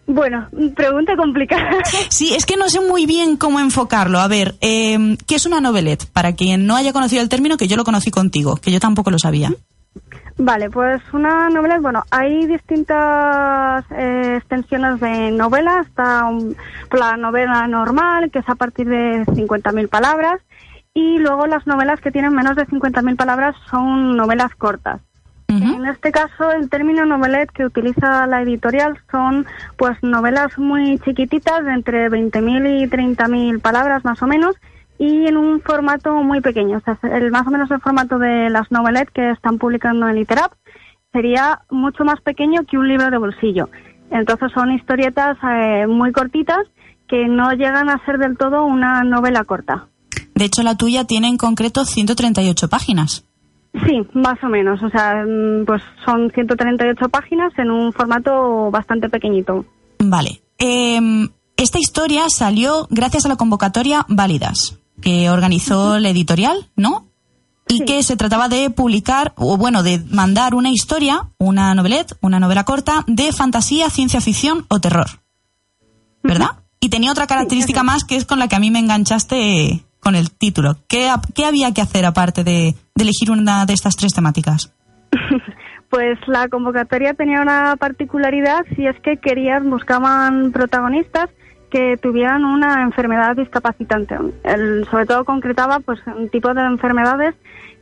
Bueno, 0.10 0.50
pregunta 0.76 1.16
complicada. 1.16 1.70
Sí, 2.10 2.34
es 2.36 2.46
que 2.46 2.58
no 2.58 2.68
sé 2.68 2.82
muy 2.82 3.06
bien 3.06 3.38
cómo 3.38 3.60
enfocarlo. 3.60 4.20
A 4.20 4.28
ver, 4.28 4.56
eh, 4.60 5.16
¿qué 5.28 5.36
es 5.36 5.46
una 5.46 5.62
novelette? 5.62 6.08
Para 6.12 6.34
quien 6.34 6.66
no 6.66 6.76
haya 6.76 6.92
conocido 6.92 7.22
el 7.22 7.30
término, 7.30 7.58
que 7.58 7.68
yo 7.68 7.78
lo 7.78 7.84
conocí 7.84 8.10
contigo, 8.10 8.56
que 8.56 8.72
yo 8.72 8.80
tampoco 8.80 9.12
lo 9.12 9.20
sabía. 9.20 9.52
Vale, 10.38 10.70
pues 10.72 11.02
una 11.14 11.50
novela, 11.50 11.80
bueno, 11.80 12.04
hay 12.10 12.48
distintas 12.48 13.86
eh, 13.92 14.38
extensiones 14.38 15.00
de 15.00 15.32
novela. 15.32 15.82
Está 15.86 16.26
um, 16.26 16.56
la 16.92 17.16
novela 17.16 17.68
normal, 17.68 18.32
que 18.32 18.40
es 18.40 18.50
a 18.50 18.56
partir 18.56 18.88
de 18.88 19.26
50.000 19.26 19.90
palabras, 19.90 20.42
y 20.94 21.20
luego 21.20 21.46
las 21.46 21.68
novelas 21.68 22.02
que 22.02 22.12
tienen 22.12 22.34
menos 22.34 22.56
de 22.56 22.66
50.000 22.66 23.16
palabras 23.16 23.56
son 23.70 24.18
novelas 24.18 24.56
cortas. 24.56 25.02
En 25.50 25.86
este 25.88 26.12
caso, 26.12 26.52
el 26.52 26.70
término 26.70 27.06
novelette 27.06 27.52
que 27.52 27.66
utiliza 27.66 28.28
la 28.28 28.44
editorial 28.44 29.00
son 29.10 29.48
pues 29.78 29.98
novelas 30.04 30.58
muy 30.60 31.00
chiquititas, 31.00 31.66
de 31.66 31.74
entre 31.74 32.10
20.000 32.10 32.84
y 32.84 32.88
30.000 32.88 33.60
palabras 33.60 34.06
más 34.06 34.22
o 34.22 34.28
menos, 34.28 34.56
y 35.00 35.26
en 35.26 35.38
un 35.38 35.62
formato 35.62 36.14
muy 36.22 36.42
pequeño. 36.42 36.78
O 36.78 36.82
sea, 36.82 37.00
el, 37.12 37.32
más 37.32 37.48
o 37.48 37.50
menos 37.50 37.72
el 37.72 37.82
formato 37.82 38.20
de 38.20 38.52
las 38.52 38.70
novelettes 38.70 39.12
que 39.12 39.32
están 39.32 39.58
publicando 39.58 40.08
en 40.08 40.18
Literap 40.18 40.52
sería 41.12 41.62
mucho 41.72 42.04
más 42.04 42.22
pequeño 42.22 42.66
que 42.70 42.78
un 42.78 42.88
libro 42.88 43.10
de 43.10 43.18
bolsillo. 43.18 43.70
Entonces 44.12 44.52
son 44.54 44.72
historietas 44.72 45.38
eh, 45.44 45.88
muy 45.88 46.12
cortitas 46.12 46.68
que 47.08 47.28
no 47.28 47.54
llegan 47.54 47.90
a 47.90 48.04
ser 48.06 48.20
del 48.20 48.38
todo 48.38 48.66
una 48.66 49.04
novela 49.04 49.44
corta. 49.46 49.88
De 50.36 50.46
hecho, 50.46 50.62
la 50.62 50.76
tuya 50.76 51.06
tiene 51.06 51.28
en 51.28 51.38
concreto 51.38 51.86
138 51.86 52.70
páginas. 52.70 53.26
Sí, 53.86 54.02
más 54.14 54.44
o 54.44 54.48
menos. 54.48 54.82
O 54.82 54.90
sea, 54.90 55.24
mm, 55.26 55.66
pues 55.66 55.82
son 56.06 56.32
138 56.32 57.10
páginas 57.10 57.52
en 57.58 57.70
un 57.72 57.94
formato 57.94 58.72
bastante 58.72 59.10
pequeñito. 59.10 59.66
Vale. 60.00 60.42
Eh, 60.58 61.00
esta 61.56 61.78
historia 61.80 62.24
salió 62.30 62.88
gracias 62.90 63.26
a 63.26 63.30
la 63.30 63.36
convocatoria 63.36 64.06
Válidas, 64.10 64.80
que 65.02 65.30
organizó 65.30 66.00
la 66.00 66.10
editorial, 66.10 66.70
¿no? 66.76 67.06
Y 67.68 67.78
Sí. 67.80 67.86
que 67.86 68.02
se 68.02 68.18
trataba 68.18 68.50
de 68.50 68.72
publicar, 68.72 69.34
o 69.36 69.56
bueno, 69.58 69.84
de 69.84 70.00
mandar 70.10 70.56
una 70.56 70.72
historia, 70.72 71.30
una 71.38 71.76
novelette, 71.76 72.16
una 72.22 72.40
novela 72.40 72.64
corta, 72.64 73.04
de 73.06 73.32
fantasía, 73.32 73.90
ciencia 73.92 74.22
ficción 74.22 74.66
o 74.70 74.80
terror. 74.80 75.08
¿Verdad? 76.24 76.50
Y 76.80 76.90
tenía 76.90 77.12
otra 77.12 77.28
característica 77.28 77.84
más 77.84 78.04
que 78.06 78.16
es 78.16 78.26
con 78.26 78.40
la 78.40 78.48
que 78.48 78.56
a 78.56 78.60
mí 78.60 78.72
me 78.72 78.80
enganchaste 78.80 79.86
con 80.00 80.16
el 80.16 80.32
título. 80.32 80.78
¿Qué, 80.88 81.10
ha- 81.10 81.22
qué 81.36 81.46
había 81.46 81.74
que 81.74 81.82
hacer 81.82 82.06
aparte 82.06 82.44
de, 82.44 82.76
de 82.96 83.04
elegir 83.04 83.32
una 83.32 83.66
de 83.66 83.74
estas 83.74 83.96
tres 83.96 84.14
temáticas? 84.14 84.74
Pues 85.90 86.20
la 86.28 86.48
convocatoria 86.50 87.16
tenía 87.16 87.42
una 87.42 87.76
particularidad 87.76 88.64
y 88.78 88.86
es 88.86 88.96
que 89.00 89.18
querían, 89.18 89.72
buscaban 89.72 90.52
protagonistas 90.52 91.30
que 91.72 91.98
tuvieran 91.98 92.46
una 92.46 92.84
enfermedad 92.84 93.36
discapacitante. 93.36 94.16
El- 94.44 94.86
sobre 94.92 95.08
todo 95.08 95.26
concretaba 95.26 95.80
pues 95.80 96.00
un 96.16 96.30
tipo 96.30 96.54
de 96.54 96.62
enfermedades 96.62 97.34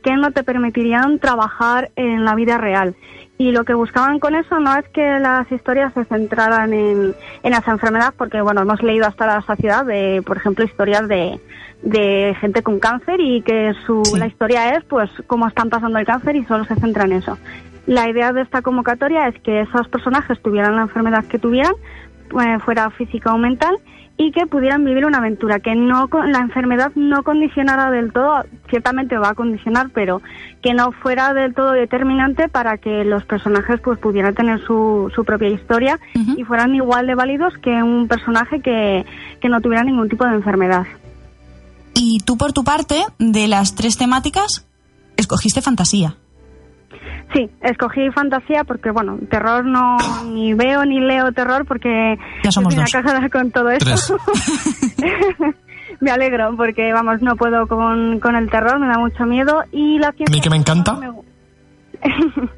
que 0.02 0.14
no 0.16 0.30
te 0.30 0.42
permitirían 0.42 1.18
trabajar 1.18 1.90
en 1.96 2.24
la 2.24 2.34
vida 2.34 2.56
real. 2.56 2.96
Y 3.38 3.52
lo 3.52 3.64
que 3.64 3.72
buscaban 3.74 4.18
con 4.18 4.34
eso 4.34 4.58
no 4.58 4.74
es 4.76 4.88
que 4.88 5.20
las 5.20 5.50
historias 5.52 5.92
se 5.94 6.04
centraran 6.06 6.72
en, 6.72 7.14
en 7.44 7.52
esa 7.54 7.70
enfermedad, 7.70 8.12
porque 8.18 8.40
bueno, 8.40 8.62
hemos 8.62 8.82
leído 8.82 9.06
hasta 9.06 9.26
la 9.26 9.42
saciedad 9.42 9.84
de, 9.84 10.22
por 10.26 10.36
ejemplo, 10.38 10.64
historias 10.64 11.06
de, 11.06 11.40
de 11.82 12.36
gente 12.40 12.62
con 12.62 12.80
cáncer 12.80 13.20
y 13.20 13.42
que 13.42 13.74
su, 13.86 14.02
Sí. 14.04 14.18
la 14.18 14.26
historia 14.26 14.74
es 14.74 14.84
pues 14.84 15.08
cómo 15.28 15.46
están 15.46 15.70
pasando 15.70 15.98
el 16.00 16.04
cáncer 16.06 16.34
y 16.34 16.44
solo 16.46 16.64
se 16.64 16.74
centra 16.76 17.04
en 17.04 17.12
eso. 17.12 17.38
La 17.86 18.08
idea 18.10 18.32
de 18.32 18.42
esta 18.42 18.60
convocatoria 18.60 19.28
es 19.28 19.40
que 19.40 19.60
esos 19.60 19.86
personajes 19.88 20.42
tuvieran 20.42 20.74
la 20.76 20.82
enfermedad 20.82 21.24
que 21.26 21.38
tuvieran, 21.38 21.72
eh, 22.44 22.58
fuera 22.64 22.90
física 22.90 23.32
o 23.32 23.38
mental, 23.38 23.76
y 24.20 24.32
que 24.32 24.46
pudieran 24.46 24.84
vivir 24.84 25.06
una 25.06 25.18
aventura, 25.18 25.60
que 25.60 25.74
no 25.76 26.08
con- 26.08 26.32
la 26.32 26.40
enfermedad 26.40 26.90
no 26.96 27.22
condicionara 27.22 27.90
del 27.92 28.12
todo, 28.12 28.42
ciertamente 28.68 29.16
va 29.16 29.28
a 29.30 29.34
condicionar, 29.34 29.90
pero 29.94 30.20
que 30.60 30.74
no 30.74 30.90
fuera 30.90 31.32
del 31.34 31.54
todo 31.54 31.70
determinante 31.70 32.48
para 32.48 32.78
que 32.78 33.04
los 33.04 33.24
personajes 33.24 33.80
pues 33.80 33.98
pudieran 34.00 34.34
tener 34.34 34.60
su, 34.66 35.10
su 35.14 35.24
propia 35.24 35.48
historia 35.48 36.00
y 36.36 36.42
fueran 36.44 36.74
igual 36.74 37.06
de 37.06 37.14
válidos 37.14 37.54
que 37.62 37.80
un 37.82 38.08
personaje 38.08 38.60
que, 38.60 39.06
que 39.40 39.48
no 39.48 39.60
tuviera 39.60 39.84
ningún 39.84 40.08
tipo 40.08 40.24
de 40.24 40.34
enfermedad. 40.34 40.84
Y 41.94 42.18
tú, 42.24 42.36
por 42.36 42.52
tu 42.52 42.64
parte, 42.64 43.04
de 43.18 43.46
las 43.48 43.74
tres 43.76 43.96
temáticas, 43.96 44.66
escogiste 45.16 45.62
fantasía. 45.62 46.14
Sí, 47.34 47.50
escogí 47.60 48.10
fantasía 48.10 48.64
porque, 48.64 48.90
bueno, 48.90 49.18
terror 49.30 49.64
no 49.64 49.96
ni 50.24 50.54
veo 50.54 50.84
ni 50.86 50.98
leo 50.98 51.30
terror 51.32 51.66
porque 51.66 52.16
Ya 52.42 52.50
somos 52.50 52.74
estoy 52.74 53.02
dos. 53.02 53.30
con 53.30 53.50
todo 53.50 53.70
esto. 53.70 54.16
me 56.00 56.10
alegro 56.10 56.54
porque, 56.56 56.92
vamos, 56.92 57.20
no 57.20 57.36
puedo 57.36 57.66
con, 57.66 58.18
con 58.20 58.34
el 58.36 58.50
terror, 58.50 58.78
me 58.78 58.86
da 58.88 58.98
mucho 58.98 59.24
miedo 59.26 59.62
y 59.72 59.98
la 59.98 60.08
A 60.08 60.12
ciencia 60.12 60.34
mí 60.36 60.40
que 60.40 60.50
me 60.50 60.56
encanta. 60.56 60.94
me 60.94 61.08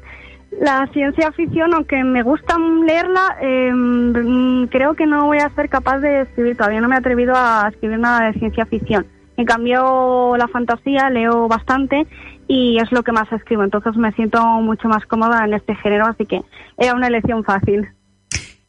la 0.61 0.87
ciencia 0.93 1.31
ficción, 1.31 1.73
aunque 1.73 2.03
me 2.03 2.21
gusta 2.23 2.55
leerla, 2.85 3.37
eh, 3.41 4.67
creo 4.69 4.93
que 4.93 5.05
no 5.05 5.25
voy 5.25 5.39
a 5.39 5.49
ser 5.55 5.69
capaz 5.69 5.99
de 5.99 6.21
escribir. 6.21 6.55
Todavía 6.57 6.81
no 6.81 6.87
me 6.87 6.95
he 6.95 6.99
atrevido 6.99 7.33
a 7.35 7.67
escribir 7.69 7.99
nada 7.99 8.27
de 8.27 8.33
ciencia 8.39 8.65
ficción. 8.65 9.05
En 9.37 9.45
cambio, 9.45 10.35
la 10.37 10.47
fantasía 10.49 11.09
leo 11.09 11.47
bastante 11.47 12.05
y 12.47 12.77
es 12.77 12.91
lo 12.91 13.03
que 13.03 13.11
más 13.11 13.31
escribo. 13.31 13.63
Entonces 13.63 13.95
me 13.95 14.11
siento 14.13 14.43
mucho 14.61 14.87
más 14.87 15.05
cómoda 15.05 15.43
en 15.45 15.53
este 15.53 15.75
género, 15.75 16.05
así 16.07 16.25
que 16.25 16.41
era 16.77 16.93
una 16.95 17.07
elección 17.07 17.43
fácil. 17.43 17.87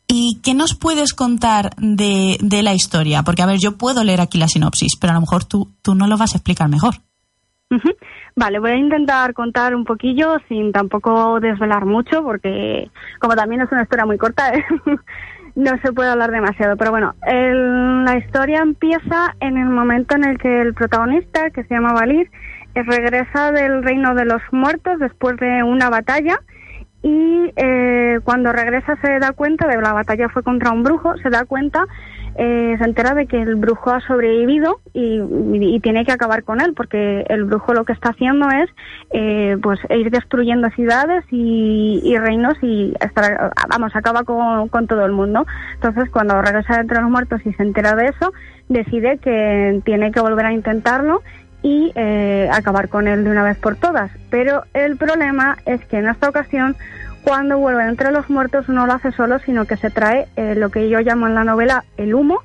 ¿Y 0.08 0.40
qué 0.42 0.52
nos 0.54 0.74
puedes 0.74 1.14
contar 1.14 1.70
de, 1.78 2.36
de 2.42 2.62
la 2.62 2.74
historia? 2.74 3.22
Porque, 3.22 3.42
a 3.42 3.46
ver, 3.46 3.56
yo 3.58 3.78
puedo 3.78 4.04
leer 4.04 4.20
aquí 4.20 4.36
la 4.38 4.46
sinopsis, 4.48 4.96
pero 5.00 5.12
a 5.12 5.14
lo 5.14 5.20
mejor 5.22 5.44
tú, 5.44 5.70
tú 5.80 5.94
no 5.94 6.06
lo 6.06 6.18
vas 6.18 6.34
a 6.34 6.38
explicar 6.38 6.68
mejor. 6.68 6.94
Vale, 8.36 8.58
voy 8.58 8.70
a 8.72 8.76
intentar 8.76 9.32
contar 9.32 9.74
un 9.74 9.84
poquillo 9.84 10.36
sin 10.48 10.72
tampoco 10.72 11.40
desvelar 11.40 11.86
mucho, 11.86 12.22
porque 12.22 12.90
como 13.18 13.34
también 13.34 13.62
es 13.62 13.72
una 13.72 13.82
historia 13.82 14.04
muy 14.06 14.18
corta, 14.18 14.50
¿eh? 14.54 14.64
no 15.54 15.70
se 15.82 15.92
puede 15.92 16.10
hablar 16.10 16.30
demasiado. 16.30 16.76
Pero 16.76 16.90
bueno, 16.90 17.14
el- 17.26 18.04
la 18.04 18.18
historia 18.18 18.60
empieza 18.60 19.34
en 19.40 19.56
el 19.56 19.68
momento 19.70 20.14
en 20.16 20.24
el 20.24 20.38
que 20.38 20.60
el 20.60 20.74
protagonista, 20.74 21.50
que 21.50 21.64
se 21.64 21.74
llama 21.74 21.92
Valir, 21.94 22.30
regresa 22.74 23.52
del 23.52 23.82
reino 23.82 24.14
de 24.14 24.24
los 24.24 24.42
muertos 24.50 24.98
después 24.98 25.36
de 25.36 25.62
una 25.62 25.90
batalla 25.90 26.40
y 27.02 27.52
eh, 27.56 28.20
cuando 28.22 28.52
regresa 28.52 28.96
se 29.02 29.18
da 29.18 29.32
cuenta 29.32 29.66
de 29.66 29.80
la 29.80 29.92
batalla 29.92 30.28
fue 30.28 30.42
contra 30.42 30.70
un 30.70 30.84
brujo, 30.84 31.16
se 31.18 31.30
da 31.30 31.44
cuenta, 31.44 31.84
eh, 32.36 32.76
se 32.78 32.84
entera 32.84 33.14
de 33.14 33.26
que 33.26 33.42
el 33.42 33.56
brujo 33.56 33.90
ha 33.90 34.00
sobrevivido 34.00 34.80
y 34.94 35.80
tiene 35.80 36.04
que 36.04 36.12
acabar 36.12 36.44
con 36.44 36.60
él 36.60 36.74
porque 36.74 37.26
el 37.28 37.44
brujo 37.44 37.74
lo 37.74 37.84
que 37.84 37.92
está 37.92 38.10
haciendo 38.10 38.48
es 38.50 38.70
eh, 39.10 39.58
pues 39.60 39.80
ir 39.90 40.10
destruyendo 40.10 40.70
ciudades 40.70 41.24
y, 41.30 42.00
y 42.04 42.16
reinos 42.18 42.54
y 42.62 42.94
estar, 43.00 43.52
vamos 43.68 43.94
acaba 43.96 44.22
con, 44.22 44.68
con 44.68 44.86
todo 44.86 45.04
el 45.04 45.12
mundo. 45.12 45.44
Entonces 45.74 46.08
cuando 46.08 46.40
regresa 46.40 46.74
de 46.74 46.82
entre 46.82 47.00
los 47.00 47.10
muertos 47.10 47.40
y 47.44 47.52
se 47.54 47.64
entera 47.64 47.96
de 47.96 48.06
eso 48.06 48.32
decide 48.68 49.18
que 49.18 49.82
tiene 49.84 50.12
que 50.12 50.20
volver 50.20 50.46
a 50.46 50.52
intentarlo 50.52 51.22
y 51.62 51.92
eh, 51.94 52.48
acabar 52.52 52.88
con 52.88 53.06
él 53.08 53.24
de 53.24 53.30
una 53.30 53.44
vez 53.44 53.56
por 53.58 53.76
todas. 53.76 54.10
Pero 54.30 54.64
el 54.74 54.96
problema 54.96 55.56
es 55.66 55.84
que 55.86 55.98
en 55.98 56.08
esta 56.08 56.28
ocasión, 56.28 56.76
cuando 57.24 57.58
vuelve 57.58 57.84
entre 57.84 58.10
los 58.10 58.28
muertos, 58.30 58.68
no 58.68 58.86
lo 58.86 58.94
hace 58.94 59.12
solo, 59.12 59.38
sino 59.40 59.64
que 59.64 59.76
se 59.76 59.90
trae 59.90 60.26
eh, 60.36 60.54
lo 60.56 60.70
que 60.70 60.88
yo 60.88 61.00
llamo 61.00 61.26
en 61.28 61.34
la 61.34 61.44
novela 61.44 61.84
el 61.96 62.14
humo, 62.14 62.40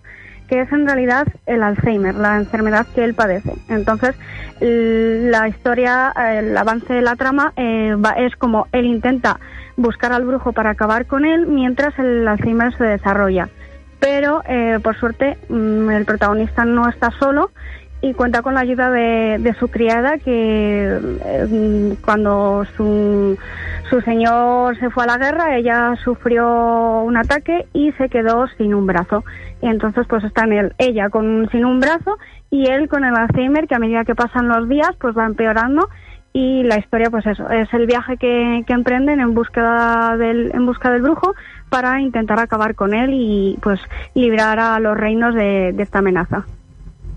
que 0.48 0.62
es 0.62 0.72
en 0.72 0.86
realidad 0.86 1.28
el 1.46 1.62
Alzheimer, 1.64 2.16
la 2.16 2.38
enfermedad 2.38 2.86
que 2.96 3.04
él 3.04 3.14
padece. 3.16 3.54
Entonces, 3.70 4.16
la 4.62 5.48
historia, 5.48 6.14
eh, 6.18 6.40
el 6.40 6.58
avance 6.58 6.94
de 6.94 7.02
la 7.02 7.16
trama 7.16 7.54
eh, 7.56 7.96
va- 7.96 8.14
es 8.14 8.36
como 8.36 8.68
él 8.72 8.86
intenta 8.86 9.40
buscar 9.76 10.12
al 10.14 10.26
brujo 10.26 10.54
para 10.54 10.72
acabar 10.72 11.06
con 11.06 11.26
él, 11.26 11.48
mientras 11.48 11.98
el 12.00 12.28
Alzheimer 12.28 12.76
se 12.78 12.84
desarrolla. 12.86 13.50
Pero, 14.00 14.42
eh, 14.48 14.80
por 14.82 14.96
suerte, 14.98 15.38
mm, 15.50 15.90
el 15.92 16.06
protagonista 16.06 16.66
no 16.66 16.88
está 16.88 17.12
solo 17.20 17.52
y 18.02 18.14
cuenta 18.14 18.42
con 18.42 18.54
la 18.54 18.60
ayuda 18.62 18.90
de, 18.92 19.56
su 19.60 19.70
criada 19.70 20.18
que 20.20 21.00
eh, 21.26 21.96
cuando 22.06 22.64
su, 22.76 23.38
su 23.90 24.02
señor 24.02 24.78
se 24.80 24.90
fue 24.92 25.04
a 25.04 25.08
la 25.08 25.18
guerra 25.18 25.58
ella 25.58 25.96
sufrió 26.04 27.02
un 27.02 27.18
ataque 27.18 27.66
y 27.74 27.92
se 27.94 28.10
quedó 28.10 28.48
sin 28.58 28.74
un 28.74 28.86
brazo. 28.86 29.24
Y 29.62 29.68
entonces 29.68 30.06
pues 30.08 30.24
está 30.24 30.44
en 30.44 30.54
él 30.54 30.74
ella 30.78 31.10
con 31.10 31.50
sin 31.52 31.66
un 31.66 31.80
brazo 31.80 32.18
y 32.52 32.68
él 32.70 32.88
con 32.88 33.04
el 33.04 33.16
Alzheimer 33.16 33.68
que 33.68 33.76
a 33.76 33.80
medida 33.80 34.06
que 34.06 34.14
pasan 34.14 34.48
los 34.48 34.70
días 34.70 34.92
pues 35.00 35.18
va 35.18 35.26
empeorando. 35.26 35.90
Y 36.34 36.62
la 36.66 36.78
historia 36.78 37.10
pues 37.10 37.26
eso 37.26 37.50
es 37.50 37.74
el 37.74 37.88
viaje 37.88 38.18
que, 38.18 38.64
que 38.68 38.74
emprenden 38.74 39.20
en 39.20 39.34
búsqueda 39.34 40.16
del 40.18 40.52
en 40.54 40.68
busca 40.68 40.92
del 40.92 41.02
brujo 41.02 41.34
para 41.70 42.00
intentar 42.00 42.40
acabar 42.40 42.76
con 42.76 42.94
él 42.94 43.10
y 43.14 43.58
pues 43.64 43.80
librar 44.14 44.60
a 44.60 44.80
los 44.80 44.96
reinos 44.96 45.34
de- 45.34 45.72
de 45.74 45.82
esta 45.84 46.00
amenaza 46.00 46.46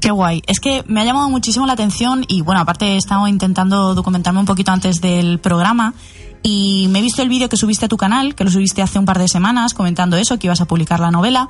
Qué 0.01 0.11
guay. 0.11 0.43
Es 0.47 0.61
que 0.61 0.83
me 0.87 1.01
ha 1.01 1.05
llamado 1.05 1.29
muchísimo 1.29 1.67
la 1.67 1.75
atención 1.75 2.25
y 2.27 2.41
bueno, 2.43 2.61
aparte 2.61 2.87
he 2.87 2.97
estado 2.97 3.29
intentando 3.29 3.95
documentarme 3.95 4.41
un 4.41 4.47
poquito 4.47 4.73
antes 4.73 5.01
del 5.01 5.39
programa 5.39 5.95
y 6.43 6.89
me 6.91 7.01
he 7.01 7.03
visto 7.03 7.21
el 7.23 7.29
vídeo 7.29 7.49
que 7.49 7.57
subiste 7.57 7.85
a 7.85 7.89
tu 7.89 7.99
canal, 7.99 8.35
que 8.35 8.45
lo 8.45 8.51
subiste 8.51 8.81
hace 8.81 8.99
un 8.99 9.05
par 9.05 9.19
de 9.19 9.29
semanas 9.29 9.75
comentando 9.75 10.17
eso, 10.17 10.39
que 10.39 10.47
ibas 10.47 10.63
a 10.63 10.67
publicar 10.67 11.01
la 11.01 11.11
novela 11.11 11.49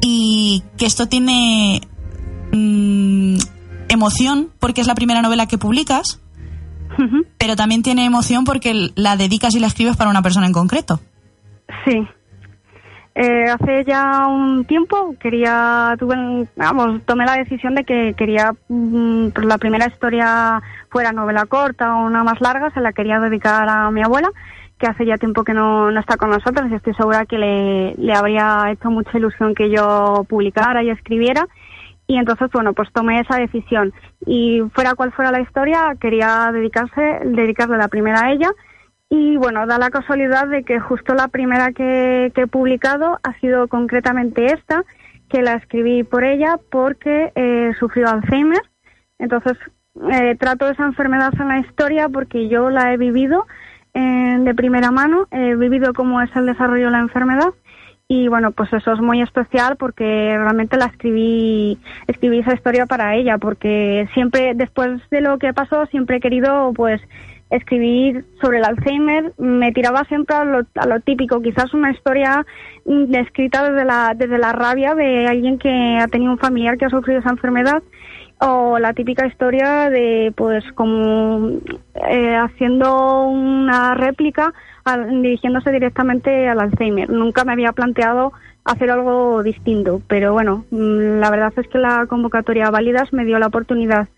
y 0.00 0.62
que 0.76 0.86
esto 0.86 1.06
tiene 1.06 1.80
mm, 2.52 3.38
emoción 3.88 4.50
porque 4.60 4.80
es 4.80 4.86
la 4.86 4.94
primera 4.94 5.20
novela 5.20 5.46
que 5.46 5.58
publicas, 5.58 6.20
pero 7.38 7.56
también 7.56 7.82
tiene 7.82 8.04
emoción 8.04 8.44
porque 8.44 8.92
la 8.94 9.16
dedicas 9.16 9.54
y 9.54 9.58
la 9.58 9.66
escribes 9.66 9.96
para 9.96 10.10
una 10.10 10.22
persona 10.22 10.46
en 10.46 10.52
concreto. 10.52 11.00
Sí. 11.84 12.06
Eh, 13.14 13.44
hace 13.50 13.84
ya 13.84 14.26
un 14.28 14.64
tiempo 14.64 15.14
quería, 15.18 15.96
tuve, 15.98 16.46
vamos, 16.56 17.02
tomé 17.04 17.26
la 17.26 17.34
decisión 17.34 17.74
de 17.74 17.84
que 17.84 18.14
quería, 18.16 18.52
mm, 18.68 19.30
pues 19.30 19.46
la 19.46 19.58
primera 19.58 19.86
historia 19.86 20.62
fuera 20.90 21.12
novela 21.12 21.44
corta 21.46 21.96
o 21.96 22.06
una 22.06 22.22
más 22.22 22.40
larga, 22.40 22.70
se 22.70 22.80
la 22.80 22.92
quería 22.92 23.18
dedicar 23.18 23.68
a 23.68 23.90
mi 23.90 24.02
abuela, 24.02 24.30
que 24.78 24.86
hace 24.86 25.04
ya 25.04 25.18
tiempo 25.18 25.42
que 25.44 25.54
no, 25.54 25.90
no 25.90 26.00
está 26.00 26.16
con 26.16 26.30
nosotros 26.30 26.70
y 26.70 26.74
estoy 26.74 26.94
segura 26.94 27.26
que 27.26 27.36
le, 27.36 27.94
le 27.96 28.14
habría 28.14 28.70
hecho 28.70 28.90
mucha 28.90 29.18
ilusión 29.18 29.54
que 29.54 29.70
yo 29.70 30.24
publicara 30.28 30.82
y 30.82 30.90
escribiera. 30.90 31.46
Y 32.06 32.16
entonces, 32.16 32.50
bueno, 32.52 32.72
pues 32.72 32.92
tomé 32.92 33.20
esa 33.20 33.36
decisión. 33.36 33.92
Y 34.26 34.62
fuera 34.74 34.94
cual 34.94 35.12
fuera 35.12 35.30
la 35.30 35.40
historia, 35.42 35.94
quería 36.00 36.50
dedicarse, 36.52 37.20
dedicarle 37.24 37.76
la 37.76 37.86
primera 37.86 38.24
a 38.24 38.32
ella. 38.32 38.50
Y 39.10 39.36
bueno, 39.36 39.66
da 39.66 39.76
la 39.76 39.90
casualidad 39.90 40.46
de 40.46 40.62
que 40.62 40.78
justo 40.78 41.14
la 41.14 41.26
primera 41.26 41.72
que, 41.72 42.30
que 42.32 42.42
he 42.42 42.46
publicado 42.46 43.18
ha 43.24 43.38
sido 43.40 43.66
concretamente 43.66 44.46
esta, 44.46 44.84
que 45.28 45.42
la 45.42 45.54
escribí 45.54 46.04
por 46.04 46.22
ella 46.24 46.58
porque 46.70 47.32
eh, 47.34 47.72
sufrió 47.78 48.08
Alzheimer. 48.08 48.62
Entonces, 49.18 49.56
eh, 50.12 50.36
trato 50.38 50.68
esa 50.68 50.84
enfermedad 50.84 51.32
en 51.40 51.48
la 51.48 51.58
historia 51.58 52.08
porque 52.08 52.48
yo 52.48 52.70
la 52.70 52.92
he 52.92 52.96
vivido 52.96 53.46
eh, 53.94 54.36
de 54.40 54.54
primera 54.54 54.92
mano, 54.92 55.26
he 55.32 55.56
vivido 55.56 55.92
cómo 55.92 56.22
es 56.22 56.30
el 56.36 56.46
desarrollo 56.46 56.86
de 56.86 56.92
la 56.92 57.00
enfermedad 57.00 57.52
y 58.06 58.28
bueno, 58.28 58.52
pues 58.52 58.72
eso 58.72 58.92
es 58.92 59.00
muy 59.00 59.22
especial 59.22 59.76
porque 59.76 60.36
realmente 60.36 60.76
la 60.76 60.86
escribí, 60.86 61.78
escribí 62.06 62.38
esa 62.40 62.54
historia 62.54 62.86
para 62.86 63.14
ella 63.14 63.38
porque 63.38 64.08
siempre, 64.14 64.54
después 64.54 65.00
de 65.10 65.20
lo 65.20 65.38
que 65.38 65.52
pasó, 65.52 65.86
siempre 65.86 66.16
he 66.16 66.20
querido 66.20 66.72
pues 66.74 67.00
escribir 67.50 68.24
sobre 68.40 68.58
el 68.58 68.64
Alzheimer, 68.64 69.32
me 69.38 69.72
tiraba 69.72 70.04
siempre 70.04 70.36
a 70.36 70.44
lo, 70.44 70.66
a 70.76 70.86
lo 70.86 71.00
típico, 71.00 71.42
quizás 71.42 71.74
una 71.74 71.90
historia 71.90 72.46
mm, 72.84 73.14
escrita 73.14 73.70
desde 73.70 73.84
la, 73.84 74.14
desde 74.16 74.38
la 74.38 74.52
rabia 74.52 74.94
de 74.94 75.26
alguien 75.26 75.58
que 75.58 75.98
ha 76.00 76.06
tenido 76.08 76.32
un 76.32 76.38
familiar 76.38 76.78
que 76.78 76.84
ha 76.84 76.90
sufrido 76.90 77.20
esa 77.20 77.30
enfermedad 77.30 77.82
o 78.40 78.78
la 78.78 78.94
típica 78.94 79.26
historia 79.26 79.90
de 79.90 80.32
pues 80.34 80.64
como 80.74 81.58
eh, 82.08 82.34
haciendo 82.34 83.24
una 83.24 83.94
réplica 83.94 84.54
dirigiéndose 85.10 85.70
directamente 85.70 86.48
al 86.48 86.60
Alzheimer. 86.60 87.10
Nunca 87.10 87.44
me 87.44 87.52
había 87.52 87.72
planteado 87.72 88.32
hacer 88.64 88.90
algo 88.90 89.42
distinto. 89.42 90.00
Pero 90.08 90.32
bueno, 90.32 90.64
mm, 90.70 91.20
la 91.20 91.30
verdad 91.30 91.52
es 91.56 91.68
que 91.68 91.78
la 91.78 92.06
convocatoria 92.06 92.70
Válidas 92.70 93.12
me 93.12 93.24
dio 93.24 93.38
la 93.38 93.48
oportunidad 93.48 94.08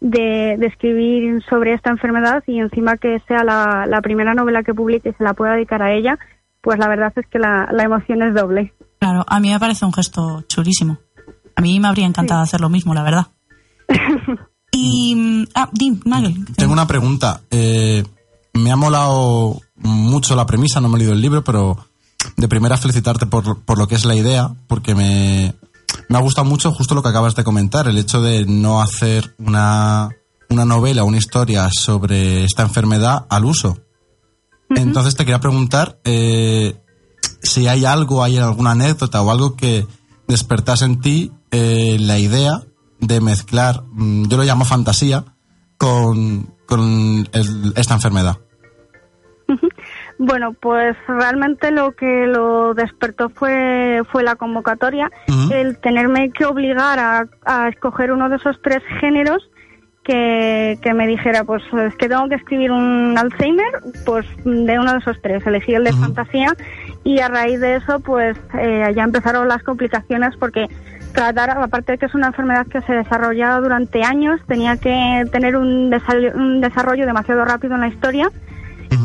de, 0.00 0.56
de 0.58 0.66
escribir 0.66 1.42
sobre 1.48 1.72
esta 1.74 1.90
enfermedad 1.90 2.42
y 2.46 2.60
encima 2.60 2.96
que 2.96 3.18
sea 3.26 3.44
la, 3.44 3.86
la 3.88 4.00
primera 4.00 4.34
novela 4.34 4.62
que 4.62 4.74
publique 4.74 5.08
y 5.10 5.12
se 5.12 5.24
la 5.24 5.34
pueda 5.34 5.52
dedicar 5.54 5.82
a 5.82 5.92
ella, 5.92 6.18
pues 6.60 6.78
la 6.78 6.88
verdad 6.88 7.12
es 7.16 7.26
que 7.28 7.38
la, 7.38 7.68
la 7.72 7.84
emoción 7.84 8.22
es 8.22 8.34
doble. 8.34 8.72
Claro, 8.98 9.24
a 9.26 9.40
mí 9.40 9.50
me 9.50 9.58
parece 9.60 9.84
un 9.84 9.92
gesto 9.92 10.42
chulísimo. 10.48 10.98
A 11.54 11.60
mí 11.62 11.80
me 11.80 11.88
habría 11.88 12.06
encantado 12.06 12.42
hacer 12.42 12.60
lo 12.60 12.68
mismo, 12.68 12.92
la 12.94 13.02
verdad. 13.02 13.26
y. 14.72 15.14
mm, 15.14 15.44
Ah, 15.54 15.68
Dim, 15.72 16.00
Magel. 16.04 16.44
Tengo 16.56 16.72
una 16.72 16.86
pregunta. 16.86 17.40
Eh, 17.50 18.04
me 18.52 18.70
ha 18.72 18.76
molado 18.76 19.60
mucho 19.76 20.36
la 20.36 20.46
premisa, 20.46 20.80
no 20.80 20.88
me 20.88 20.96
he 20.96 20.98
leído 20.98 21.12
el 21.14 21.20
libro, 21.20 21.42
pero 21.44 21.78
de 22.36 22.48
primera 22.48 22.76
felicitarte 22.76 23.26
por, 23.26 23.62
por 23.62 23.78
lo 23.78 23.86
que 23.86 23.94
es 23.94 24.04
la 24.04 24.14
idea, 24.14 24.50
porque 24.66 24.94
me, 24.94 25.54
me 26.08 26.18
ha 26.18 26.20
gustado 26.20 26.44
mucho 26.44 26.72
justo 26.72 26.94
lo 26.94 27.02
que 27.02 27.08
acabas 27.08 27.34
de 27.34 27.44
comentar, 27.44 27.88
el 27.88 27.98
hecho 27.98 28.20
de 28.22 28.44
no 28.46 28.80
hacer 28.80 29.34
una, 29.38 30.08
una 30.48 30.64
novela, 30.64 31.04
una 31.04 31.16
historia 31.18 31.68
sobre 31.72 32.44
esta 32.44 32.62
enfermedad 32.62 33.26
al 33.28 33.44
uso. 33.44 33.78
Entonces 34.70 35.14
te 35.14 35.24
quería 35.24 35.40
preguntar 35.40 36.00
eh, 36.04 36.80
si 37.42 37.68
hay 37.68 37.84
algo, 37.84 38.22
hay 38.22 38.38
alguna 38.38 38.72
anécdota 38.72 39.22
o 39.22 39.30
algo 39.30 39.54
que 39.56 39.86
despertase 40.26 40.84
en 40.84 41.00
ti 41.00 41.32
eh, 41.52 41.96
la 42.00 42.18
idea 42.18 42.62
de 43.00 43.20
mezclar, 43.20 43.84
mm, 43.92 44.26
yo 44.26 44.36
lo 44.36 44.42
llamo 44.44 44.64
fantasía, 44.64 45.24
con, 45.78 46.54
con 46.66 47.28
el- 47.32 47.72
esta 47.76 47.94
enfermedad. 47.94 48.38
Bueno, 50.18 50.54
pues 50.54 50.96
realmente 51.06 51.70
lo 51.70 51.92
que 51.92 52.26
lo 52.26 52.72
despertó 52.74 53.28
fue, 53.28 54.00
fue 54.10 54.22
la 54.22 54.36
convocatoria, 54.36 55.10
el 55.52 55.78
tenerme 55.78 56.30
que 56.30 56.46
obligar 56.46 56.98
a, 56.98 57.26
a 57.44 57.68
escoger 57.68 58.12
uno 58.12 58.28
de 58.30 58.36
esos 58.36 58.60
tres 58.62 58.82
géneros 59.00 59.50
que, 60.06 60.78
que 60.82 60.94
me 60.94 61.06
dijera, 61.06 61.44
pues 61.44 61.62
es 61.84 61.94
que 61.96 62.08
tengo 62.08 62.28
que 62.28 62.36
escribir 62.36 62.70
un 62.70 63.18
Alzheimer, 63.18 63.82
pues 64.06 64.24
de 64.44 64.78
uno 64.78 64.92
de 64.92 64.98
esos 64.98 65.20
tres, 65.20 65.44
elegí 65.46 65.74
el 65.74 65.84
de 65.84 65.92
fantasía. 65.92 66.54
Y 67.04 67.20
a 67.20 67.28
raíz 67.28 67.60
de 67.60 67.76
eso 67.76 68.00
pues 68.00 68.38
eh, 68.58 68.92
ya 68.94 69.02
empezaron 69.02 69.48
las 69.48 69.62
complicaciones 69.64 70.34
porque 70.38 70.66
tratar, 71.12 71.50
aparte 71.50 71.92
de 71.92 71.98
que 71.98 72.06
es 72.06 72.14
una 72.14 72.28
enfermedad 72.28 72.66
que 72.68 72.80
se 72.82 72.92
desarrolla 72.92 73.58
durante 73.58 74.02
años, 74.02 74.40
tenía 74.46 74.76
que 74.76 75.24
tener 75.30 75.56
un 75.56 75.90
desarrollo 75.90 77.06
demasiado 77.06 77.44
rápido 77.44 77.74
en 77.74 77.80
la 77.80 77.88
historia 77.88 78.30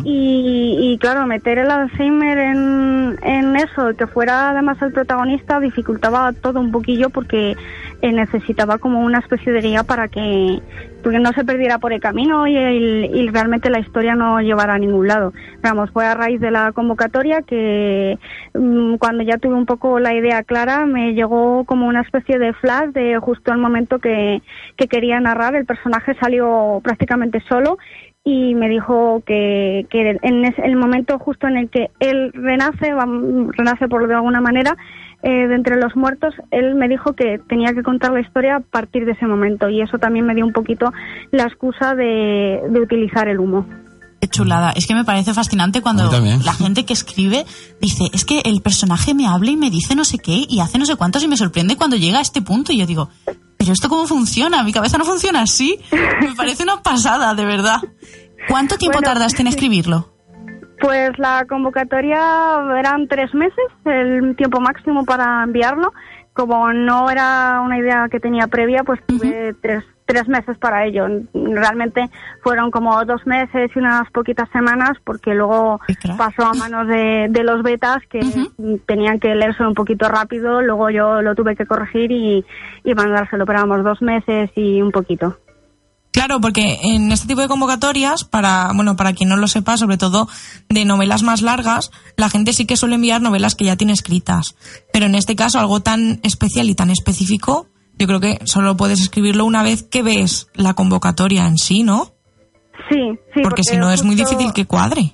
y, 0.04 0.78
y, 0.80 0.98
claro, 0.98 1.26
meter 1.28 1.60
el 1.60 1.70
Alzheimer 1.70 2.38
en, 2.38 3.20
en 3.24 3.56
eso, 3.56 3.96
que 3.98 4.08
fuera 4.08 4.50
además 4.50 4.82
el 4.82 4.92
protagonista, 4.92 5.60
dificultaba 5.60 6.34
todo 6.34 6.60
un 6.60 6.72
poquillo 6.72 7.10
porque 7.10 7.56
eh, 8.02 8.12
necesitaba 8.12 8.80
como 8.80 9.02
una 9.02 9.20
especie 9.20 9.52
de 9.52 9.62
guía 9.62 9.84
para 9.84 10.08
que 10.08 10.60
porque 11.04 11.20
no 11.20 11.32
se 11.34 11.44
perdiera 11.44 11.80
por 11.80 11.94
el 11.94 12.00
camino 12.00 12.48
y, 12.48 13.28
realmente 13.30 13.70
la 13.70 13.80
historia 13.80 14.16
no 14.16 14.40
llevara 14.42 14.76
a 14.76 14.80
ningún 14.80 15.08
lado. 15.08 15.34
Vamos, 15.62 15.90
fue 15.92 16.06
a 16.06 16.14
raíz 16.14 16.40
de 16.40 16.52
la 16.52 16.72
convocatoria 16.74 17.42
que 17.42 18.20
mm, 18.54 18.96
cuando 18.96 19.24
ya 19.24 19.38
tuve 19.38 19.56
un 19.56 19.66
poco 19.66 20.00
la 20.00 20.14
idea 20.14 20.44
clara 20.44 20.86
me 20.86 21.14
llegó 21.14 21.64
como 21.66 21.88
una 21.88 22.02
especie 22.02 22.40
de 22.40 22.54
flash 22.54 22.90
de 22.90 23.18
justo 23.20 23.52
el 23.52 23.58
momento 23.58 24.00
que, 24.00 24.42
que 24.78 24.88
quería 24.88 25.20
narrar. 25.20 25.56
El 25.56 25.66
personaje 25.66 26.16
salió 26.20 26.82
prácticamente 26.84 27.42
solo 27.48 27.78
y 28.24 28.54
me 28.56 28.70
dijo 28.70 29.24
que, 29.26 29.88
que 29.90 30.18
en 30.22 30.46
ese- 30.46 30.62
el 30.64 30.76
momento 30.76 31.18
justo 31.18 31.48
en 31.48 31.58
el 31.58 31.70
que 31.70 31.90
él 32.00 32.32
renace, 32.34 32.94
renace 33.58 33.88
por 33.88 34.08
de 34.08 34.14
alguna 34.16 34.42
manera, 34.42 34.78
eh, 35.24 35.48
de 35.48 35.56
entre 35.56 35.78
los 35.78 35.96
muertos, 35.96 36.34
él 36.52 36.76
me 36.76 36.88
dijo 36.88 37.14
que 37.14 37.40
tenía 37.50 37.74
que 37.74 37.84
contar 37.84 38.12
la 38.12 38.22
historia 38.22 38.58
a 38.58 38.60
partir 38.60 39.06
de 39.06 39.12
ese 39.14 39.26
momento 39.28 39.70
y 39.70 39.82
eso 39.82 39.98
también 39.98 40.26
me 40.26 40.36
dio 40.36 40.46
un 40.46 40.54
poquito 40.54 40.92
la 41.32 41.44
excusa 41.44 41.96
de, 41.96 42.62
de 42.70 42.80
utilizar 42.80 43.28
el 43.28 43.40
humo. 43.40 43.66
Qué 44.20 44.28
chulada. 44.28 44.72
Es 44.76 44.86
que 44.86 44.94
me 44.94 45.04
parece 45.04 45.34
fascinante 45.34 45.82
cuando 45.82 46.04
la 46.46 46.54
gente 46.54 46.86
que 46.86 46.94
escribe 46.94 47.44
dice, 47.82 48.04
es 48.14 48.24
que 48.24 48.42
el 48.46 48.62
personaje 48.62 49.16
me 49.16 49.26
habla 49.26 49.50
y 49.50 49.58
me 49.58 49.72
dice 49.72 49.96
no 49.96 50.06
sé 50.06 50.20
qué 50.20 50.46
y 50.48 50.60
hace 50.60 50.78
no 50.78 50.86
sé 50.86 50.96
cuántos 50.96 51.24
y 51.24 51.28
me 51.28 51.38
sorprende 51.38 51.76
cuando 51.76 51.96
llega 51.96 52.20
a 52.20 52.22
este 52.22 52.44
punto 52.44 52.72
y 52.72 52.78
yo 52.78 52.86
digo, 52.86 53.10
pero 53.62 53.74
esto 53.74 53.90
cómo 53.90 54.08
funciona? 54.08 54.64
Mi 54.64 54.74
cabeza 54.74 54.98
no 54.98 55.06
funciona 55.06 55.44
así. 55.44 55.80
Me 55.92 56.34
parece 56.36 56.64
una 56.64 56.82
pasada, 56.82 57.36
de 57.36 57.46
verdad. 57.46 57.78
¿Cuánto 58.50 58.76
tiempo 58.78 58.98
Bueno, 58.98 59.14
tardaste 59.14 59.44
en 59.44 59.48
escribirlo? 59.50 60.10
Pues 60.80 61.12
la 61.20 61.46
convocatoria 61.48 62.20
eran 62.76 63.08
tres 63.08 63.32
meses, 63.36 63.66
el 63.86 64.36
tiempo 64.36 64.60
máximo 64.60 65.06
para 65.06 65.44
enviarlo. 65.44 65.94
Como 66.34 66.74
no 66.74 67.12
era 67.12 67.62
una 67.64 67.78
idea 67.78 68.08
que 68.10 68.20
tenía 68.20 68.48
previa, 68.48 68.84
pues 68.84 69.00
tuve 69.06 69.54
tres, 69.62 69.84
tres 70.12 70.28
meses 70.28 70.58
para 70.58 70.86
ello. 70.86 71.08
Realmente 71.34 72.10
fueron 72.44 72.70
como 72.70 73.04
dos 73.06 73.26
meses 73.26 73.72
y 73.74 73.80
unas 73.80 74.10
poquitas 74.12 74.50
semanas, 74.52 74.98
porque 75.04 75.34
luego 75.34 75.80
pasó 76.18 76.48
a 76.48 76.54
manos 76.54 76.88
de, 76.88 77.28
de 77.30 77.44
los 77.44 77.64
betas 77.64 78.00
que 78.10 78.20
tenían 78.86 79.20
que 79.20 79.34
leerse 79.36 79.64
un 79.66 79.74
poquito 79.74 80.10
rápido. 80.10 80.62
Luego 80.62 80.90
yo 80.90 81.22
lo 81.22 81.34
tuve 81.36 81.56
que 81.56 81.66
corregir 81.66 82.12
y, 82.12 82.46
y 82.84 82.94
mandárselo. 82.94 83.46
Pero 83.46 83.60
vamos, 83.60 83.84
dos 83.84 84.02
meses 84.02 84.50
y 84.56 84.82
un 84.82 84.92
poquito. 84.92 85.38
Claro, 86.12 86.42
porque 86.42 86.78
en 86.84 87.10
este 87.12 87.28
tipo 87.28 87.40
de 87.40 87.48
convocatorias, 87.48 88.26
para, 88.26 88.72
bueno, 88.76 88.98
para 88.98 89.14
quien 89.14 89.30
no 89.30 89.38
lo 89.38 89.48
sepa, 89.48 89.78
sobre 89.78 89.98
todo 89.98 90.28
de 90.68 90.84
novelas 90.84 91.24
más 91.24 91.42
largas, 91.42 91.90
la 92.18 92.30
gente 92.30 92.52
sí 92.52 92.66
que 92.66 92.76
suele 92.76 92.96
enviar 92.96 93.22
novelas 93.22 93.56
que 93.56 93.64
ya 93.64 93.78
tiene 93.78 93.94
escritas. 93.94 94.56
Pero 94.92 95.06
en 95.06 95.16
este 95.16 95.38
caso, 95.38 95.58
algo 95.60 95.80
tan 95.80 96.20
especial 96.24 96.70
y 96.70 96.76
tan 96.76 96.90
específico, 96.90 97.68
yo 98.02 98.08
creo 98.08 98.20
que 98.20 98.40
solo 98.46 98.76
puedes 98.76 99.00
escribirlo 99.00 99.46
una 99.46 99.62
vez 99.62 99.84
que 99.84 100.02
ves 100.02 100.50
la 100.56 100.74
convocatoria 100.74 101.46
en 101.46 101.58
sí, 101.58 101.84
¿no? 101.84 102.06
Sí, 102.90 103.20
sí. 103.34 103.42
porque, 103.44 103.62
si 103.64 103.78
no 103.78 103.92
es 103.92 104.04
muy 104.04 104.16
difícil 104.16 104.54
que 104.54 104.66
cuadre. 104.66 105.14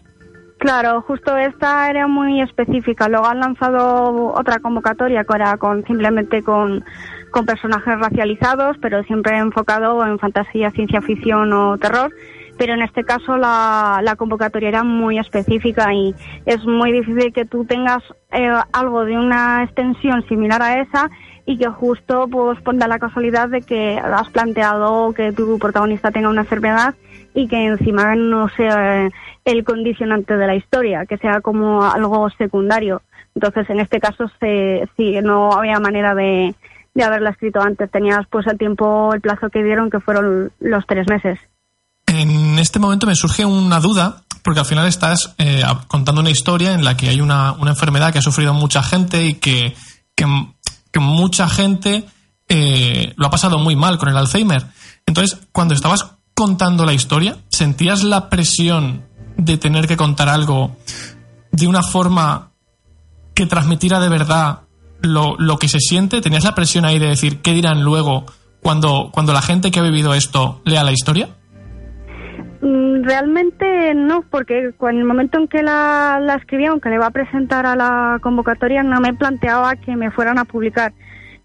Claro, 0.58 1.02
justo 1.02 1.36
esta 1.36 1.90
era 1.90 2.08
muy 2.08 2.42
específica. 2.42 3.10
Luego 3.10 3.28
han 3.28 3.42
lanzado 3.42 4.34
otra 4.34 4.60
convocatoria 4.60 5.26
que 5.26 5.36
era 5.36 5.58
con 5.58 5.84
simplemente 5.86 6.42
con, 6.44 6.84
con 7.30 7.46
personajes 7.46 8.00
racializados, 8.00 8.78
pero 8.82 9.04
siempre 9.04 9.38
enfocado 9.38 10.04
en 10.06 10.18
fantasía, 10.18 10.72
ciencia 10.72 11.02
ficción 11.02 11.52
o 11.52 11.78
terror. 11.78 12.12
Pero 12.58 12.74
en 12.74 12.82
este 12.82 13.04
caso 13.04 13.36
la, 13.36 14.00
la 14.02 14.16
convocatoria 14.16 14.70
era 14.70 14.84
muy 14.84 15.20
específica 15.20 15.94
y 15.94 16.16
es 16.46 16.64
muy 16.66 16.94
difícil 16.94 17.34
que 17.34 17.46
tú 17.46 17.66
tengas 17.66 18.02
eh, 18.32 18.50
algo 18.72 19.04
de 19.04 19.18
una 19.18 19.64
extensión 19.64 20.26
similar 20.28 20.62
a 20.62 20.82
esa 20.82 21.12
y 21.48 21.58
que 21.58 21.68
justo 21.68 22.28
pues 22.30 22.62
ponga 22.62 22.88
la 22.88 23.00
casualidad 23.00 23.48
de 23.48 23.62
que 23.62 23.98
has 23.98 24.30
planteado 24.30 25.14
que 25.14 25.32
tu 25.32 25.58
protagonista 25.58 26.12
tenga 26.12 26.30
una 26.30 26.42
enfermedad 26.42 26.94
y 27.34 27.48
que 27.48 27.68
encima 27.68 28.16
no 28.16 28.50
sea 28.50 29.06
eh, 29.06 29.12
el 29.46 29.64
condicionante 29.64 30.36
de 30.36 30.46
la 30.46 30.56
historia, 30.56 31.06
que 31.06 31.18
sea 31.18 31.40
como 31.40 31.84
algo 31.84 32.30
secundario. 32.38 33.02
Entonces, 33.34 33.70
en 33.70 33.80
este 33.80 34.00
caso, 34.00 34.26
se, 34.40 34.90
no 35.22 35.54
había 35.54 35.80
manera 35.80 36.14
de, 36.14 36.54
de 36.94 37.04
haberla 37.04 37.30
escrito 37.30 37.62
antes. 37.62 37.90
Tenías 37.92 38.26
pues 38.30 38.46
el 38.48 38.58
tiempo, 38.58 39.14
el 39.14 39.22
plazo 39.22 39.50
que 39.50 39.64
dieron, 39.64 39.90
que 39.90 40.02
fueron 40.02 40.52
los 40.60 40.86
tres 40.86 41.08
meses. 41.08 41.40
En 42.08 42.60
este 42.60 42.80
momento 42.80 43.08
me 43.08 43.16
surge 43.16 43.46
una 43.46 43.80
duda, 43.80 44.24
porque 44.44 44.60
al 44.60 44.66
final 44.66 44.88
estás 44.88 45.36
eh, 45.38 45.62
contando 45.88 46.20
una 46.20 46.30
historia 46.30 46.74
en 46.74 46.84
la 46.84 46.98
que 46.98 47.08
hay 47.08 47.22
una, 47.22 47.54
una 47.54 47.72
enfermedad 47.72 48.12
que 48.12 48.20
ha 48.20 48.24
sufrido 48.24 48.54
mucha 48.54 48.84
gente 48.84 49.24
y 49.26 49.36
que, 49.36 49.76
que 50.92 51.00
mucha 51.00 51.50
gente 51.50 52.06
eh, 52.50 53.14
lo 53.18 53.28
ha 53.28 53.30
pasado 53.30 53.60
muy 53.60 53.76
mal 53.76 53.98
con 53.98 54.10
el 54.10 54.18
Alzheimer. 54.18 54.68
Entonces, 55.06 55.40
cuando 55.52 55.74
estabas 55.74 56.14
contando 56.34 56.86
la 56.86 56.94
historia, 56.94 57.38
¿sentías 57.50 58.04
la 58.04 58.30
presión 58.30 59.06
de 59.38 59.58
tener 59.58 59.88
que 59.88 59.98
contar 59.98 60.30
algo 60.30 60.76
de 61.52 61.68
una 61.68 61.84
forma 61.84 62.52
que 63.34 63.46
transmitiera 63.46 64.00
de 64.00 64.10
verdad 64.10 64.62
lo, 65.02 65.36
lo 65.38 65.60
que 65.60 65.68
se 65.68 65.80
siente? 65.80 66.22
¿Tenías 66.22 66.44
la 66.44 66.56
presión 66.56 66.86
ahí 66.86 67.00
de 67.00 67.08
decir 67.08 67.42
qué 67.42 67.54
dirán 67.54 67.84
luego 67.84 68.26
cuando, 68.62 69.10
cuando 69.12 69.34
la 69.34 69.42
gente 69.42 69.72
que 69.72 69.80
ha 69.80 69.84
vivido 69.84 70.14
esto 70.14 70.62
lea 70.66 70.84
la 70.84 70.92
historia? 70.92 71.30
Mm, 72.62 73.04
Realmente 73.04 73.94
no, 73.94 74.24
porque 74.24 74.74
en 74.82 74.98
el 74.98 75.04
momento 75.04 75.38
en 75.38 75.48
que 75.48 75.62
la, 75.64 76.20
la 76.22 76.36
escribí, 76.36 76.66
aunque 76.66 76.90
le 76.90 76.96
iba 76.96 77.06
a 77.06 77.12
presentar 77.12 77.66
a 77.66 77.76
la 77.76 78.20
convocatoria, 78.22 78.84
no 78.84 79.00
me 79.00 79.14
planteaba 79.14 79.76
que 79.76 79.96
me 79.96 80.12
fueran 80.12 80.40
a 80.40 80.46
publicar. 80.46 80.94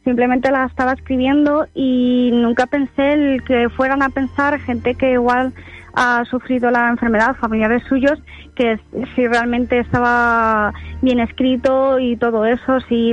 Simplemente 0.05 0.51
la 0.51 0.65
estaba 0.65 0.93
escribiendo 0.93 1.67
y 1.75 2.31
nunca 2.33 2.67
pensé 2.67 3.13
el 3.13 3.45
que 3.45 3.69
fueran 3.69 4.03
a 4.03 4.09
pensar 4.09 4.59
gente 4.61 4.97
que 4.97 5.13
igual 5.13 5.53
ha 5.95 6.25
sufrido 6.25 6.71
la 6.71 6.89
enfermedad, 6.89 7.37
familiares 7.37 7.83
suyos, 7.89 8.19
que 8.57 8.81
si 9.15 9.27
realmente 9.29 9.79
estaba 9.79 10.73
bien 11.03 11.21
escrito 11.21 11.99
y 11.99 12.17
todo 12.17 12.47
eso, 12.47 12.81
si, 12.89 13.13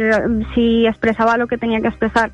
si 0.55 0.87
expresaba 0.87 1.37
lo 1.37 1.47
que 1.47 1.57
tenía 1.57 1.81
que 1.81 1.89
expresar. 1.89 2.31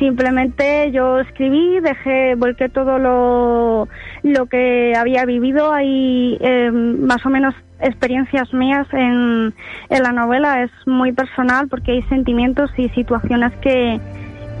Simplemente 0.00 0.90
yo 0.92 1.20
escribí, 1.20 1.78
dejé, 1.78 2.34
volqué 2.34 2.70
todo 2.70 2.98
lo, 2.98 3.86
lo 4.22 4.46
que 4.46 4.94
había 4.96 5.26
vivido 5.26 5.72
ahí, 5.72 6.38
eh, 6.40 6.70
más 6.72 7.24
o 7.26 7.28
menos 7.28 7.54
experiencias 7.80 8.52
mías 8.54 8.86
en, 8.92 9.52
en 9.90 10.02
la 10.02 10.12
novela, 10.12 10.62
es 10.62 10.70
muy 10.86 11.12
personal 11.12 11.68
porque 11.68 11.92
hay 11.92 12.02
sentimientos 12.04 12.70
y 12.78 12.88
situaciones 12.88 13.52
que, 13.60 14.00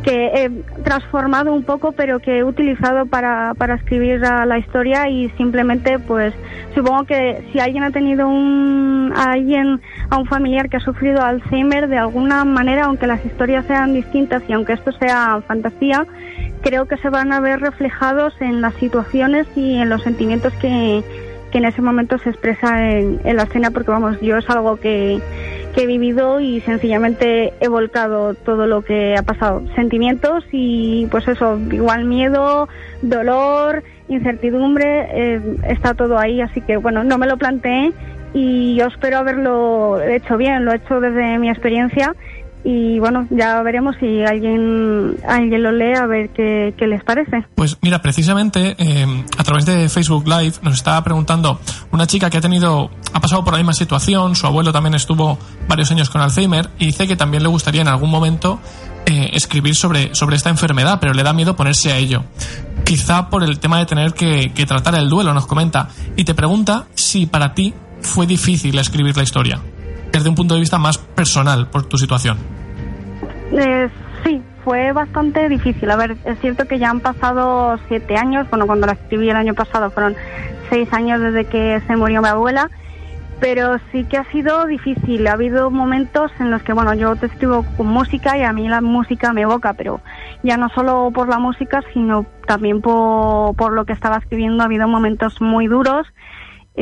que 0.02 0.26
he 0.34 0.50
transformado 0.82 1.52
un 1.52 1.64
poco, 1.64 1.92
pero 1.92 2.20
que 2.20 2.38
he 2.38 2.44
utilizado 2.44 3.06
para, 3.06 3.54
para 3.54 3.74
escribir 3.74 4.20
la, 4.20 4.58
historia 4.58 5.08
y 5.08 5.30
simplemente, 5.30 5.98
pues, 5.98 6.34
supongo 6.74 7.04
que 7.04 7.44
si 7.52 7.60
alguien 7.60 7.84
ha 7.84 7.90
tenido 7.90 8.28
un, 8.28 9.12
a 9.14 9.32
alguien, 9.32 9.80
a 10.10 10.18
un 10.18 10.26
familiar 10.26 10.68
que 10.68 10.78
ha 10.78 10.80
sufrido 10.80 11.22
Alzheimer, 11.22 11.88
de 11.88 11.98
alguna 11.98 12.44
manera, 12.44 12.84
aunque 12.84 13.06
las 13.06 13.24
historias 13.24 13.66
sean 13.66 13.94
distintas 13.94 14.42
y 14.48 14.52
aunque 14.52 14.74
esto 14.74 14.92
sea 14.92 15.42
fantasía, 15.46 16.06
creo 16.62 16.86
que 16.86 16.96
se 16.98 17.08
van 17.08 17.32
a 17.32 17.40
ver 17.40 17.60
reflejados 17.60 18.34
en 18.40 18.60
las 18.60 18.74
situaciones 18.74 19.46
y 19.56 19.76
en 19.76 19.88
los 19.88 20.02
sentimientos 20.02 20.52
que, 20.54 21.02
que 21.50 21.58
en 21.58 21.64
ese 21.64 21.82
momento 21.82 22.18
se 22.18 22.30
expresa 22.30 22.90
en, 22.90 23.20
en 23.24 23.36
la 23.36 23.44
escena, 23.44 23.70
porque 23.70 23.90
vamos, 23.90 24.20
yo 24.20 24.36
es 24.36 24.48
algo 24.48 24.76
que, 24.76 25.20
he 25.76 25.86
vivido 25.86 26.40
y 26.40 26.60
sencillamente 26.60 27.54
he 27.58 27.68
volcado 27.68 28.34
todo 28.34 28.66
lo 28.66 28.82
que 28.82 29.16
ha 29.16 29.22
pasado. 29.22 29.62
Sentimientos 29.76 30.44
y 30.52 31.06
pues 31.10 31.26
eso, 31.26 31.58
igual 31.70 32.04
miedo, 32.04 32.68
dolor, 33.00 33.82
incertidumbre, 34.08 35.08
eh, 35.10 35.40
está 35.68 35.94
todo 35.94 36.18
ahí, 36.18 36.42
así 36.42 36.60
que 36.60 36.76
bueno, 36.76 37.02
no 37.02 37.16
me 37.16 37.26
lo 37.26 37.38
planteé 37.38 37.92
y 38.34 38.74
yo 38.76 38.88
espero 38.88 39.18
haberlo 39.18 40.02
hecho 40.02 40.36
bien, 40.36 40.66
lo 40.66 40.72
he 40.72 40.76
hecho 40.76 41.00
desde 41.00 41.38
mi 41.38 41.48
experiencia 41.48 42.14
y 42.64 42.98
bueno, 42.98 43.26
ya 43.30 43.62
veremos 43.62 43.96
si 43.98 44.22
alguien, 44.22 45.16
alguien 45.26 45.62
lo 45.62 45.72
lee 45.72 45.94
a 45.94 46.06
ver 46.06 46.30
qué, 46.30 46.74
qué 46.76 46.86
les 46.86 47.02
parece. 47.02 47.44
Pues 47.54 47.78
mira, 47.80 48.02
precisamente 48.02 48.76
eh, 48.78 49.24
a 49.38 49.44
través 49.44 49.64
de 49.64 49.88
Facebook 49.88 50.26
Live 50.26 50.54
nos 50.62 50.74
estaba 50.74 51.02
preguntando 51.02 51.60
una 51.90 52.06
chica 52.06 52.28
que 52.28 52.38
ha 52.38 52.40
tenido, 52.40 52.90
ha 53.12 53.20
pasado 53.20 53.44
por 53.44 53.54
la 53.54 53.58
misma 53.58 53.72
situación, 53.72 54.36
su 54.36 54.46
abuelo 54.46 54.72
también 54.72 54.94
estuvo 54.94 55.38
varios 55.68 55.90
años 55.90 56.10
con 56.10 56.20
Alzheimer 56.20 56.68
y 56.78 56.86
dice 56.86 57.08
que 57.08 57.16
también 57.16 57.42
le 57.42 57.48
gustaría 57.48 57.80
en 57.80 57.88
algún 57.88 58.10
momento 58.10 58.60
eh, 59.06 59.30
escribir 59.32 59.74
sobre, 59.74 60.14
sobre 60.14 60.36
esta 60.36 60.50
enfermedad, 60.50 60.98
pero 61.00 61.14
le 61.14 61.22
da 61.22 61.32
miedo 61.32 61.56
ponerse 61.56 61.92
a 61.92 61.96
ello. 61.96 62.24
Quizá 62.84 63.30
por 63.30 63.42
el 63.42 63.58
tema 63.58 63.78
de 63.78 63.86
tener 63.86 64.12
que, 64.12 64.52
que 64.54 64.66
tratar 64.66 64.94
el 64.96 65.08
duelo, 65.08 65.32
nos 65.32 65.46
comenta. 65.46 65.88
Y 66.16 66.24
te 66.24 66.34
pregunta 66.34 66.86
si 66.94 67.26
para 67.26 67.54
ti 67.54 67.72
fue 68.02 68.26
difícil 68.26 68.78
escribir 68.78 69.16
la 69.16 69.22
historia, 69.22 69.60
desde 70.12 70.28
un 70.28 70.34
punto 70.34 70.54
de 70.54 70.60
vista 70.60 70.78
más 70.78 70.98
personal 70.98 71.68
por 71.68 71.84
tu 71.84 71.96
situación. 71.96 72.38
Eh, 73.52 73.88
sí, 74.24 74.42
fue 74.64 74.92
bastante 74.92 75.48
difícil. 75.48 75.90
A 75.90 75.96
ver, 75.96 76.16
es 76.24 76.38
cierto 76.40 76.66
que 76.66 76.78
ya 76.78 76.90
han 76.90 77.00
pasado 77.00 77.78
siete 77.88 78.16
años. 78.16 78.48
Bueno, 78.50 78.66
cuando 78.66 78.86
la 78.86 78.92
escribí 78.92 79.28
el 79.28 79.36
año 79.36 79.54
pasado 79.54 79.90
fueron 79.90 80.14
seis 80.68 80.92
años 80.92 81.20
desde 81.20 81.46
que 81.46 81.80
se 81.86 81.96
murió 81.96 82.22
mi 82.22 82.28
abuela. 82.28 82.70
Pero 83.40 83.78
sí 83.90 84.04
que 84.04 84.18
ha 84.18 84.30
sido 84.30 84.66
difícil. 84.66 85.26
Ha 85.26 85.32
habido 85.32 85.70
momentos 85.70 86.30
en 86.40 86.50
los 86.50 86.62
que, 86.62 86.74
bueno, 86.74 86.92
yo 86.92 87.16
te 87.16 87.26
escribo 87.26 87.64
con 87.76 87.86
música 87.86 88.36
y 88.36 88.42
a 88.42 88.52
mí 88.52 88.68
la 88.68 88.82
música 88.82 89.32
me 89.32 89.42
evoca, 89.42 89.72
pero 89.72 90.02
ya 90.42 90.58
no 90.58 90.68
solo 90.68 91.10
por 91.14 91.26
la 91.26 91.38
música, 91.38 91.80
sino 91.94 92.26
también 92.46 92.82
por, 92.82 93.56
por 93.56 93.72
lo 93.72 93.86
que 93.86 93.94
estaba 93.94 94.18
escribiendo. 94.18 94.62
Ha 94.62 94.66
habido 94.66 94.86
momentos 94.86 95.40
muy 95.40 95.68
duros. 95.68 96.06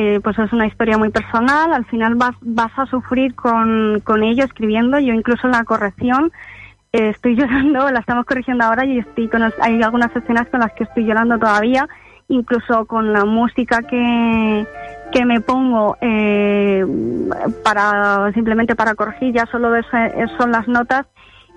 Eh, 0.01 0.21
pues 0.23 0.39
es 0.39 0.53
una 0.53 0.69
historia 0.69 0.97
muy 0.97 1.11
personal. 1.11 1.73
Al 1.73 1.85
final 1.87 2.15
vas, 2.15 2.37
vas 2.41 2.71
a 2.77 2.87
sufrir 2.87 3.35
con, 3.35 4.01
con 4.05 4.23
ello 4.23 4.45
escribiendo. 4.45 5.01
Yo 5.01 5.13
incluso 5.13 5.49
en 5.49 5.55
la 5.55 5.65
corrección 5.65 6.31
eh, 6.93 7.09
estoy 7.09 7.35
llorando, 7.37 7.91
la 7.91 7.99
estamos 7.99 8.25
corrigiendo 8.25 8.63
ahora 8.63 8.85
y 8.85 8.99
estoy 9.01 9.27
con, 9.27 9.43
hay 9.61 9.83
algunas 9.83 10.15
escenas 10.15 10.47
con 10.51 10.61
las 10.61 10.73
que 10.75 10.85
estoy 10.85 11.05
llorando 11.05 11.37
todavía, 11.37 11.89
incluso 12.29 12.87
con 12.87 13.13
la 13.13 13.25
música 13.25 13.83
que, 13.83 14.69
que 15.11 15.25
me 15.25 15.41
pongo 15.41 15.97
eh, 16.01 16.87
para 17.65 18.31
simplemente 18.35 18.77
para 18.77 18.95
corregir, 18.95 19.35
ya 19.35 19.47
solo 19.47 19.75
eso 19.75 19.91
son 20.39 20.53
las 20.53 20.69
notas 20.69 21.07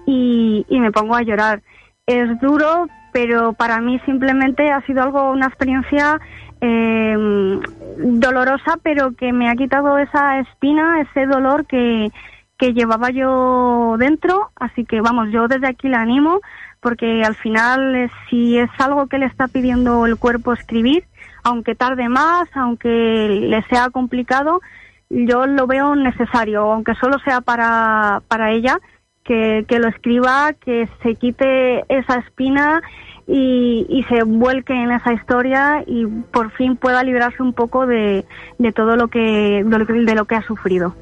y, 0.07 0.65
y 0.67 0.79
me 0.79 0.91
pongo 0.91 1.15
a 1.15 1.21
llorar. 1.21 1.61
Es 2.07 2.39
duro, 2.39 2.87
pero 3.13 3.53
para 3.53 3.79
mí 3.81 3.99
simplemente 4.03 4.71
ha 4.71 4.81
sido 4.87 5.03
algo, 5.03 5.29
una 5.29 5.45
experiencia 5.45 6.19
eh, 6.62 7.59
dolorosa, 7.97 8.78
pero 8.82 9.14
que 9.14 9.34
me 9.34 9.49
ha 9.49 9.55
quitado 9.55 9.97
esa 9.97 10.39
espina, 10.39 11.01
ese 11.01 11.26
dolor 11.26 11.66
que, 11.66 12.12
que 12.57 12.74
llevaba 12.74 13.09
yo 13.09 13.95
dentro, 13.97 14.51
así 14.55 14.86
que 14.86 15.01
vamos, 15.01 15.30
yo 15.32 15.47
desde 15.47 15.68
aquí 15.68 15.89
la 15.89 16.01
animo 16.01 16.39
porque 16.82 17.24
al 17.24 17.36
final 17.36 17.95
eh, 17.95 18.09
si 18.30 18.57
es 18.57 18.70
algo 18.80 19.07
que 19.07 19.20
le 19.20 19.28
está 19.28 19.47
pidiendo 19.47 20.05
el 20.05 20.18
cuerpo 20.18 20.51
escribir, 20.51 21.05
aunque 21.43 21.76
tarde 21.76 22.09
más, 22.09 22.49
aunque 22.55 22.89
le 22.89 23.62
sea 23.64 23.89
complicado, 23.89 24.62
yo 25.09 25.45
lo 25.45 25.68
veo 25.68 25.95
necesario, 25.95 26.64
aunque 26.72 26.95
solo 26.95 27.20
sea 27.20 27.41
para, 27.41 28.22
para 28.28 28.51
ella, 28.51 28.80
que, 29.24 29.66
que 29.68 29.80
lo 29.80 29.88
escriba, 29.88 30.53
que 30.53 30.89
se 31.03 31.16
quite 31.16 31.84
esa 31.89 32.16
espina 32.16 32.82
y, 33.28 33.86
y 33.89 34.03
se 34.09 34.24
vuelque 34.24 34.74
en 34.74 34.91
esa 34.91 35.13
historia 35.13 35.84
y 35.86 36.05
por 36.05 36.51
fin 36.51 36.76
pueda 36.76 37.03
librarse 37.03 37.41
un 37.41 37.53
poco 37.53 37.86
de, 37.86 38.26
de 38.57 38.72
todo 38.72 38.95
lo 38.95 39.07
que, 39.07 39.63
de 39.63 39.80
lo 39.80 39.86
que, 39.86 39.93
de 39.93 40.15
lo 40.15 40.26
que 40.26 40.36
ha 40.36 40.45
sufrido. 40.45 40.95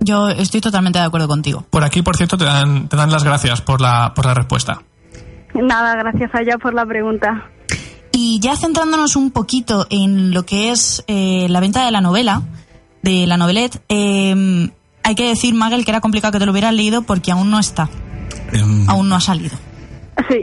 Yo 0.00 0.28
estoy 0.28 0.60
totalmente 0.60 0.98
de 0.98 1.04
acuerdo 1.04 1.28
contigo. 1.28 1.64
Por 1.70 1.84
aquí, 1.84 2.02
por 2.02 2.16
cierto, 2.16 2.36
te 2.36 2.44
dan, 2.44 2.88
te 2.88 2.96
dan 2.96 3.10
las 3.10 3.24
gracias 3.24 3.60
por 3.62 3.80
la, 3.80 4.12
por 4.14 4.26
la 4.26 4.34
respuesta. 4.34 4.82
Nada, 5.54 5.94
gracias 5.96 6.34
a 6.34 6.42
ella 6.42 6.58
por 6.58 6.74
la 6.74 6.84
pregunta. 6.84 7.50
Y 8.12 8.38
ya 8.40 8.56
centrándonos 8.56 9.16
un 9.16 9.30
poquito 9.30 9.86
en 9.90 10.32
lo 10.32 10.44
que 10.44 10.70
es 10.70 11.04
eh, 11.06 11.46
la 11.48 11.60
venta 11.60 11.84
de 11.84 11.90
la 11.90 12.00
novela, 12.00 12.42
de 13.02 13.26
la 13.26 13.36
novelette, 13.36 13.82
eh, 13.88 14.70
hay 15.02 15.14
que 15.14 15.28
decir, 15.28 15.54
Magel, 15.54 15.84
que 15.84 15.92
era 15.92 16.00
complicado 16.00 16.32
que 16.32 16.40
te 16.40 16.46
lo 16.46 16.52
hubieras 16.52 16.74
leído 16.74 17.02
porque 17.02 17.30
aún 17.30 17.50
no 17.50 17.60
está. 17.60 17.88
Em, 18.52 18.88
Aún 18.88 19.08
no 19.08 19.14
ha 19.14 19.20
salido. 19.20 19.56
Sí. 20.28 20.42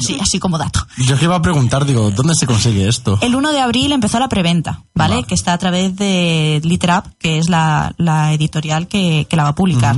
Sí, 0.00 0.18
así 0.20 0.38
como 0.38 0.58
dato. 0.58 0.80
yo 1.06 1.18
que 1.18 1.24
iba 1.24 1.34
a 1.36 1.42
preguntar, 1.42 1.84
digo, 1.86 2.10
¿dónde 2.10 2.34
se 2.34 2.46
consigue 2.46 2.88
esto? 2.88 3.18
El 3.22 3.34
1 3.34 3.52
de 3.52 3.60
abril 3.60 3.92
empezó 3.92 4.18
la 4.18 4.28
preventa, 4.28 4.82
¿vale? 4.94 5.14
Vale. 5.16 5.26
Que 5.26 5.34
está 5.34 5.52
a 5.54 5.58
través 5.58 5.96
de 5.96 6.60
Literap, 6.62 7.06
que 7.18 7.38
es 7.38 7.48
la, 7.48 7.94
la 7.96 8.32
editorial 8.34 8.86
que, 8.86 9.26
que 9.28 9.36
la 9.36 9.44
va 9.44 9.48
a 9.50 9.54
publicar. 9.54 9.96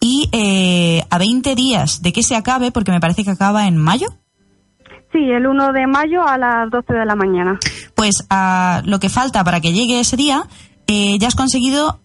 Y 0.00 0.28
eh, 0.32 1.04
a 1.10 1.18
20 1.18 1.54
días 1.54 2.02
de 2.02 2.12
que 2.12 2.22
se 2.22 2.36
acabe, 2.36 2.70
porque 2.70 2.92
me 2.92 3.00
parece 3.00 3.24
que 3.24 3.30
acaba 3.30 3.66
en 3.66 3.76
mayo, 3.76 4.06
Sí, 5.12 5.18
el 5.18 5.46
1 5.46 5.72
de 5.74 5.86
mayo 5.86 6.26
a 6.26 6.38
las 6.38 6.70
12 6.70 6.94
de 6.94 7.04
la 7.04 7.14
mañana. 7.14 7.58
pues 7.94 8.24
a 8.30 8.80
lo 8.86 8.98
que 8.98 9.10
falta 9.10 9.44
para 9.44 9.60
que 9.60 9.72
llegue 9.74 10.00
ese 10.00 10.16
día, 10.16 10.44
eh, 10.86 11.18
ya 11.18 11.28
has 11.28 11.34
conseguido 11.34 12.00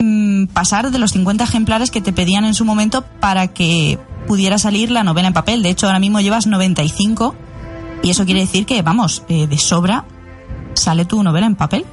mm, 0.00 0.46
pasar 0.46 0.90
de 0.90 0.98
los 0.98 1.12
50 1.12 1.44
ejemplares 1.44 1.92
que 1.92 2.00
te 2.00 2.12
pedían 2.12 2.44
en 2.44 2.54
su 2.54 2.64
momento 2.64 3.04
para 3.20 3.46
que 3.46 3.96
pudiera 4.26 4.58
salir 4.58 4.90
la 4.90 5.04
novela 5.04 5.28
en 5.28 5.34
papel. 5.34 5.62
De 5.62 5.70
hecho, 5.70 5.86
ahora 5.86 5.98
mismo 5.98 6.20
llevas 6.20 6.46
95 6.46 7.34
y 8.02 8.10
eso 8.10 8.24
quiere 8.24 8.40
decir 8.40 8.66
que, 8.66 8.82
vamos, 8.82 9.22
eh, 9.28 9.46
de 9.46 9.58
sobra 9.58 10.04
sale 10.74 11.04
tu 11.04 11.22
novela 11.22 11.46
en 11.46 11.54
papel. 11.56 11.84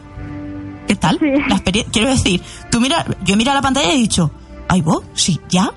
¿Qué 0.88 0.95
tal? 0.95 1.19
Sí. 1.19 1.25
La 1.47 1.55
experie- 1.57 1.86
Quiero 1.91 2.09
decir, 2.09 2.41
tú 2.71 2.80
mira, 2.82 3.05
yo 3.23 3.34
he 3.34 3.38
mirado 3.38 3.55
la 3.57 3.61
pantalla 3.61 3.91
y 3.91 3.95
he 3.97 3.99
dicho, 3.99 4.32
ay, 4.67 4.82
vos, 4.82 5.03
sí, 5.13 5.39
ya, 5.49 5.71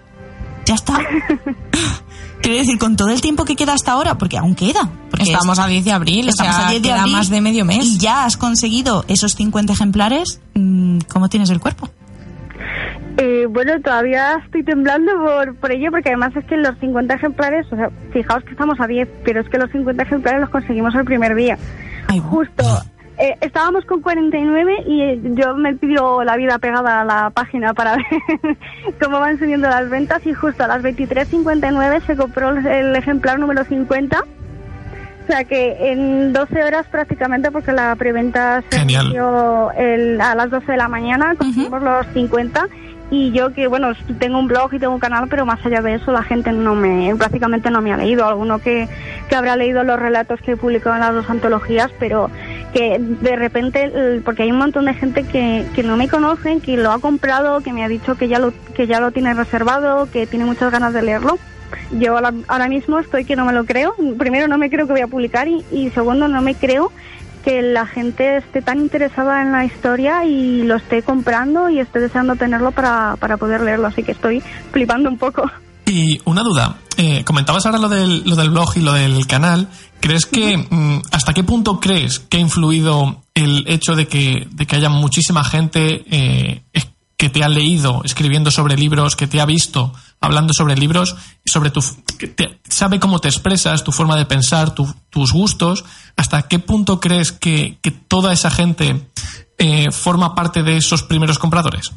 ya 0.64 0.74
está. 0.74 0.98
Quiero 2.42 2.59
decir, 2.59 2.76
con 2.78 2.96
todo 2.96 3.11
el 3.11 3.20
tiempo 3.20 3.44
que 3.44 3.55
queda 3.55 3.72
hasta 3.72 3.92
ahora, 3.92 4.18
porque 4.18 4.36
aún 4.36 4.55
queda. 4.57 4.90
Porque 5.11 5.30
Estamos 5.30 5.59
a 5.61 5.66
10 5.68 5.84
de 5.84 5.92
abril, 5.92 6.26
o 6.26 6.30
Estamos 6.30 6.57
sea, 6.57 6.66
a 6.66 6.70
10 6.70 6.82
de 6.82 6.88
queda 6.88 7.00
abril 7.03 7.14
más 7.16 7.28
de 7.28 7.40
medio 7.40 7.64
mes. 7.64 7.84
Y 7.84 7.98
ya 7.98 8.24
has 8.24 8.36
conseguido 8.36 9.05
esos 9.07 9.34
50 9.34 9.72
ejemplares. 9.74 10.40
mm, 10.55 10.98
¿Cómo 11.12 11.28
tienes 11.28 11.50
el 11.50 11.61
cuerpo? 11.61 11.88
Eh, 13.18 13.46
bueno, 13.48 13.80
todavía 13.80 14.40
estoy 14.44 14.62
temblando 14.62 15.12
por, 15.18 15.54
por 15.56 15.70
ello, 15.72 15.90
porque 15.90 16.08
además 16.08 16.34
es 16.34 16.44
que 16.46 16.56
los 16.56 16.76
50 16.78 17.14
ejemplares, 17.14 17.66
o 17.70 17.76
sea, 17.76 17.90
fijaos 18.12 18.42
que 18.44 18.52
estamos 18.52 18.80
a 18.80 18.86
10, 18.86 19.08
pero 19.24 19.40
es 19.40 19.48
que 19.48 19.58
los 19.58 19.70
50 19.70 20.02
ejemplares 20.02 20.40
los 20.40 20.50
conseguimos 20.50 20.94
el 20.94 21.04
primer 21.04 21.34
día. 21.34 21.58
Ay, 22.08 22.20
Justo. 22.20 22.64
eh, 23.18 23.36
estábamos 23.42 23.84
con 23.84 24.00
49 24.00 24.84
y 24.86 25.02
eh, 25.02 25.20
yo 25.34 25.54
me 25.54 25.74
pidió 25.74 26.24
la 26.24 26.36
vida 26.36 26.58
pegada 26.58 27.02
a 27.02 27.04
la 27.04 27.30
página 27.30 27.74
para 27.74 27.96
ver 27.96 28.56
cómo 29.00 29.20
van 29.20 29.38
subiendo 29.38 29.68
las 29.68 29.90
ventas 29.90 30.26
y 30.26 30.32
justo 30.32 30.64
a 30.64 30.68
las 30.68 30.82
23.59 30.82 32.06
se 32.06 32.16
compró 32.16 32.50
el 32.50 32.96
ejemplar 32.96 33.38
número 33.38 33.64
50. 33.64 34.24
O 35.22 35.26
sea 35.26 35.44
que 35.44 35.92
en 35.92 36.32
12 36.32 36.64
horas 36.64 36.86
prácticamente, 36.88 37.52
porque 37.52 37.70
la 37.72 37.94
preventa 37.94 38.62
se 38.70 38.82
inició 38.82 39.68
a 39.70 40.34
las 40.34 40.50
12 40.50 40.72
de 40.72 40.78
la 40.78 40.88
mañana, 40.88 41.36
conseguimos 41.36 41.80
los 41.80 42.06
50 42.08 42.66
y 43.12 43.30
yo 43.30 43.52
que 43.52 43.66
bueno 43.66 43.92
tengo 44.18 44.38
un 44.38 44.48
blog 44.48 44.72
y 44.72 44.78
tengo 44.78 44.94
un 44.94 44.98
canal 44.98 45.28
pero 45.28 45.44
más 45.44 45.64
allá 45.66 45.82
de 45.82 45.96
eso 45.96 46.12
la 46.12 46.22
gente 46.22 46.50
no 46.50 46.74
me 46.74 47.14
prácticamente 47.14 47.70
no 47.70 47.82
me 47.82 47.92
ha 47.92 47.98
leído. 47.98 48.26
Alguno 48.26 48.58
que, 48.58 48.88
que 49.28 49.36
habrá 49.36 49.54
leído 49.54 49.84
los 49.84 50.00
relatos 50.00 50.40
que 50.40 50.52
he 50.52 50.56
publicado 50.56 50.94
en 50.94 51.02
las 51.02 51.14
dos 51.14 51.28
antologías 51.28 51.90
pero 51.98 52.30
que 52.72 52.96
de 52.98 53.36
repente 53.36 54.22
porque 54.24 54.44
hay 54.44 54.50
un 54.50 54.56
montón 54.56 54.86
de 54.86 54.94
gente 54.94 55.24
que, 55.24 55.66
que 55.74 55.82
no 55.82 55.98
me 55.98 56.08
conocen 56.08 56.62
que 56.62 56.78
lo 56.78 56.90
ha 56.90 57.00
comprado 57.00 57.60
que 57.60 57.74
me 57.74 57.84
ha 57.84 57.88
dicho 57.88 58.14
que 58.16 58.28
ya 58.28 58.38
lo 58.38 58.54
que 58.74 58.86
ya 58.86 58.98
lo 58.98 59.10
tiene 59.10 59.34
reservado 59.34 60.10
que 60.10 60.26
tiene 60.26 60.46
muchas 60.46 60.72
ganas 60.72 60.94
de 60.94 61.02
leerlo. 61.02 61.38
Yo 61.90 62.16
ahora, 62.16 62.32
ahora 62.48 62.68
mismo 62.68 62.98
estoy 62.98 63.24
que 63.26 63.36
no 63.36 63.44
me 63.44 63.52
lo 63.52 63.64
creo. 63.64 63.94
Primero 64.18 64.48
no 64.48 64.56
me 64.56 64.70
creo 64.70 64.86
que 64.86 64.92
voy 64.92 65.00
a 65.02 65.06
publicar 65.06 65.48
y, 65.48 65.64
y 65.70 65.90
segundo 65.90 66.28
no 66.28 66.40
me 66.40 66.54
creo 66.54 66.92
que 67.43 67.62
la 67.62 67.86
gente 67.86 68.38
esté 68.38 68.62
tan 68.62 68.78
interesada 68.78 69.43
en 69.43 69.53
la 69.53 69.64
historia 69.64 70.24
y 70.24 70.62
lo 70.62 70.76
esté 70.76 71.03
comprando 71.03 71.68
y 71.68 71.78
esté 71.78 72.01
deseando 72.01 72.36
tenerlo 72.36 72.72
para, 72.72 73.16
para 73.16 73.36
poder 73.36 73.61
leerlo. 73.61 73.88
Así 73.88 74.03
que 74.03 74.12
estoy 74.12 74.43
flipando 74.70 75.09
un 75.09 75.18
poco. 75.18 75.51
Y 75.86 76.20
una 76.24 76.43
duda, 76.43 76.76
eh, 76.97 77.24
comentabas 77.24 77.66
ahora 77.66 77.78
lo 77.78 77.88
del, 77.88 78.22
lo 78.24 78.36
del 78.36 78.51
blog 78.51 78.76
y 78.76 78.80
lo 78.80 78.93
del 78.93 79.26
canal. 79.26 79.68
¿Crees 80.01 80.26
que 80.26 80.57
mm, 80.57 81.03
hasta 81.11 81.34
qué 81.34 81.45
punto 81.45 81.80
crees 81.80 82.20
que 82.20 82.38
ha 82.38 82.40
influido 82.40 83.22
el 83.34 83.64
hecho 83.66 83.95
de 83.95 84.07
que, 84.07 84.49
de 84.51 84.66
que 84.66 84.76
haya 84.76 84.88
muchísima 84.88 85.45
gente 85.45 86.05
eh, 86.11 86.62
que 87.16 87.30
te 87.30 87.45
ha 87.45 87.49
leído 87.49 88.03
escribiendo 88.05 88.51
sobre 88.51 88.76
libros, 88.76 89.14
que 89.14 89.26
te 89.26 89.40
ha 89.40 89.47
visto 89.47 89.93
hablando 90.22 90.52
sobre 90.54 90.76
libros, 90.76 91.16
sobre 91.44 91.70
tu 91.70 91.80
te- 92.36 92.60
sabe 92.64 92.98
cómo 93.00 93.18
te 93.18 93.28
expresas, 93.28 93.84
tu 93.84 93.92
forma 93.92 94.16
de 94.16 94.24
pensar, 94.24 94.74
tu- 94.74 94.94
tus 95.10 95.32
gustos? 95.32 95.84
¿Hasta 96.16 96.42
qué 96.48 96.58
punto 96.58 97.00
crees 97.00 97.32
que, 97.32 97.78
que 97.82 97.90
toda 97.90 98.32
esa 98.32 98.50
gente 98.50 99.08
eh, 99.58 99.90
forma 99.90 100.34
parte 100.34 100.62
de 100.62 100.76
esos 100.78 101.02
primeros 101.02 101.38
compradores? 101.38 101.92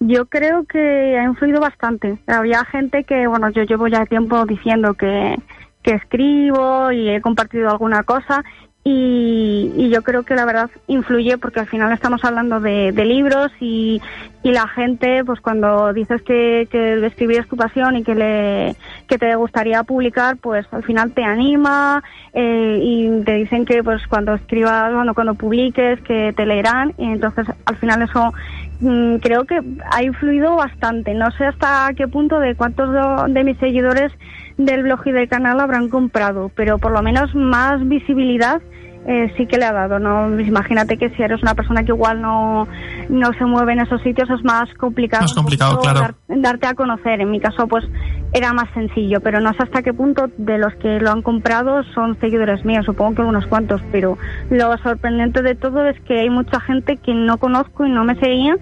Yo 0.00 0.26
creo 0.26 0.64
que 0.66 1.18
ha 1.18 1.24
influido 1.24 1.60
bastante. 1.60 2.18
Había 2.26 2.64
gente 2.66 3.04
que, 3.04 3.26
bueno, 3.26 3.48
yo 3.50 3.62
llevo 3.62 3.88
ya 3.88 4.04
tiempo 4.04 4.44
diciendo 4.44 4.92
que, 4.94 5.36
que 5.82 5.92
escribo 5.92 6.92
y 6.92 7.08
he 7.08 7.20
compartido 7.22 7.70
alguna 7.70 8.02
cosa 8.02 8.44
y, 8.88 9.72
y 9.76 9.88
yo 9.88 10.02
creo 10.02 10.22
que 10.22 10.36
la 10.36 10.44
verdad 10.44 10.70
influye 10.86 11.38
porque 11.38 11.58
al 11.58 11.66
final 11.66 11.92
estamos 11.92 12.24
hablando 12.24 12.60
de, 12.60 12.92
de 12.92 13.04
libros 13.04 13.50
y, 13.58 14.00
la 14.44 14.68
gente, 14.68 15.24
pues 15.24 15.40
cuando 15.40 15.92
dices 15.92 16.22
que, 16.22 16.68
que 16.70 17.04
escribir 17.04 17.40
es 17.40 17.48
tu 17.48 17.56
pasión 17.56 17.96
y 17.96 18.04
que, 18.04 18.14
le, 18.14 18.76
que 19.08 19.18
te 19.18 19.34
gustaría 19.34 19.82
publicar, 19.82 20.36
pues 20.36 20.64
al 20.70 20.84
final 20.84 21.10
te 21.10 21.24
anima 21.24 22.04
eh, 22.32 22.78
y 22.80 23.24
te 23.24 23.32
dicen 23.32 23.64
que 23.64 23.82
pues 23.82 24.06
cuando 24.06 24.34
escribas, 24.34 24.94
bueno, 24.94 25.14
cuando 25.14 25.34
publiques, 25.34 26.00
que 26.02 26.32
te 26.36 26.46
leerán 26.46 26.94
y 26.96 27.06
entonces 27.06 27.44
al 27.64 27.76
final 27.78 28.02
eso 28.02 28.32
mm, 28.78 29.16
creo 29.16 29.46
que 29.46 29.60
ha 29.90 30.04
influido 30.04 30.54
bastante. 30.54 31.12
No 31.12 31.28
sé 31.32 31.46
hasta 31.46 31.92
qué 31.96 32.06
punto 32.06 32.38
de 32.38 32.54
cuántos 32.54 32.88
de 33.28 33.42
mis 33.42 33.58
seguidores 33.58 34.12
del 34.58 34.84
blog 34.84 35.00
y 35.06 35.10
del 35.10 35.28
canal 35.28 35.58
habrán 35.58 35.88
comprado, 35.88 36.52
pero 36.54 36.78
por 36.78 36.92
lo 36.92 37.02
menos 37.02 37.34
más 37.34 37.84
visibilidad 37.88 38.62
eh, 39.06 39.32
sí 39.36 39.46
que 39.46 39.56
le 39.58 39.64
ha 39.64 39.72
dado. 39.72 39.98
No, 39.98 40.38
imagínate 40.40 40.96
que 40.98 41.10
si 41.10 41.22
eres 41.22 41.42
una 41.42 41.54
persona 41.54 41.82
que 41.84 41.92
igual 41.92 42.20
no, 42.20 42.66
no 43.08 43.32
se 43.34 43.44
mueve 43.44 43.72
en 43.74 43.80
esos 43.80 44.02
sitios 44.02 44.28
es 44.30 44.44
más 44.44 44.72
complicado. 44.74 45.22
Más 45.22 45.32
un 45.36 45.42
complicado, 45.42 45.76
poquito 45.76 45.92
claro. 45.94 46.14
dar- 46.28 46.40
darte 46.40 46.66
a 46.66 46.74
conocer. 46.74 47.20
En 47.20 47.30
mi 47.30 47.40
caso, 47.40 47.66
pues 47.68 47.84
era 48.32 48.52
más 48.52 48.68
sencillo, 48.74 49.20
pero 49.20 49.40
no 49.40 49.52
sé 49.52 49.62
hasta 49.62 49.82
qué 49.82 49.94
punto 49.94 50.28
de 50.36 50.58
los 50.58 50.74
que 50.74 50.98
lo 51.00 51.10
han 51.10 51.22
comprado 51.22 51.82
son 51.94 52.18
seguidores 52.20 52.64
míos. 52.64 52.84
Supongo 52.84 53.14
que 53.16 53.22
unos 53.22 53.46
cuantos, 53.46 53.80
pero 53.92 54.18
lo 54.50 54.76
sorprendente 54.78 55.42
de 55.42 55.54
todo 55.54 55.86
es 55.86 55.98
que 56.00 56.20
hay 56.20 56.30
mucha 56.30 56.60
gente 56.60 56.96
que 56.96 57.14
no 57.14 57.38
conozco 57.38 57.86
y 57.86 57.90
no 57.90 58.04
me 58.04 58.14
seguía 58.16 58.56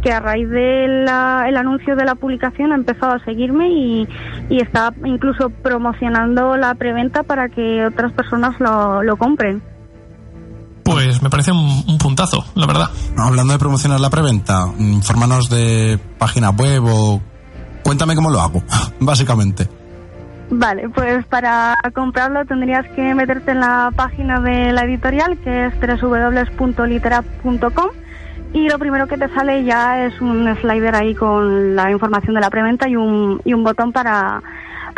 que 0.00 0.12
a 0.12 0.20
raíz 0.20 0.48
del 0.48 1.08
anuncio 1.08 1.96
de 1.96 2.04
la 2.04 2.14
publicación 2.14 2.70
ha 2.70 2.76
empezado 2.76 3.14
a 3.14 3.24
seguirme 3.24 3.68
y, 3.70 4.08
y 4.48 4.60
está 4.62 4.92
incluso 5.04 5.50
promocionando 5.50 6.56
la 6.56 6.74
preventa 6.76 7.24
para 7.24 7.48
que 7.48 7.84
otras 7.84 8.12
personas 8.12 8.58
lo, 8.60 9.02
lo 9.02 9.16
compren. 9.16 9.60
Pues 10.88 11.20
me 11.20 11.28
parece 11.28 11.52
un, 11.52 11.84
un 11.86 11.98
puntazo, 11.98 12.42
la 12.54 12.66
verdad. 12.66 12.88
Hablando 13.18 13.52
de 13.52 13.58
promocionar 13.58 14.00
la 14.00 14.08
preventa, 14.08 14.72
infórmanos 14.78 15.50
de 15.50 15.98
página 16.16 16.48
web 16.48 16.82
o... 16.86 17.20
Cuéntame 17.84 18.14
cómo 18.14 18.30
lo 18.30 18.40
hago, 18.40 18.62
básicamente. 19.00 19.68
Vale, 20.50 20.88
pues 20.88 21.26
para 21.26 21.74
comprarlo 21.94 22.46
tendrías 22.46 22.86
que 22.96 23.14
meterte 23.14 23.50
en 23.50 23.60
la 23.60 23.92
página 23.94 24.40
de 24.40 24.72
la 24.72 24.84
editorial, 24.84 25.36
que 25.44 25.66
es 25.66 25.74
www.litera.com, 25.78 27.88
y 28.54 28.68
lo 28.70 28.78
primero 28.78 29.06
que 29.06 29.18
te 29.18 29.28
sale 29.34 29.64
ya 29.64 30.06
es 30.06 30.18
un 30.22 30.56
slider 30.56 30.94
ahí 30.94 31.14
con 31.14 31.76
la 31.76 31.90
información 31.90 32.34
de 32.34 32.40
la 32.40 32.48
preventa 32.48 32.88
y 32.88 32.96
un, 32.96 33.42
y 33.44 33.52
un 33.52 33.62
botón 33.62 33.92
para, 33.92 34.42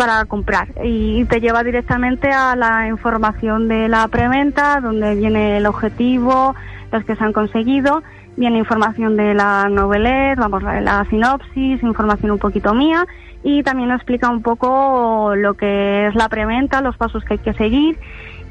para 0.01 0.25
comprar. 0.25 0.69
Y 0.83 1.27
te 1.27 1.43
lleva 1.43 1.63
directamente 1.63 2.31
a 2.31 2.57
la 2.57 2.89
información 2.89 3.69
de 3.69 3.87
la 3.87 4.09
preventa, 4.09 4.81
donde 4.81 5.15
viene 5.15 5.59
el 5.59 5.67
objetivo, 5.67 6.55
los 6.91 7.05
que 7.05 7.17
se 7.17 7.23
han 7.23 7.35
conseguido, 7.35 8.03
viene 8.35 8.57
información 8.57 9.19
de 9.19 9.35
la 9.35 9.69
novelet, 9.69 10.39
vamos, 10.39 10.63
la, 10.63 10.81
la 10.81 11.05
sinopsis, 11.11 11.83
información 11.83 12.31
un 12.31 12.39
poquito 12.39 12.73
mía. 12.73 13.07
Y 13.43 13.63
también 13.63 13.91
explica 13.91 14.31
un 14.31 14.41
poco 14.41 15.35
lo 15.37 15.53
que 15.53 16.07
es 16.07 16.15
la 16.15 16.31
preventa, 16.31 16.81
los 16.81 16.97
pasos 16.97 17.23
que 17.23 17.35
hay 17.35 17.39
que 17.41 17.53
seguir 17.53 17.99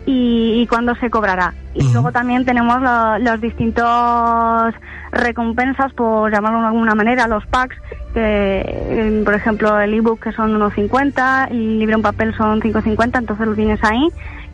y, 0.05 0.61
y 0.61 0.67
cuándo 0.67 0.95
se 0.95 1.09
cobrará. 1.09 1.53
Y 1.75 1.91
luego 1.93 2.11
también 2.11 2.45
tenemos 2.45 2.81
lo- 2.81 3.19
los 3.19 3.39
distintos 3.41 4.73
recompensas, 5.11 5.93
por 5.93 6.31
llamarlo 6.31 6.59
de 6.61 6.67
alguna 6.67 6.95
manera, 6.95 7.27
los 7.27 7.45
packs, 7.47 7.75
que 8.13 9.21
por 9.25 9.33
ejemplo 9.33 9.79
el 9.79 9.93
ebook 9.93 10.19
que 10.21 10.31
son 10.31 10.55
unos 10.55 10.73
50, 10.73 11.47
el 11.51 11.79
libro 11.79 11.95
en 11.95 12.01
papel 12.01 12.33
son 12.35 12.61
5.50, 12.61 13.19
entonces 13.19 13.47
lo 13.47 13.53
tienes 13.55 13.83
ahí. 13.83 14.07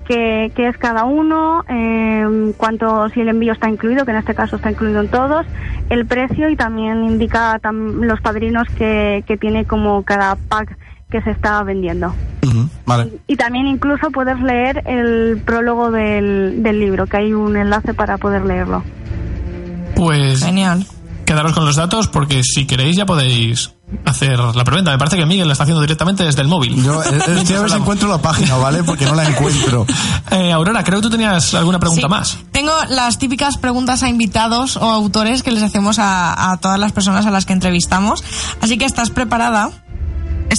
Que, 0.07 0.51
que 0.55 0.67
es 0.67 0.77
cada 0.77 1.03
uno, 1.03 1.63
eh, 1.67 2.53
cuánto, 2.57 3.09
si 3.09 3.21
el 3.21 3.29
envío 3.29 3.53
está 3.53 3.67
incluido, 3.67 4.05
que 4.05 4.11
en 4.11 4.17
este 4.17 4.35
caso 4.35 4.57
está 4.57 4.69
incluido 4.69 5.01
en 5.01 5.07
todos, 5.07 5.47
el 5.89 6.05
precio 6.05 6.47
y 6.47 6.55
también 6.55 7.03
indica 7.03 7.57
tam- 7.59 8.05
los 8.05 8.21
padrinos 8.21 8.67
que, 8.77 9.23
que 9.25 9.35
tiene 9.35 9.65
como 9.65 10.03
cada 10.03 10.35
pack 10.35 10.77
que 11.09 11.21
se 11.21 11.31
está 11.31 11.61
vendiendo. 11.63 12.13
Vale. 12.85 13.19
Y 13.27 13.35
también 13.35 13.67
incluso 13.67 14.09
puedes 14.11 14.39
leer 14.39 14.83
el 14.85 15.41
prólogo 15.45 15.91
del, 15.91 16.61
del 16.63 16.79
libro, 16.79 17.05
que 17.07 17.17
hay 17.17 17.33
un 17.33 17.55
enlace 17.57 17.93
para 17.93 18.17
poder 18.17 18.45
leerlo. 18.45 18.83
Pues 19.95 20.43
Genial. 20.43 20.85
quedaros 21.25 21.53
con 21.53 21.65
los 21.65 21.75
datos 21.75 22.07
porque 22.07 22.43
si 22.43 22.65
queréis 22.65 22.95
ya 22.97 23.05
podéis 23.05 23.71
hacer 24.03 24.37
la 24.39 24.63
preventa. 24.63 24.91
Me 24.91 24.97
parece 24.97 25.15
que 25.17 25.25
Miguel 25.25 25.47
la 25.47 25.53
está 25.53 25.63
haciendo 25.63 25.81
directamente 25.81 26.23
desde 26.23 26.41
el 26.41 26.47
móvil. 26.47 26.83
Yo 26.83 27.01
eh, 27.03 27.07
estoy 27.37 27.55
a 27.55 27.61
ver 27.61 27.69
si 27.71 27.77
encuentro 27.77 28.09
la 28.09 28.17
página, 28.19 28.57
¿vale? 28.57 28.83
Porque 28.83 29.05
no 29.05 29.15
la 29.15 29.27
encuentro. 29.27 29.85
Eh, 30.31 30.51
Aurora, 30.51 30.83
creo 30.83 30.99
que 30.99 31.03
tú 31.03 31.09
tenías 31.11 31.53
alguna 31.53 31.79
pregunta 31.79 32.07
Sí. 32.07 32.09
más. 32.09 32.37
Tengo 32.51 32.71
las 32.89 33.19
típicas 33.19 33.57
preguntas 33.57 34.01
a 34.03 34.09
invitados 34.09 34.75
o 34.75 34.83
autores 34.89 35.43
que 35.43 35.51
les 35.51 35.61
hacemos 35.63 35.97
a, 35.99 36.51
a 36.51 36.57
todas 36.57 36.79
las 36.79 36.91
personas 36.91 37.25
a 37.27 37.31
las 37.31 37.45
que 37.45 37.53
entrevistamos. 37.53 38.23
Así 38.59 38.77
que 38.77 38.85
estás 38.85 39.11
preparada. 39.11 39.69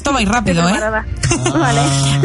Esto 0.07 0.15
va 0.15 0.21
a 0.21 0.23
ir 0.23 0.29
rápido, 0.29 0.69
¿eh? 0.69 0.75
Vale. 1.53 1.81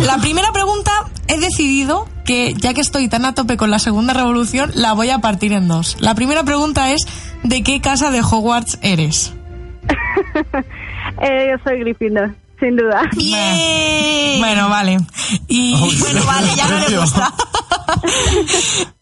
La 0.06 0.20
primera 0.20 0.52
pregunta 0.52 0.92
he 1.28 1.40
decidido 1.40 2.08
que, 2.26 2.54
ya 2.54 2.76
que 2.76 2.82
estoy 2.82 3.08
tan 3.08 3.26
a 3.26 3.34
tope 3.34 3.58
con 3.58 3.72
la 3.72 3.80
segunda 3.80 4.14
revolución, 4.14 4.70
la 4.76 4.94
voy 4.94 5.10
a 5.10 5.18
partir 5.18 5.52
en 5.52 5.68
dos. 5.68 5.98
La 6.00 6.14
primera 6.14 6.44
pregunta 6.44 6.92
es, 6.92 7.08
¿de 7.42 7.64
qué 7.64 7.82
casa 7.82 8.12
de 8.12 8.22
Hogwarts 8.22 8.78
eres? 8.84 9.34
Eh, 11.24 11.48
yo 11.50 11.64
soy 11.64 11.80
Gryffindor, 11.80 12.36
sin 12.60 12.76
duda. 12.76 13.02
Bien. 13.16 14.40
Bueno, 14.40 14.70
vale. 14.70 15.00
Y 15.48 15.74
Uy, 15.74 15.98
bueno, 16.00 16.22
vale, 16.26 16.48
ya 16.56 16.68
no 16.68 16.88
le 16.88 16.98
gusta. 16.98 17.34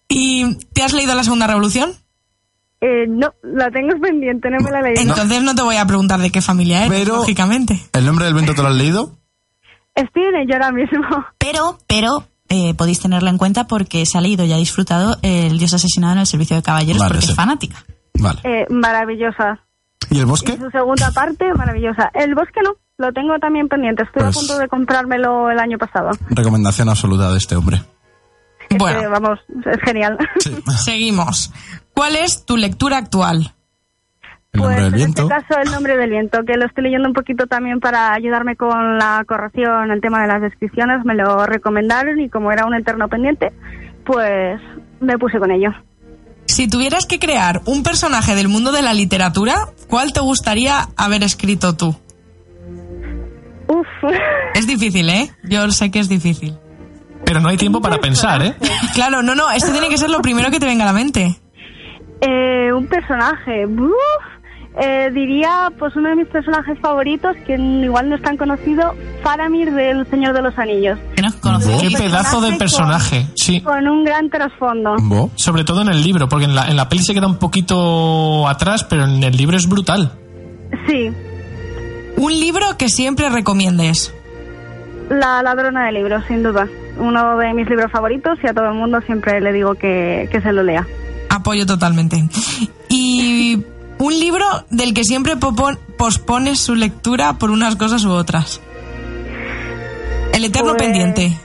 ¿Y 0.07 0.55
te 0.73 0.83
has 0.83 0.93
leído 0.93 1.13
la 1.15 1.23
segunda 1.23 1.47
revolución? 1.47 1.91
Eh, 2.81 3.05
no, 3.07 3.33
la 3.43 3.69
tengo 3.71 3.99
pendiente, 4.01 4.49
no 4.49 4.57
me 4.63 4.71
la 4.71 4.79
he 4.79 4.83
leído. 4.93 5.01
Entonces 5.01 5.41
no 5.43 5.53
te 5.53 5.61
voy 5.63 5.75
a 5.75 5.85
preguntar 5.85 6.19
de 6.19 6.31
qué 6.31 6.41
familia 6.41 6.85
eres, 6.85 6.99
Pero- 6.99 7.15
lógicamente. 7.17 7.79
¿El 7.93 8.05
nombre 8.05 8.25
del 8.25 8.33
viento 8.33 8.53
te 8.55 8.61
lo 8.61 8.69
has 8.69 8.75
leído? 8.75 9.11
Estoy 9.95 10.23
en 10.23 10.35
ello 10.37 10.53
ahora 10.53 10.71
mismo. 10.71 11.05
Pero, 11.37 11.77
pero 11.87 12.23
eh, 12.47 12.73
podéis 12.75 13.01
tenerla 13.01 13.29
en 13.31 13.37
cuenta 13.37 13.67
porque 13.67 14.05
se 14.05 14.17
ha 14.17 14.21
leído 14.21 14.45
y 14.45 14.53
ha 14.53 14.57
disfrutado 14.57 15.17
El 15.23 15.57
Dios 15.59 15.73
asesinado 15.73 16.13
en 16.13 16.19
el 16.19 16.25
servicio 16.27 16.55
de 16.55 16.61
caballeros 16.63 16.99
Vale, 16.99 17.09
porque 17.09 17.25
sí. 17.25 17.31
es 17.31 17.35
fanática. 17.35 17.83
Vale. 18.13 18.39
Eh, 18.43 18.65
maravillosa. 18.69 19.59
¿Y 20.09 20.15
el 20.19 20.21
Y 20.21 20.25
bosque? 20.25 20.57
su 20.57 20.69
segunda 20.71 21.11
parte, 21.11 21.53
maravillosa. 21.53 22.09
El 22.13 22.33
bosque 22.33 22.61
no, 22.63 22.75
lo 22.97 23.11
tengo 23.11 23.37
también 23.39 23.67
pendiente. 23.67 24.03
Estoy 24.03 24.23
Pues- 24.23 24.37
a 24.37 24.39
punto 24.39 24.57
de 24.57 24.67
comprármelo 24.69 25.51
el 25.51 25.59
año 25.59 25.77
pasado. 25.77 26.11
Recomendación 26.29 26.87
absoluta 26.87 27.29
de 27.31 27.37
este 27.37 27.55
hombre. 27.57 27.81
Eh, 28.69 28.75
Bueno, 28.77 29.09
vamos, 29.09 29.39
es 29.65 29.81
genial. 29.83 30.17
seguimos. 30.77 31.51
¿Cuál 31.99 32.15
es 32.15 32.45
tu 32.45 32.55
lectura 32.55 32.95
actual? 32.95 33.53
El 34.53 34.61
Pues 34.61 34.61
nombre 34.61 34.75
del 34.77 34.93
en 34.93 34.95
viento. 34.95 35.21
este 35.23 35.35
caso 35.35 35.61
el 35.61 35.69
nombre 35.69 35.97
del 35.97 36.09
viento, 36.11 36.39
que 36.47 36.53
lo 36.55 36.65
estoy 36.65 36.85
leyendo 36.85 37.09
un 37.09 37.13
poquito 37.13 37.45
también 37.45 37.81
para 37.81 38.13
ayudarme 38.13 38.55
con 38.55 38.97
la 38.97 39.25
corrección, 39.27 39.91
el 39.91 39.99
tema 39.99 40.21
de 40.21 40.29
las 40.29 40.41
descripciones, 40.41 41.03
me 41.03 41.13
lo 41.13 41.45
recomendaron 41.45 42.21
y 42.21 42.29
como 42.29 42.53
era 42.53 42.65
un 42.65 42.73
eterno 42.73 43.09
pendiente, 43.09 43.51
pues 44.05 44.61
me 45.01 45.17
puse 45.17 45.39
con 45.39 45.51
ello. 45.51 45.71
Si 46.45 46.69
tuvieras 46.69 47.05
que 47.05 47.19
crear 47.19 47.59
un 47.65 47.83
personaje 47.83 48.33
del 48.33 48.47
mundo 48.47 48.71
de 48.71 48.81
la 48.81 48.93
literatura, 48.93 49.55
¿cuál 49.89 50.13
te 50.13 50.21
gustaría 50.21 50.87
haber 50.95 51.21
escrito 51.23 51.75
tú? 51.75 51.89
Uf, 53.67 53.87
Es 54.55 54.65
difícil, 54.67 55.09
¿eh? 55.09 55.31
Yo 55.43 55.69
sé 55.71 55.91
que 55.91 55.99
es 55.99 56.07
difícil. 56.07 56.57
Pero 57.25 57.41
no 57.41 57.49
hay 57.49 57.57
tiempo 57.57 57.81
para 57.81 57.97
pensar, 57.97 58.41
¿eh? 58.41 58.55
Claro, 58.93 59.21
no, 59.21 59.35
no, 59.35 59.51
esto 59.51 59.73
tiene 59.73 59.89
que 59.89 59.97
ser 59.97 60.09
lo 60.09 60.21
primero 60.21 60.49
que 60.49 60.61
te 60.61 60.65
venga 60.65 60.85
a 60.85 60.87
la 60.87 60.93
mente. 60.93 61.37
Eh, 62.21 62.71
un 62.73 62.87
personaje, 62.87 63.65
uf, 63.65 63.93
Eh, 64.81 65.09
diría, 65.13 65.71
pues 65.77 65.93
uno 65.95 66.09
de 66.09 66.15
mis 66.15 66.27
personajes 66.27 66.77
favoritos, 66.79 67.35
que 67.45 67.55
igual 67.55 68.07
no 68.07 68.15
es 68.15 68.21
tan 68.21 68.37
conocido, 68.37 68.93
Faramir 69.23 69.73
del 69.73 70.07
Señor 70.09 70.33
de 70.33 70.43
los 70.43 70.57
Anillos. 70.57 70.97
No. 71.21 71.59
Qué 71.81 71.89
pedazo 71.97 72.39
de 72.39 72.55
personaje, 72.55 73.25
sí. 73.35 73.61
Con 73.61 73.87
un 73.87 74.05
gran 74.05 74.29
trasfondo. 74.29 74.95
Bo. 75.01 75.31
Sobre 75.35 75.63
todo 75.65 75.81
en 75.81 75.89
el 75.89 76.01
libro, 76.03 76.29
porque 76.29 76.45
en 76.45 76.55
la, 76.55 76.67
en 76.67 76.77
la 76.77 76.87
peli 76.87 77.01
se 77.01 77.13
queda 77.15 77.25
un 77.27 77.39
poquito 77.39 78.47
atrás, 78.47 78.83
pero 78.83 79.03
en 79.05 79.21
el 79.23 79.35
libro 79.35 79.57
es 79.57 79.67
brutal. 79.67 80.11
Sí, 80.87 81.11
Un 82.15 82.31
libro 82.31 82.77
que 82.77 82.89
siempre 82.89 83.27
recomiendes. 83.29 84.13
La 85.09 85.41
ladrona 85.41 85.87
de 85.87 85.93
libros, 85.93 86.23
sin 86.27 86.43
duda. 86.43 86.67
Uno 86.99 87.37
de 87.37 87.53
mis 87.53 87.67
libros 87.67 87.91
favoritos 87.91 88.37
y 88.43 88.47
a 88.47 88.53
todo 88.53 88.67
el 88.67 88.75
mundo 88.75 89.01
siempre 89.01 89.41
le 89.41 89.51
digo 89.51 89.73
que, 89.75 90.29
que 90.31 90.39
se 90.41 90.53
lo 90.53 90.61
lea. 90.63 90.85
Apoyo 91.29 91.65
totalmente. 91.65 92.27
Y 92.89 93.63
un 93.99 94.19
libro 94.19 94.45
del 94.69 94.93
que 94.93 95.03
siempre 95.03 95.35
pospones 95.97 96.59
su 96.59 96.75
lectura 96.75 97.33
por 97.33 97.51
unas 97.51 97.75
cosas 97.75 98.03
u 98.05 98.11
otras. 98.11 98.61
El 100.33 100.45
eterno 100.45 100.71
Pues- 100.71 100.83
pendiente. 100.83 101.37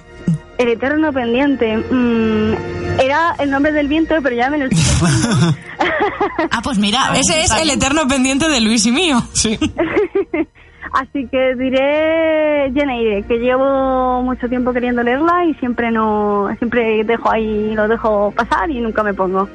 El 0.56 0.68
eterno 0.68 1.12
pendiente. 1.12 1.76
mm, 1.76 3.00
era 3.00 3.34
el 3.40 3.50
nombre 3.50 3.72
del 3.72 3.88
viento, 3.88 4.14
pero 4.22 4.36
ya 4.36 4.48
me 4.50 4.58
lo 4.58 4.66
estoy. 4.66 4.80
Ah, 6.50 6.60
pues 6.62 6.78
mira. 6.78 7.10
Ese 7.16 7.42
es 7.42 7.50
el 7.60 7.70
eterno 7.70 8.06
pendiente 8.06 8.48
de 8.48 8.60
Luis 8.60 8.86
y 8.86 8.92
mío. 8.92 9.20
Sí. 9.32 9.58
Así 10.92 11.26
que 11.28 11.56
diré 11.58 12.70
Jane 12.72 13.00
Eyre, 13.00 13.24
que 13.26 13.38
llevo 13.38 14.22
mucho 14.22 14.48
tiempo 14.48 14.72
queriendo 14.72 15.02
leerla 15.02 15.44
y 15.44 15.54
siempre 15.54 15.90
no, 15.90 16.48
siempre 16.58 17.02
dejo 17.04 17.32
ahí, 17.32 17.74
lo 17.74 17.88
dejo 17.88 18.30
pasar 18.36 18.70
y 18.70 18.78
nunca 18.78 19.02
me 19.02 19.12
pongo. 19.12 19.48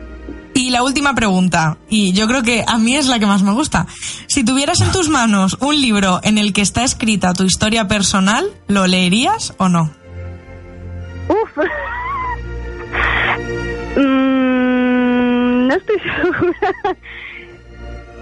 Y 0.60 0.72
la 0.72 0.84
última 0.84 1.16
pregunta, 1.16 1.78
y 1.88 2.12
yo 2.12 2.28
creo 2.28 2.44
que 2.44 2.66
a 2.68 2.78
mí 2.78 2.94
es 2.94 3.08
la 3.08 3.18
que 3.18 3.26
más 3.26 3.44
me 3.44 3.54
gusta. 3.54 3.88
Si 4.28 4.44
tuvieras 4.44 4.82
en 4.82 4.92
tus 4.92 5.08
manos 5.20 5.56
un 5.62 5.80
libro 5.80 6.20
en 6.22 6.38
el 6.38 6.52
que 6.52 6.60
está 6.60 6.84
escrita 6.84 7.34
tu 7.34 7.46
historia 7.46 7.88
personal, 7.88 8.46
¿lo 8.68 8.86
leerías 8.86 9.54
o 9.58 9.70
no? 9.70 9.90
Uf. 11.30 11.66
Mm, 13.96 15.68
no 15.68 15.74
estoy 15.76 15.98
segura. 16.22 16.98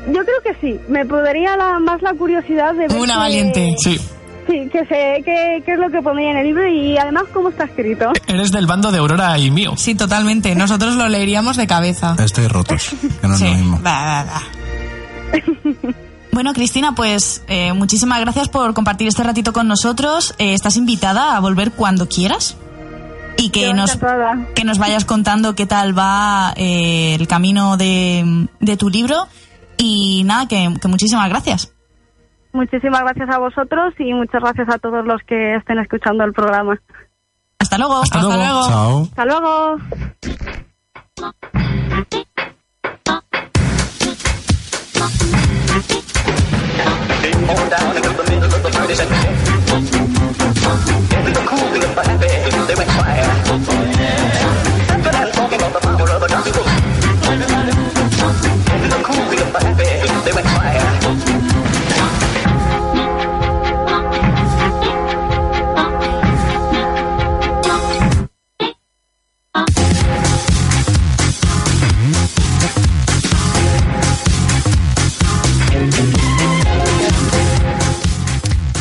Yo 0.07 0.23
creo 0.23 0.41
que 0.43 0.55
sí. 0.61 0.79
Me 0.87 1.05
podría 1.05 1.57
la, 1.57 1.77
más 1.79 2.01
la 2.01 2.13
curiosidad 2.13 2.73
de 2.73 2.87
ver. 2.87 2.97
Una 2.97 3.17
valiente. 3.17 3.75
Sí. 3.77 3.99
Sí, 4.47 4.69
que 4.71 4.79
sé 4.85 5.21
qué, 5.25 5.61
qué 5.65 5.73
es 5.73 5.79
lo 5.79 5.89
que 5.89 6.01
pondría 6.01 6.31
en 6.31 6.37
el 6.37 6.45
libro 6.47 6.67
y 6.67 6.97
además 6.97 7.23
cómo 7.33 7.49
está 7.49 7.65
escrito. 7.65 8.11
Eres 8.27 8.51
del 8.51 8.65
bando 8.65 8.91
de 8.91 8.99
Aurora 8.99 9.37
y 9.37 9.51
mío. 9.51 9.73
Sí, 9.75 9.93
totalmente. 9.95 10.55
Nosotros 10.55 10.95
lo 10.95 11.09
leeríamos 11.09 11.57
de 11.57 11.67
cabeza. 11.67 12.15
Estoy 12.19 12.47
rotos, 12.47 12.91
que 13.21 13.27
no 13.27 13.33
es 13.33 13.39
Sí. 13.39 13.45
lo 13.45 13.51
mismo. 13.55 13.81
Va, 13.85 14.03
va, 14.03 14.23
va. 14.23 14.41
Bueno, 16.31 16.53
Cristina, 16.53 16.93
pues 16.93 17.43
eh, 17.47 17.73
muchísimas 17.73 18.19
gracias 18.19 18.47
por 18.47 18.75
compartir 18.75 19.07
este 19.07 19.23
ratito 19.23 19.53
con 19.53 19.67
nosotros. 19.67 20.35
Eh, 20.37 20.53
estás 20.53 20.77
invitada 20.77 21.35
a 21.35 21.39
volver 21.39 21.71
cuando 21.71 22.07
quieras. 22.07 22.57
Y 23.39 23.49
que 23.49 23.61
Yo 23.63 23.73
nos, 23.73 23.95
encantada. 23.95 24.47
que 24.53 24.63
nos 24.63 24.77
vayas 24.77 25.03
contando 25.03 25.55
qué 25.55 25.65
tal 25.65 25.97
va 25.97 26.53
eh, 26.55 27.15
el 27.19 27.27
camino 27.27 27.75
de, 27.75 28.47
de 28.59 28.77
tu 28.77 28.89
libro. 28.89 29.27
Y 29.77 30.23
nada, 30.25 30.47
que, 30.47 30.71
que 30.79 30.87
muchísimas 30.87 31.27
gracias. 31.29 31.71
Muchísimas 32.53 33.01
gracias 33.01 33.29
a 33.29 33.39
vosotros 33.39 33.93
y 33.99 34.13
muchas 34.13 34.41
gracias 34.41 34.69
a 34.69 34.79
todos 34.79 35.05
los 35.05 35.21
que 35.23 35.55
estén 35.55 35.79
escuchando 35.79 36.23
el 36.23 36.33
programa. 36.33 36.79
Hasta 37.59 37.77
luego. 37.77 38.01
Hasta 38.01 38.21
luego. 38.21 38.67
Chao. 38.67 39.01
Hasta 39.03 39.25
luego. 39.25 39.77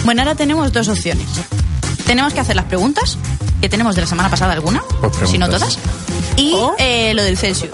Bueno, 0.07 0.23
ahora 0.23 0.35
tenemos 0.37 0.73
dos 0.73 0.87
opciones. 0.89 1.27
Tenemos 2.07 2.33
que 2.33 2.39
hacer 2.41 2.55
las 2.55 2.67
preguntas, 2.67 3.19
que 3.61 3.69
tenemos 3.69 3.97
de 3.97 4.03
la 4.03 4.07
semana 4.07 4.31
pasada 4.31 4.53
alguna, 4.53 4.81
Pues 5.19 5.29
si 5.29 5.37
no 5.37 5.49
todas, 5.49 5.79
y 6.37 6.55
eh, 6.79 7.13
lo 7.13 7.25
del 7.25 7.37
Celsius. 7.37 7.73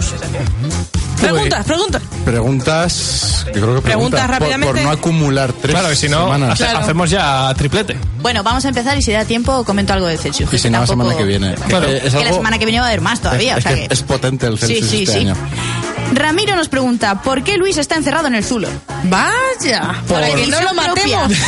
Preguntas, 1.21 1.65
preguntas. 1.67 2.03
Preguntas. 2.25 3.47
Yo 3.47 3.53
creo 3.53 3.75
que 3.77 3.81
Preguntas 3.83 3.83
preguntas. 3.83 4.21
Por- 4.23 4.31
rápidamente. 4.31 4.75
Por, 4.75 4.83
no 4.83 4.91
acumular 4.91 5.53
tres 5.53 5.73
Claro, 5.75 5.89
que 5.91 5.97
si 5.97 6.09
no, 6.09 6.25
semanas. 6.25 6.61
hace- 6.61 6.67
hacemos 6.75 7.11
ya 7.11 7.53
triplete. 7.55 7.99
Bueno, 8.23 8.43
vamos 8.43 8.65
a 8.65 8.69
empezar 8.69 8.97
y 8.97 9.03
si 9.03 9.13
da 9.13 9.25
tiempo 9.27 9.63
comento 9.65 9.93
algo 9.93 10.07
del 10.07 10.19
Celsius. 10.19 10.53
Y 10.53 10.59
si 10.59 10.71
no, 10.71 10.81
la 10.81 10.87
semana 10.87 11.15
que 11.15 11.25
viene. 11.25 11.55
Claro. 11.55 11.87
Que, 11.87 11.99
es 11.99 12.15
Que 12.15 12.25
la 12.25 12.33
semana 12.33 12.59
que 12.59 12.65
viene 12.65 12.81
va 12.81 12.87
a 12.87 12.89
haber 12.89 13.03
más 13.03 13.21
todavía. 13.21 13.53
es, 13.53 13.59
o 13.59 13.61
sea 13.69 13.75
que 13.75 13.89
que- 13.89 13.95
es 13.95 14.03
potente 14.03 14.47
el 14.47 14.59
Sí, 14.59 14.67
Celsius 14.67 14.91
sí, 14.91 15.03
este 15.03 15.13
sí. 15.13 15.19
año. 15.21 15.37
Ramiro 16.15 16.57
nos 16.57 16.69
pregunta, 16.69 17.23
¿por 17.23 17.45
qué 17.45 17.57
Luis 17.59 17.77
está 17.77 17.95
encerrado 17.97 18.27
en 18.27 18.35
el 18.35 18.45
Zulo? 18.45 18.69
Vaya. 19.05 19.95
Para 20.09 20.35
que 20.35 20.47
no 20.47 20.61
lo 20.63 20.73
matemos. 20.75 21.33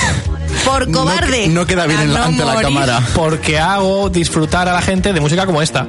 Por 0.64 0.90
cobarde. 0.90 1.48
No, 1.48 1.66
queda 1.66 1.86
bien 1.86 2.00
A 2.00 2.02
en 2.04 2.12
la- 2.14 2.20
no 2.20 2.24
ante 2.26 2.44
la 2.44 2.60
cámara. 2.60 3.02
Porque 3.14 3.58
hago 3.58 4.08
disfrutar 4.10 4.68
a 4.68 4.72
la 4.72 4.82
gente 4.82 5.12
de 5.12 5.20
música 5.20 5.46
como 5.46 5.60
esta. 5.62 5.88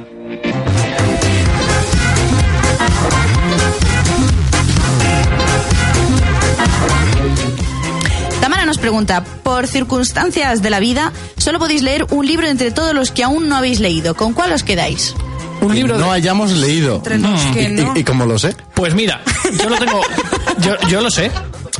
Tamara 8.40 8.64
nos 8.66 8.78
pregunta, 8.78 9.24
por 9.42 9.66
circunstancias 9.66 10.62
de 10.62 10.70
la 10.70 10.78
vida, 10.78 11.12
solo 11.36 11.58
podéis 11.58 11.82
leer 11.82 12.06
un 12.10 12.26
libro 12.26 12.46
entre 12.46 12.70
todos 12.70 12.94
los 12.94 13.10
que 13.10 13.24
aún 13.24 13.48
no 13.48 13.56
habéis 13.56 13.80
leído. 13.80 14.14
¿Con 14.14 14.34
cuál 14.34 14.52
os 14.52 14.62
quedáis? 14.62 15.14
Un 15.60 15.74
libro. 15.74 15.98
No 15.98 16.12
hayamos 16.12 16.52
leído. 16.52 16.96
Entre 16.96 17.18
los 17.18 17.44
Mm. 17.46 17.52
que 17.54 17.68
no. 17.70 17.92
y, 17.96 18.00
y 18.00 18.04
como 18.04 18.26
lo 18.26 18.38
sé. 18.38 18.54
Pues 18.74 18.94
mira, 18.94 19.20
yo 19.62 19.68
lo 19.68 19.76
tengo... 19.78 20.00
Yo, 20.58 20.74
yo 20.88 21.00
lo 21.00 21.10
sé. 21.10 21.30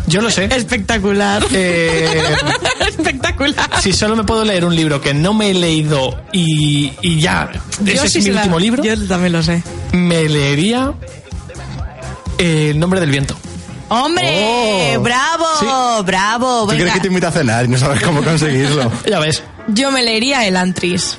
Yo 0.06 0.20
lo 0.20 0.30
sé. 0.30 0.44
Espectacular. 0.54 1.44
Eh, 1.52 2.22
Espectacular. 2.88 3.80
si 3.82 3.92
solo 3.92 4.14
me 4.16 4.24
puedo 4.24 4.44
leer 4.44 4.64
un 4.64 4.74
libro 4.76 5.00
que 5.00 5.14
no 5.14 5.34
me 5.34 5.50
he 5.50 5.54
leído 5.54 6.22
y, 6.32 6.92
y 7.02 7.18
ya, 7.20 7.50
Yo 7.82 7.92
ese 7.92 8.08
sí 8.08 8.18
es 8.20 8.24
mi 8.26 8.30
la- 8.32 8.40
último 8.42 8.58
libro, 8.58 8.82
Yo 8.84 9.06
también 9.08 9.32
lo 9.32 9.42
sé. 9.42 9.62
me 9.92 10.28
leería 10.28 10.92
eh, 12.38 12.70
El 12.70 12.78
nombre 12.78 13.00
del 13.00 13.10
viento. 13.10 13.36
¡Hombre! 13.88 14.94
Oh. 14.96 15.00
¡Bravo! 15.00 15.44
Sí. 15.60 15.66
¡Bravo! 16.04 16.62
Tú 16.62 16.66
Venga. 16.68 16.76
quieres 16.92 17.02
que 17.12 17.20
te 17.20 17.26
a 17.26 17.30
cenar 17.30 17.64
y 17.66 17.68
no 17.68 17.78
sabes 17.78 18.02
cómo 18.02 18.22
conseguirlo. 18.22 18.90
Ya 19.08 19.20
ves. 19.20 19.42
Yo 19.68 19.90
me 19.92 20.02
leería 20.02 20.44
el 20.46 20.56
Antris. 20.56 21.16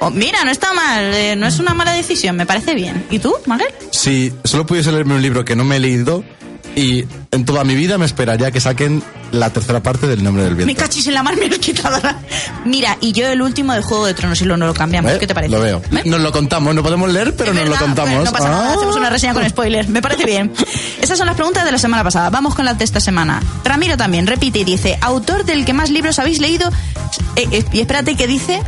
Oh, 0.00 0.10
mira, 0.10 0.44
no 0.44 0.50
está 0.50 0.72
mal. 0.72 1.14
eh, 1.14 1.36
no 1.36 1.46
es 1.46 1.60
una 1.60 1.72
mala 1.72 1.92
decisión. 1.92 2.34
Me 2.36 2.46
parece 2.46 2.74
bien. 2.74 3.06
¿Y 3.10 3.20
tú, 3.20 3.32
Maguel? 3.46 3.68
Si 3.92 4.32
solo 4.42 4.66
pudiese 4.66 4.90
leerme 4.90 5.14
un 5.14 5.22
libro 5.22 5.44
que 5.44 5.54
no 5.54 5.62
me 5.64 5.76
he 5.76 5.80
leído 5.80 6.24
y 6.76 7.04
en 7.30 7.44
toda 7.44 7.64
mi 7.64 7.74
vida 7.74 7.98
me 7.98 8.04
esperaría 8.06 8.50
que 8.50 8.60
saquen 8.60 9.02
la 9.32 9.50
tercera 9.50 9.82
parte 9.82 10.06
del 10.06 10.22
nombre 10.22 10.44
del 10.44 10.54
Me 10.54 10.64
viento. 10.64 10.82
cachis 10.82 11.06
en 11.08 11.14
la 11.14 11.22
mar, 11.22 11.36
me 11.36 11.46
has 11.46 11.58
quitado 11.58 11.98
la... 12.02 12.16
Mira, 12.64 12.96
y 13.00 13.12
yo 13.12 13.26
el 13.26 13.42
último 13.42 13.72
de 13.72 13.82
Juego 13.82 14.06
de 14.06 14.14
Tronos, 14.14 14.40
y 14.40 14.44
lo, 14.44 14.56
no 14.56 14.66
lo 14.66 14.74
cambiamos. 14.74 15.12
¿Eh? 15.12 15.18
¿Qué 15.18 15.26
te 15.26 15.34
parece? 15.34 15.52
Lo 15.52 15.60
veo. 15.60 15.82
¿Eh? 15.92 16.02
Nos 16.04 16.20
lo 16.20 16.30
contamos, 16.30 16.74
no 16.74 16.82
podemos 16.82 17.10
leer, 17.12 17.34
pero 17.34 17.50
Es 17.52 17.58
nos 17.58 17.68
lo 17.68 17.76
contamos. 17.76 18.14
bueno, 18.14 18.24
no 18.24 18.32
pasa 18.32 18.48
nada, 18.48 18.70
Ah. 18.70 18.74
hacemos 18.76 18.96
una 18.96 19.10
reseña 19.10 19.34
con 19.34 19.48
spoiler. 19.48 19.88
Me 19.88 20.00
parece 20.02 20.24
bien. 20.24 20.52
Esas 21.00 21.18
son 21.18 21.26
las 21.26 21.34
preguntas 21.36 21.64
de 21.64 21.72
la 21.72 21.78
semana 21.78 22.04
pasada. 22.04 22.30
Vamos 22.30 22.54
con 22.54 22.64
las 22.64 22.78
de 22.78 22.84
esta 22.84 23.00
semana. 23.00 23.42
Ramiro 23.64 23.96
también 23.96 24.26
repite 24.26 24.60
y 24.60 24.64
dice: 24.64 24.96
autor 25.00 25.44
del 25.44 25.64
que 25.64 25.72
más 25.72 25.90
libros 25.90 26.18
habéis 26.20 26.38
leído. 26.40 26.70
Eh, 27.36 27.64
y 27.72 27.80
espérate 27.80 28.14
que 28.16 28.26
dice. 28.26 28.60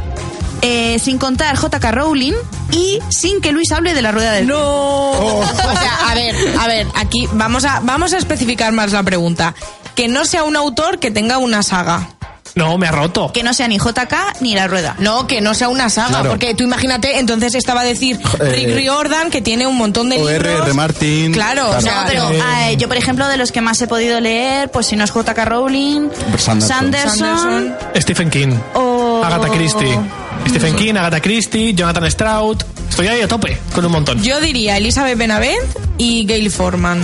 Eh, 0.62 0.98
sin 1.02 1.18
contar 1.18 1.56
J.K. 1.56 1.90
Rowling 1.92 2.32
y 2.72 2.98
sin 3.10 3.40
que 3.40 3.52
Luis 3.52 3.70
hable 3.72 3.94
de 3.94 4.02
la 4.02 4.12
rueda 4.12 4.32
del 4.32 4.46
No. 4.46 4.58
O 4.60 5.44
sea, 5.54 6.10
a 6.10 6.14
ver, 6.14 6.34
a 6.58 6.66
ver, 6.66 6.86
aquí 6.94 7.28
vamos 7.32 7.64
a, 7.64 7.80
vamos 7.82 8.12
a 8.12 8.18
especificar 8.18 8.72
más 8.72 8.92
la 8.92 9.02
pregunta. 9.02 9.54
Que 9.94 10.08
no 10.08 10.24
sea 10.24 10.44
un 10.44 10.56
autor 10.56 10.98
que 10.98 11.10
tenga 11.10 11.38
una 11.38 11.62
saga. 11.62 12.10
No, 12.54 12.78
me 12.78 12.86
ha 12.88 12.90
roto. 12.90 13.32
que 13.34 13.42
no 13.42 13.52
sea 13.52 13.68
ni 13.68 13.76
JK 13.76 14.40
ni 14.40 14.54
la 14.54 14.66
rueda. 14.66 14.94
No, 14.98 15.26
que 15.26 15.42
no 15.42 15.52
sea 15.52 15.68
una 15.68 15.90
saga, 15.90 16.08
Claro. 16.08 16.30
porque 16.30 16.54
tú 16.54 16.64
imagínate, 16.64 17.18
entonces 17.18 17.54
estaba 17.54 17.82
a 17.82 17.84
decir 17.84 18.18
Eh, 18.40 18.44
Rick 18.50 18.74
Riordan, 18.74 19.30
que 19.30 19.42
tiene 19.42 19.66
un 19.66 19.76
montón 19.76 20.08
de 20.08 20.16
O 20.22 20.26
libros. 20.30 20.64
R. 20.64 20.72
Martin. 20.72 21.32
Claro, 21.32 21.68
o 21.68 21.74
No, 21.74 21.80
sea, 21.82 22.04
pero 22.06 22.30
eh, 22.30 22.76
yo, 22.78 22.88
por 22.88 22.96
ejemplo, 22.96 23.28
de 23.28 23.36
los 23.36 23.52
que 23.52 23.60
más 23.60 23.80
he 23.82 23.86
podido 23.86 24.20
leer, 24.20 24.70
pues 24.70 24.86
si 24.86 24.96
no 24.96 25.04
es 25.04 25.10
J.K. 25.10 25.44
Rowling, 25.44 26.08
Sanderson. 26.38 26.62
Sanderson, 26.62 27.18
Sanderson. 27.18 27.74
Stephen 28.00 28.30
King. 28.30 28.54
o... 28.74 29.22
Agatha 29.22 29.48
Christie. 29.50 29.98
Stephen 30.48 30.76
King, 30.76 30.94
Agatha 30.94 31.20
Christie, 31.20 31.74
Jonathan 31.74 32.10
Stroud. 32.10 32.62
Estoy 32.88 33.08
ahí 33.08 33.20
a 33.20 33.28
tope 33.28 33.58
con 33.74 33.84
un 33.84 33.92
montón. 33.92 34.22
Yo 34.22 34.40
diría 34.40 34.76
Elizabeth 34.76 35.18
Benavent 35.18 35.64
y 35.98 36.26
Gail 36.26 36.50
Forman. 36.50 37.00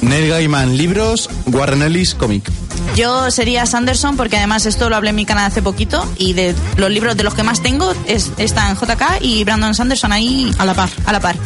Neil 0.00 0.28
Gaiman 0.28 0.76
libros, 0.76 1.30
Warren 1.46 1.82
Ellis 1.82 2.14
cómic. 2.14 2.50
Yo 2.94 3.30
sería 3.30 3.66
Sanderson 3.66 4.16
porque 4.16 4.36
además 4.36 4.66
esto 4.66 4.88
lo 4.88 4.96
hablé 4.96 5.10
en 5.10 5.16
mi 5.16 5.24
canal 5.24 5.46
hace 5.46 5.62
poquito 5.62 6.06
y 6.16 6.34
de 6.34 6.54
los 6.76 6.90
libros 6.90 7.16
de 7.16 7.24
los 7.24 7.34
que 7.34 7.42
más 7.42 7.62
tengo 7.62 7.92
es, 8.06 8.30
están 8.36 8.76
JK 8.76 9.20
y 9.20 9.42
Brandon 9.44 9.74
Sanderson 9.74 10.12
ahí 10.12 10.50
A 10.58 10.64
la 10.64 10.74
par. 10.74 10.90
A 11.06 11.12
la 11.12 11.20
par. 11.20 11.36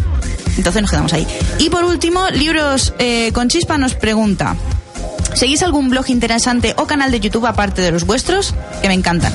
Entonces 0.57 0.83
nos 0.83 0.91
quedamos 0.91 1.13
ahí. 1.13 1.27
Y 1.59 1.71
por 1.71 1.85
último, 1.85 2.29
Libros 2.31 2.93
eh, 2.99 3.31
con 3.33 3.49
Chispa 3.49 3.79
nos 3.79 3.95
pregunta, 3.95 4.57
¿seguís 5.35 5.63
algún 5.63 5.89
blog 5.89 6.11
interesante 6.11 6.75
o 6.77 6.87
canal 6.87 7.13
de 7.13 7.21
YouTube 7.21 7.47
aparte 7.47 7.81
de 7.81 7.93
los 7.93 8.05
vuestros? 8.05 8.55
Que 8.83 8.89
me 8.89 8.95
encantan. 8.95 9.33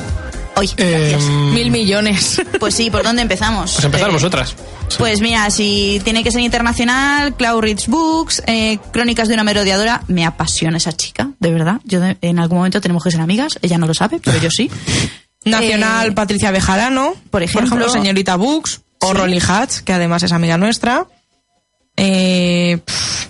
Hoy, 0.56 0.70
gracias. 0.78 1.24
Mil 1.24 1.72
millones. 1.72 2.42
Pues 2.60 2.76
sí, 2.76 2.90
¿por 2.92 3.04
dónde 3.04 3.22
empezamos? 3.24 3.74
Pues 3.74 3.86
empezar 3.86 4.10
Eh, 4.10 4.14
vosotras. 4.14 4.56
Pues 4.98 5.22
mira, 5.22 5.50
si 5.50 6.00
tiene 6.04 6.24
que 6.24 6.32
ser 6.32 6.42
internacional, 6.42 7.36
Cloud 7.36 7.62
Reads 7.62 7.88
Books, 7.88 8.44
eh, 8.46 8.78
Crónicas 8.92 9.28
de 9.28 9.34
una 9.34 9.44
merodeadora, 9.44 10.04
me 10.08 10.26
apasiona 10.26 10.78
esa 10.78 10.94
chica, 10.94 11.30
de 11.40 11.52
verdad. 11.52 11.80
Yo 11.86 12.00
de- 12.00 12.18
en 12.22 12.38
algún 12.40 12.60
momento 12.60 12.80
tenemos 12.82 13.04
que 13.04 13.10
ser 13.12 13.22
amigas, 13.22 13.58
ella 13.62 13.78
no 13.80 13.88
lo 13.88 13.94
sabe, 13.96 14.20
pero 14.24 14.38
yo 14.40 14.52
sí. 14.52 14.70
Nacional 15.46 16.10
Eh, 16.10 16.12
Patricia 16.12 16.52
Bejarano. 16.52 17.16
por 17.32 17.42
ejemplo. 17.44 17.90
Señorita 17.90 18.36
Books. 18.36 18.82
O 19.00 19.08
Sí. 19.12 19.14
Rolly 19.18 19.42
Hatch, 19.46 19.80
que 19.80 19.92
además 19.92 20.24
es 20.24 20.32
amiga 20.32 20.58
nuestra. 20.58 21.08
Eh, 21.98 22.78
pff. 22.86 23.28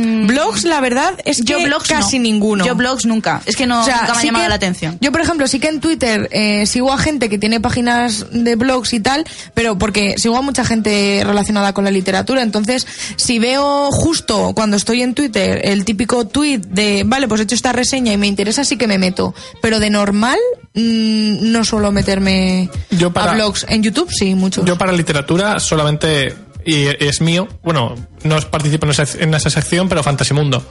Blogs, 0.00 0.64
la 0.64 0.80
verdad, 0.80 1.14
es 1.24 1.38
que 1.38 1.54
Mm. 1.54 1.58
yo 1.60 1.64
blogs 1.66 1.88
casi 1.88 2.18
no. 2.18 2.24
ninguno. 2.24 2.66
Yo 2.66 2.74
blogs 2.74 3.06
nunca. 3.06 3.40
Es 3.46 3.56
que 3.56 3.66
no, 3.66 3.80
O 3.80 3.84
sea, 3.84 4.00
nunca 4.02 4.14
me 4.14 4.20
ha 4.20 4.24
llamado 4.24 4.44
que- 4.44 4.48
la 4.50 4.54
atención. 4.54 4.98
Yo, 5.00 5.10
por 5.12 5.20
ejemplo, 5.22 5.48
sí 5.48 5.58
que 5.58 5.68
en 5.68 5.80
Twitter 5.80 6.28
eh, 6.32 6.66
sigo 6.66 6.92
a 6.92 6.98
gente 6.98 7.28
que 7.30 7.38
tiene 7.38 7.60
páginas 7.60 8.26
de 8.30 8.56
blogs 8.56 8.92
y 8.92 9.00
tal, 9.00 9.24
pero 9.54 9.78
porque 9.78 10.14
sigo 10.18 10.36
a 10.36 10.42
mucha 10.42 10.64
gente 10.64 11.22
relacionada 11.24 11.72
con 11.72 11.84
la 11.84 11.90
literatura. 11.90 12.42
Entonces, 12.42 12.86
si 13.16 13.38
veo 13.38 13.90
justo 13.90 14.52
cuando 14.54 14.76
estoy 14.76 15.02
en 15.02 15.14
Twitter 15.14 15.60
el 15.64 15.84
típico 15.84 16.26
tweet 16.26 16.58
de, 16.58 17.02
vale, 17.06 17.26
pues 17.28 17.40
he 17.40 17.44
hecho 17.44 17.54
esta 17.54 17.72
reseña 17.72 18.12
y 18.12 18.16
me 18.18 18.26
interesa, 18.26 18.64
sí 18.64 18.76
que 18.76 18.86
me 18.86 18.98
meto. 18.98 19.34
Pero 19.62 19.80
de 19.80 19.88
normal, 19.90 20.38
mm, 20.74 21.50
no 21.50 21.64
suelo 21.64 21.90
meterme 21.92 22.68
Yo 22.90 23.12
para- 23.12 23.32
a 23.32 23.34
blogs. 23.34 23.64
En 23.68 23.82
YouTube, 23.82 24.10
sí, 24.10 24.34
mucho. 24.34 24.64
Yo 24.64 24.76
para 24.76 24.92
literatura 24.92 25.58
solamente, 25.58 26.34
y 26.66 26.86
es 27.00 27.20
mío, 27.20 27.48
bueno, 27.62 27.94
no 28.24 28.38
participo 28.50 28.84
en 28.86 28.90
esa, 28.90 29.06
en 29.18 29.32
esa 29.34 29.48
sección, 29.50 29.88
pero 29.88 30.02
Fantasimundo. 30.02 30.62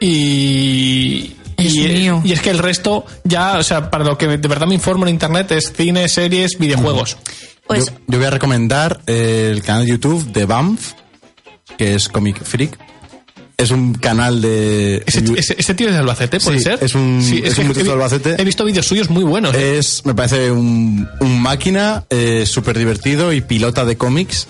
Y, 0.00 1.34
Es 1.56 1.74
y, 1.74 1.80
mío. 1.88 2.22
y 2.24 2.32
es 2.32 2.40
que 2.40 2.50
el 2.50 2.58
resto 2.58 3.04
ya, 3.24 3.58
o 3.58 3.62
sea, 3.62 3.90
para 3.90 4.04
lo 4.04 4.16
que 4.18 4.26
de 4.26 4.48
verdad 4.48 4.66
me 4.66 4.74
informo 4.74 5.04
en 5.06 5.10
internet 5.10 5.50
es 5.52 5.72
cine, 5.76 6.08
series, 6.08 6.58
videojuegos. 6.58 7.16
Pues 7.66 7.86
yo, 7.86 7.92
yo 8.06 8.18
voy 8.18 8.26
a 8.26 8.30
recomendar 8.30 9.00
el 9.06 9.62
canal 9.62 9.84
de 9.84 9.90
YouTube 9.92 10.32
de 10.32 10.44
Banff, 10.44 10.92
que 11.76 11.94
es 11.94 12.08
Comic 12.08 12.42
Freak. 12.42 12.78
Es 13.56 13.72
un 13.72 13.94
canal 13.94 14.40
de... 14.40 15.02
Ese, 15.04 15.24
ese- 15.36 15.56
ese 15.58 15.74
tío 15.74 15.88
es 15.88 15.92
de 15.94 15.98
Albacete, 15.98 16.38
¿puede 16.38 16.58
Sí, 16.58 16.64
ser? 16.64 16.78
es 16.80 16.94
un- 16.94 17.18
es 17.20 17.54
que 17.56 17.60
un 17.62 17.72
vi- 17.72 17.82
de 17.82 17.90
Albacete. 17.90 18.36
He 18.40 18.44
visto 18.44 18.64
vídeos 18.64 18.86
suyos 18.86 19.10
muy 19.10 19.24
buenos. 19.24 19.52
¿eh? 19.56 19.78
Es, 19.78 20.06
me 20.06 20.14
parece 20.14 20.52
un, 20.52 21.08
un 21.18 21.42
máquina 21.42 22.04
eh, 22.08 22.44
súper 22.46 22.78
divertido 22.78 23.32
y 23.32 23.40
pilota 23.40 23.84
de 23.84 23.96
cómics 23.96 24.46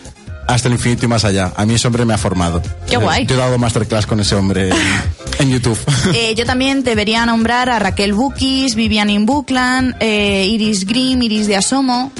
hasta 0.48 0.68
el 0.68 0.74
infinito 0.74 1.04
y 1.04 1.08
más 1.08 1.24
allá. 1.24 1.52
A 1.54 1.64
mí 1.66 1.74
ese 1.74 1.86
hombre 1.86 2.04
me 2.04 2.14
ha 2.14 2.18
formado. 2.18 2.62
Qué 2.88 2.94
Eh, 2.94 2.98
guay. 2.98 3.26
Yo 3.26 3.34
he 3.36 3.38
dado 3.38 3.58
masterclass 3.58 4.06
con 4.06 4.18
ese 4.18 4.34
hombre 4.34 4.70
en, 5.38 5.50
YouTube. 5.50 5.78
Eh, 6.14 6.34
yo 6.34 6.44
también 6.46 6.82
debería 6.82 7.24
nombrar 7.26 7.68
a 7.68 7.78
Raquel 7.78 8.14
Bukis, 8.14 8.74
Vivian 8.74 9.10
Inbuclan, 9.10 9.96
eh, 10.00 10.46
Iris 10.48 10.86
Grimm, 10.86 11.22
Iris 11.22 11.46
de 11.46 11.56
Asomo, 11.56 12.10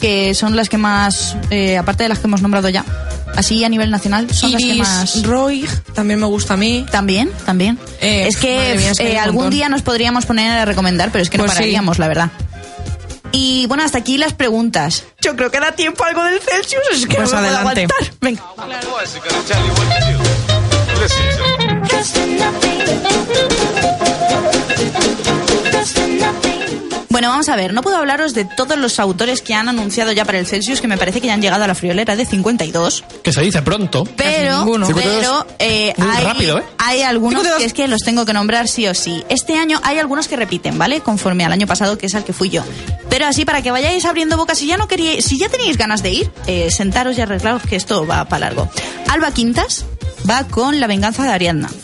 que 0.00 0.34
son 0.34 0.56
las 0.56 0.68
que 0.68 0.78
más, 0.78 1.36
eh, 1.50 1.76
aparte 1.76 2.04
de 2.04 2.08
las 2.08 2.18
que 2.18 2.26
hemos 2.26 2.40
nombrado 2.40 2.70
ya, 2.70 2.84
así 3.36 3.62
a 3.64 3.68
nivel 3.68 3.90
nacional, 3.90 4.32
son 4.32 4.52
las 4.52 4.62
que 4.62 4.68
Iris 4.68 4.78
más... 4.80 5.22
Roy, 5.22 5.68
también 5.94 6.18
me 6.20 6.26
gusta 6.26 6.54
a 6.54 6.56
mí. 6.56 6.86
También, 6.90 7.30
también. 7.44 7.78
Eh, 8.00 8.26
es 8.26 8.38
que, 8.38 8.76
mía, 8.78 8.92
es 8.92 9.00
eh, 9.00 9.18
algún 9.18 9.42
montón. 9.42 9.50
día 9.50 9.68
nos 9.68 9.82
podríamos 9.82 10.24
poner 10.24 10.50
a 10.50 10.64
recomendar, 10.64 11.10
pero 11.12 11.22
es 11.22 11.28
que 11.28 11.36
no 11.36 11.44
Pues 11.44 11.52
sí. 11.52 11.58
pararíamos, 11.58 11.98
la 11.98 12.08
verdad. 12.08 12.30
Y 13.36 13.66
bueno, 13.66 13.82
hasta 13.82 13.98
aquí 13.98 14.16
las 14.16 14.32
preguntas. 14.32 15.02
Yo 15.20 15.34
creo 15.34 15.50
que 15.50 15.58
da 15.58 15.72
tiempo 15.72 16.04
algo 16.04 16.22
del 16.22 16.38
Celsius, 16.40 16.82
es 16.92 17.06
que 17.06 17.16
Pues 17.16 17.32
no 17.32 17.40
me 17.40 17.48
puedo 17.48 17.56
adelante. 17.68 17.82
aguantar. 17.82 18.14
Venga. 18.20 18.42
Bueno, 27.14 27.28
vamos 27.28 27.48
a 27.48 27.54
ver, 27.54 27.72
no 27.72 27.80
puedo 27.80 27.96
hablaros 27.96 28.34
de 28.34 28.44
todos 28.44 28.76
los 28.76 28.98
autores 28.98 29.40
que 29.40 29.54
han 29.54 29.68
anunciado 29.68 30.10
ya 30.10 30.24
para 30.24 30.40
el 30.40 30.48
Celsius, 30.48 30.80
que 30.80 30.88
me 30.88 30.98
parece 30.98 31.20
que 31.20 31.28
ya 31.28 31.34
han 31.34 31.40
llegado 31.40 31.62
a 31.62 31.68
la 31.68 31.76
friolera 31.76 32.16
de 32.16 32.26
52. 32.26 33.04
Que 33.22 33.32
se 33.32 33.40
dice 33.40 33.62
pronto. 33.62 34.02
Pero, 34.16 34.66
pero 34.96 35.46
eh, 35.60 35.94
Muy 35.96 36.08
hay, 36.08 36.24
rápido, 36.24 36.58
¿eh? 36.58 36.64
hay 36.76 37.02
algunos 37.02 37.44
52. 37.44 37.58
que 37.60 37.66
es 37.66 37.72
que 37.72 37.86
los 37.86 38.02
tengo 38.02 38.26
que 38.26 38.32
nombrar 38.32 38.66
sí 38.66 38.88
o 38.88 38.94
sí. 38.94 39.22
Este 39.28 39.56
año 39.56 39.80
hay 39.84 39.98
algunos 39.98 40.26
que 40.26 40.34
repiten, 40.34 40.76
¿vale? 40.76 41.02
Conforme 41.02 41.44
al 41.44 41.52
año 41.52 41.68
pasado, 41.68 41.96
que 41.96 42.06
es 42.06 42.16
al 42.16 42.24
que 42.24 42.32
fui 42.32 42.50
yo. 42.50 42.64
Pero 43.08 43.26
así, 43.26 43.44
para 43.44 43.62
que 43.62 43.70
vayáis 43.70 44.04
abriendo 44.06 44.36
boca, 44.36 44.56
si 44.56 44.66
ya 44.66 44.76
no 44.76 44.88
queríais, 44.88 45.24
si 45.24 45.38
ya 45.38 45.48
teníais 45.48 45.76
ganas 45.78 46.02
de 46.02 46.10
ir, 46.10 46.32
eh, 46.48 46.68
sentaros 46.72 47.16
y 47.16 47.20
arreglaros 47.20 47.62
que 47.62 47.76
esto 47.76 48.04
va 48.08 48.24
para 48.24 48.46
largo. 48.46 48.68
Alba 49.08 49.30
Quintas 49.30 49.84
va 50.28 50.44
con 50.44 50.80
La 50.80 50.86
venganza 50.86 51.24
de 51.24 51.30
Ariadna. 51.30 51.70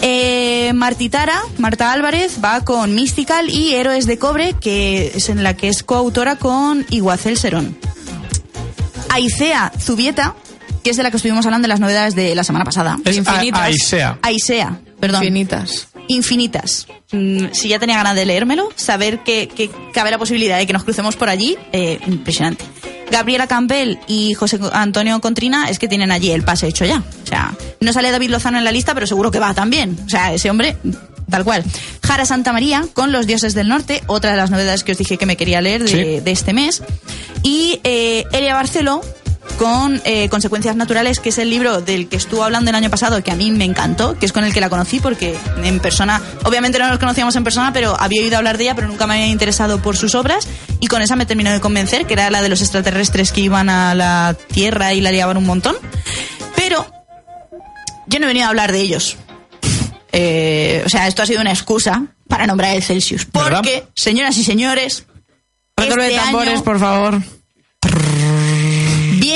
Eh, 0.00 0.72
Martitara, 0.74 1.42
Marta 1.58 1.92
Álvarez, 1.92 2.38
va 2.42 2.64
con 2.64 2.94
Mystical 2.94 3.50
y 3.50 3.74
Héroes 3.74 4.06
de 4.06 4.16
Cobre, 4.16 4.52
que 4.52 5.10
es 5.14 5.28
en 5.28 5.42
la 5.42 5.56
que 5.56 5.68
es 5.68 5.82
coautora 5.82 6.36
con 6.36 6.86
Iguacel 6.88 7.36
Serón. 7.36 7.76
Aicea 9.08 9.72
Zubieta, 9.76 10.36
que 10.84 10.90
es 10.90 10.96
de 10.96 11.02
la 11.02 11.10
que 11.10 11.16
estuvimos 11.16 11.44
hablando 11.46 11.64
de 11.64 11.70
las 11.70 11.80
novedades 11.80 12.14
de 12.14 12.34
la 12.36 12.44
semana 12.44 12.64
pasada. 12.64 12.96
Es 13.04 13.16
Infinitas. 13.16 13.60
Aisea. 13.60 14.18
Aisea, 14.22 14.80
perdón. 15.00 15.24
Infinitas. 15.24 15.88
Infinitas. 16.06 16.86
Mm, 17.10 17.46
si 17.52 17.68
ya 17.68 17.80
tenía 17.80 17.96
ganas 17.96 18.14
de 18.14 18.24
leérmelo, 18.24 18.68
saber 18.76 19.20
que, 19.24 19.48
que 19.48 19.68
cabe 19.92 20.12
la 20.12 20.18
posibilidad 20.18 20.58
de 20.58 20.66
que 20.66 20.72
nos 20.72 20.84
crucemos 20.84 21.16
por 21.16 21.28
allí, 21.28 21.56
eh, 21.72 21.98
impresionante. 22.06 22.64
Gabriela 23.10 23.46
Campbell 23.46 23.98
y 24.06 24.34
José 24.34 24.58
Antonio 24.72 25.20
Contrina 25.20 25.68
es 25.68 25.78
que 25.78 25.88
tienen 25.88 26.10
allí 26.12 26.30
el 26.30 26.42
pase 26.42 26.66
hecho 26.68 26.84
ya. 26.84 27.02
O 27.24 27.26
sea, 27.26 27.54
no 27.80 27.92
sale 27.92 28.10
David 28.10 28.30
Lozano 28.30 28.58
en 28.58 28.64
la 28.64 28.72
lista, 28.72 28.94
pero 28.94 29.06
seguro 29.06 29.30
que 29.30 29.38
va 29.38 29.54
también. 29.54 29.96
O 30.06 30.08
sea, 30.08 30.32
ese 30.32 30.50
hombre, 30.50 30.76
tal 31.30 31.44
cual. 31.44 31.64
Jara 32.02 32.24
Santa 32.26 32.52
María 32.52 32.84
con 32.94 33.12
Los 33.12 33.26
Dioses 33.26 33.54
del 33.54 33.68
Norte, 33.68 34.02
otra 34.06 34.30
de 34.32 34.36
las 34.36 34.50
novedades 34.50 34.84
que 34.84 34.92
os 34.92 34.98
dije 34.98 35.16
que 35.16 35.26
me 35.26 35.36
quería 35.36 35.60
leer 35.60 35.82
de, 35.82 35.88
Sí. 35.88 36.20
de 36.20 36.30
este 36.30 36.52
mes. 36.52 36.82
Y 37.42 37.80
eh, 37.84 38.24
Elia 38.32 38.54
Barceló 38.54 39.00
con 39.56 40.00
eh, 40.04 40.28
Consecuencias 40.28 40.76
Naturales, 40.76 41.20
que 41.20 41.30
es 41.30 41.38
el 41.38 41.50
libro 41.50 41.80
del 41.80 42.08
que 42.08 42.16
estuvo 42.16 42.44
hablando 42.44 42.70
el 42.70 42.76
año 42.76 42.90
pasado, 42.90 43.22
que 43.22 43.30
a 43.30 43.34
mí 43.34 43.50
me 43.50 43.64
encantó, 43.64 44.18
que 44.18 44.26
es 44.26 44.32
con 44.32 44.44
el 44.44 44.52
que 44.52 44.60
la 44.60 44.68
conocí, 44.68 45.00
porque 45.00 45.36
en 45.62 45.80
persona, 45.80 46.20
obviamente 46.44 46.78
no 46.78 46.88
nos 46.88 46.98
conocíamos 46.98 47.34
en 47.36 47.44
persona, 47.44 47.72
pero 47.72 47.96
había 47.98 48.22
oído 48.22 48.36
hablar 48.36 48.58
de 48.58 48.64
ella, 48.64 48.74
pero 48.74 48.86
nunca 48.88 49.06
me 49.06 49.14
había 49.14 49.26
interesado 49.26 49.80
por 49.80 49.96
sus 49.96 50.14
obras, 50.14 50.46
y 50.80 50.86
con 50.86 51.02
esa 51.02 51.16
me 51.16 51.26
terminó 51.26 51.50
de 51.50 51.60
convencer, 51.60 52.06
que 52.06 52.14
era 52.14 52.30
la 52.30 52.42
de 52.42 52.48
los 52.48 52.60
extraterrestres 52.60 53.32
que 53.32 53.40
iban 53.40 53.68
a 53.68 53.94
la 53.94 54.36
Tierra 54.52 54.94
y 54.94 55.00
la 55.00 55.10
liaban 55.10 55.36
un 55.36 55.46
montón. 55.46 55.76
Pero 56.54 56.86
yo 58.06 58.18
no 58.18 58.26
he 58.26 58.28
venido 58.28 58.46
a 58.46 58.48
hablar 58.50 58.72
de 58.72 58.80
ellos. 58.80 59.16
Eh, 60.12 60.82
o 60.86 60.88
sea, 60.88 61.06
esto 61.06 61.22
ha 61.22 61.26
sido 61.26 61.40
una 61.40 61.50
excusa 61.52 62.06
para 62.28 62.46
nombrar 62.46 62.74
el 62.74 62.82
Celsius. 62.82 63.26
¿Verdad? 63.32 63.56
Porque, 63.56 63.86
señoras 63.94 64.36
y 64.38 64.44
señores, 64.44 65.06
Redoble 65.76 66.04
de 66.04 66.10
este 66.10 66.24
tambores, 66.24 66.54
año 66.54 66.64
por 66.64 66.78
favor. 66.78 67.22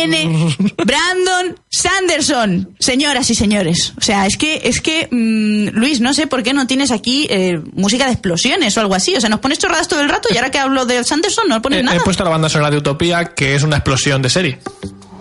Viene 0.06 0.56
Brandon 0.84 1.58
Sanderson, 1.70 2.74
señoras 2.78 3.30
y 3.30 3.34
señores. 3.34 3.92
O 3.98 4.00
sea, 4.02 4.26
es 4.26 4.36
que, 4.36 4.62
es 4.64 4.80
que, 4.80 5.08
mm, 5.10 5.76
Luis, 5.78 6.00
no 6.00 6.14
sé 6.14 6.26
por 6.26 6.42
qué 6.42 6.52
no 6.52 6.66
tienes 6.66 6.90
aquí 6.90 7.26
eh, 7.30 7.60
música 7.74 8.06
de 8.06 8.12
explosiones 8.12 8.76
o 8.76 8.80
algo 8.80 8.94
así. 8.94 9.14
O 9.16 9.20
sea, 9.20 9.30
nos 9.30 9.40
pones 9.40 9.58
chorradas 9.58 9.88
todo 9.88 10.00
el 10.00 10.08
rato 10.08 10.28
y 10.32 10.36
ahora 10.36 10.50
que 10.50 10.58
hablo 10.58 10.84
de 10.86 11.02
Sanderson 11.04 11.48
no 11.48 11.60
pones 11.62 11.80
He, 11.80 11.82
nada. 11.82 11.96
he 11.96 12.00
puesto 12.00 12.24
la 12.24 12.30
banda 12.30 12.48
sonora 12.48 12.70
de 12.70 12.78
Utopía, 12.78 13.34
que 13.34 13.54
es 13.54 13.62
una 13.62 13.76
explosión 13.76 14.22
de 14.22 14.30
serie. 14.30 14.58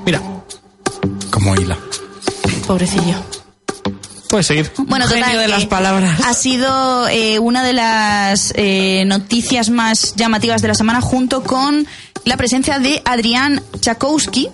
Mira, 0.06 0.22
Como 1.30 1.56
hila. 1.56 1.78
Pobrecillo. 2.68 3.16
puedes 4.30 4.48
seguir. 4.48 4.72
Bueno, 4.78 5.08
Genio 5.08 5.24
total, 5.26 5.38
de 5.40 5.46
que 5.46 5.52
las 5.52 5.66
palabras. 5.66 6.20
Ha 6.26 6.34
sido 6.34 7.08
eh, 7.10 7.40
una 7.40 7.64
de 7.64 7.74
las 7.74 8.54
eh, 8.56 9.04
noticias 9.06 9.70
más 9.70 10.16
llamativas 10.16 10.62
de 10.62 10.68
la 10.70 10.74
semana 10.76 11.02
junto 11.02 11.44
con 11.44 11.86
la 12.26 12.38
presencia 12.38 12.80
de 12.80 13.02
Adrián 13.06 13.62
Chakowski. 13.80 14.50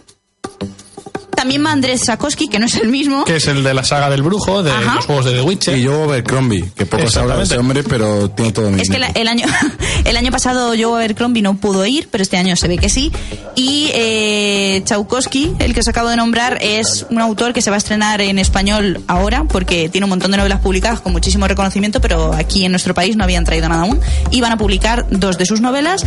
También 1.38 1.64
va 1.64 1.72
Andrés 1.72 2.02
Chakowski, 2.04 2.48
que 2.48 2.58
no 2.58 2.66
es 2.66 2.76
el 2.76 2.90
mismo. 2.90 3.24
Que 3.24 3.36
es 3.36 3.46
el 3.48 3.64
de 3.64 3.74
la 3.76 3.84
saga 3.84 4.10
del 4.10 4.24
brujo, 4.24 4.64
de 4.64 4.72
Ajá. 4.72 4.96
los 4.96 5.06
juegos 5.06 5.26
de 5.26 5.34
The 5.34 5.42
Witcher. 5.44 5.78
Y 5.78 5.84
yo 5.84 6.06
Abercrombie, 6.06 6.66
que 6.76 6.88
poco 6.88 7.08
se 7.10 7.20
habla 7.20 7.38
de 7.38 7.44
ese 7.44 7.58
hombre, 7.60 7.84
pero 7.84 8.30
tiene 8.32 8.52
todo 8.52 8.72
mi 8.72 8.82
Es 8.82 8.90
que 8.90 8.98
la- 8.98 9.10
el 9.10 9.28
año 9.28 9.46
el 10.04 10.18
año 10.18 10.32
pasado 10.32 10.70
Joe 10.78 10.96
Abercrombie 11.04 11.44
no 11.44 11.56
pudo 11.58 11.86
ir, 11.86 12.10
pero 12.12 12.24
este 12.24 12.38
año 12.38 12.56
se 12.56 12.68
ve 12.68 12.80
que 12.80 12.90
sí. 12.90 13.12
Y 13.56 13.92
eh, 13.94 14.82
Chaukowski, 14.84 15.54
el 15.60 15.74
que 15.76 15.82
os 15.82 15.88
acabo 15.88 16.10
de 16.10 16.16
nombrar, 16.16 16.58
es 16.62 17.06
un 17.12 17.22
autor 17.22 17.54
que 17.54 17.62
se 17.62 17.70
va 17.70 17.76
a 17.76 17.78
estrenar 17.78 18.20
en 18.22 18.40
español 18.40 19.02
ahora, 19.08 19.44
porque 19.44 19.90
tiene 19.90 20.06
un 20.06 20.10
montón 20.10 20.32
de 20.32 20.38
novelas 20.38 20.60
publicadas 20.62 21.02
con 21.02 21.12
muchísimo 21.14 21.48
reconocimiento, 21.48 22.02
pero 22.02 22.34
aquí 22.34 22.66
en 22.66 22.72
nuestro 22.72 22.96
país 22.96 23.16
no 23.16 23.24
habían 23.24 23.46
traído 23.46 23.70
nada 23.70 23.84
aún. 23.84 24.00
Iban 24.32 24.52
a 24.54 24.58
publicar 24.58 25.06
dos 25.12 25.38
de 25.38 25.46
sus 25.46 25.62
novelas, 25.62 26.04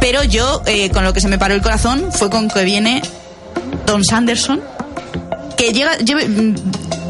pero 0.00 0.22
yo, 0.24 0.62
eh, 0.66 0.90
con 0.90 1.04
lo 1.04 1.14
que 1.14 1.20
se 1.22 1.28
me 1.28 1.38
paró 1.38 1.54
el 1.54 1.62
corazón, 1.62 2.10
fue 2.12 2.28
con 2.28 2.48
que 2.48 2.64
viene 2.64 3.02
Don 3.86 4.04
Sanderson, 4.04 4.60
que 5.56 5.72
llega, 5.72 5.92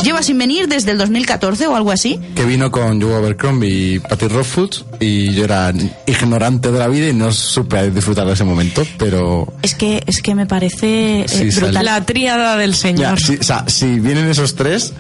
Lleva 0.03 0.23
sin 0.23 0.37
venir 0.37 0.69
desde 0.69 0.91
el 0.91 0.99
2014 0.99 1.67
o 1.67 1.77
algo 1.77 1.91
así. 1.91 2.21
Que 2.35 2.45
vino 2.45 2.71
con 2.71 3.01
Joe 3.01 3.15
Abercrombie 3.15 3.95
y 3.95 3.99
Patty 4.01 4.29
Rothfuss 4.29 4.85
y 5.01 5.33
yo 5.33 5.45
era 5.45 5.73
ignorante 6.05 6.71
de 6.71 6.79
la 6.79 6.89
vida 6.89 7.09
y 7.09 7.15
no 7.15 7.33
supe 7.33 7.91
disfrutar 7.91 8.27
de 8.27 8.35
ese 8.35 8.45
momento, 8.45 8.83
pero... 8.99 9.51
Es 9.63 9.75
que, 9.75 10.03
es 10.07 10.21
que 10.21 10.35
me 10.35 10.45
parece 10.45 11.21
eh, 11.23 11.25
Sí, 11.27 11.45
brutal. 11.45 11.73
sale- 11.73 11.85
La 11.85 12.05
tríada 12.05 12.59
del 12.59 12.73
Ya, 12.73 12.77
señor. 12.77 13.19
si, 13.19 13.37
o 13.37 13.43
sea, 13.43 13.65
si 13.67 13.99
vienen 13.99 14.29
esos 14.29 14.55
tres, 14.57 14.93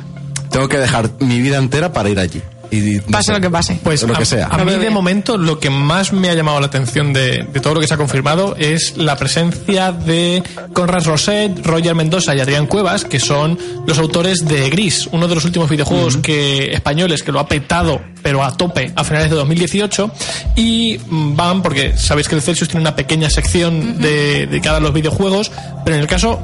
tengo 0.51 0.68
que 0.68 0.79
dejar 0.79 1.11
mi 1.20 1.39
vida 1.43 1.59
entera 1.59 1.93
para 1.93 2.09
ir 2.09 2.18
allí. 2.18 2.41
Y, 2.70 2.96
no 2.96 3.02
Pase 3.12 3.26
sé, 3.26 3.32
lo 3.32 3.40
que 3.40 3.50
pase. 3.50 3.78
Pues 3.82 4.02
lo 4.02 4.14
a, 4.14 4.18
que 4.18 4.24
sea. 4.24 4.46
a 4.48 4.64
mí 4.64 4.72
de 4.72 4.90
momento 4.90 5.36
lo 5.36 5.58
que 5.60 5.70
más 5.70 6.12
me 6.12 6.28
ha 6.30 6.34
llamado 6.34 6.60
la 6.60 6.66
atención 6.66 7.12
de, 7.12 7.44
de 7.44 7.60
todo 7.60 7.74
lo 7.74 7.80
que 7.80 7.86
se 7.86 7.94
ha 7.94 7.96
confirmado 7.96 8.56
es 8.58 8.96
la 8.96 9.16
presencia 9.16 9.92
de 9.92 10.42
Conrad 10.72 11.04
Roset, 11.04 11.64
Roger 11.64 11.94
Mendoza 11.94 12.34
y 12.34 12.40
Adrián 12.40 12.66
Cuevas, 12.66 13.04
que 13.04 13.20
son 13.20 13.58
los 13.86 13.98
autores 13.98 14.44
de 14.46 14.68
Gris, 14.70 15.08
uno 15.12 15.28
de 15.28 15.34
los 15.34 15.44
últimos 15.44 15.68
videojuegos 15.70 16.16
que 16.18 16.72
españoles 16.72 17.22
que 17.22 17.32
lo 17.32 17.40
ha 17.40 17.48
petado 17.48 18.00
pero 18.22 18.42
a 18.42 18.56
tope 18.56 18.90
a 18.96 19.04
finales 19.04 19.28
de 19.28 19.36
2018 19.36 20.10
y 20.56 20.98
mm, 21.10 21.36
van 21.36 21.62
porque 21.62 21.94
sabéis 21.96 22.26
que 22.26 22.34
el 22.34 22.40
Celsius 22.42 22.68
tiene 22.70 22.80
una 22.80 22.96
pequeña 22.96 23.28
sección 23.28 23.98
de- 24.00 24.46
dedicada 24.46 24.78
a 24.78 24.80
los 24.80 24.94
videojuegos, 24.94 25.52
pero 25.84 25.96
en 25.96 26.02
el 26.02 26.08
caso 26.08 26.40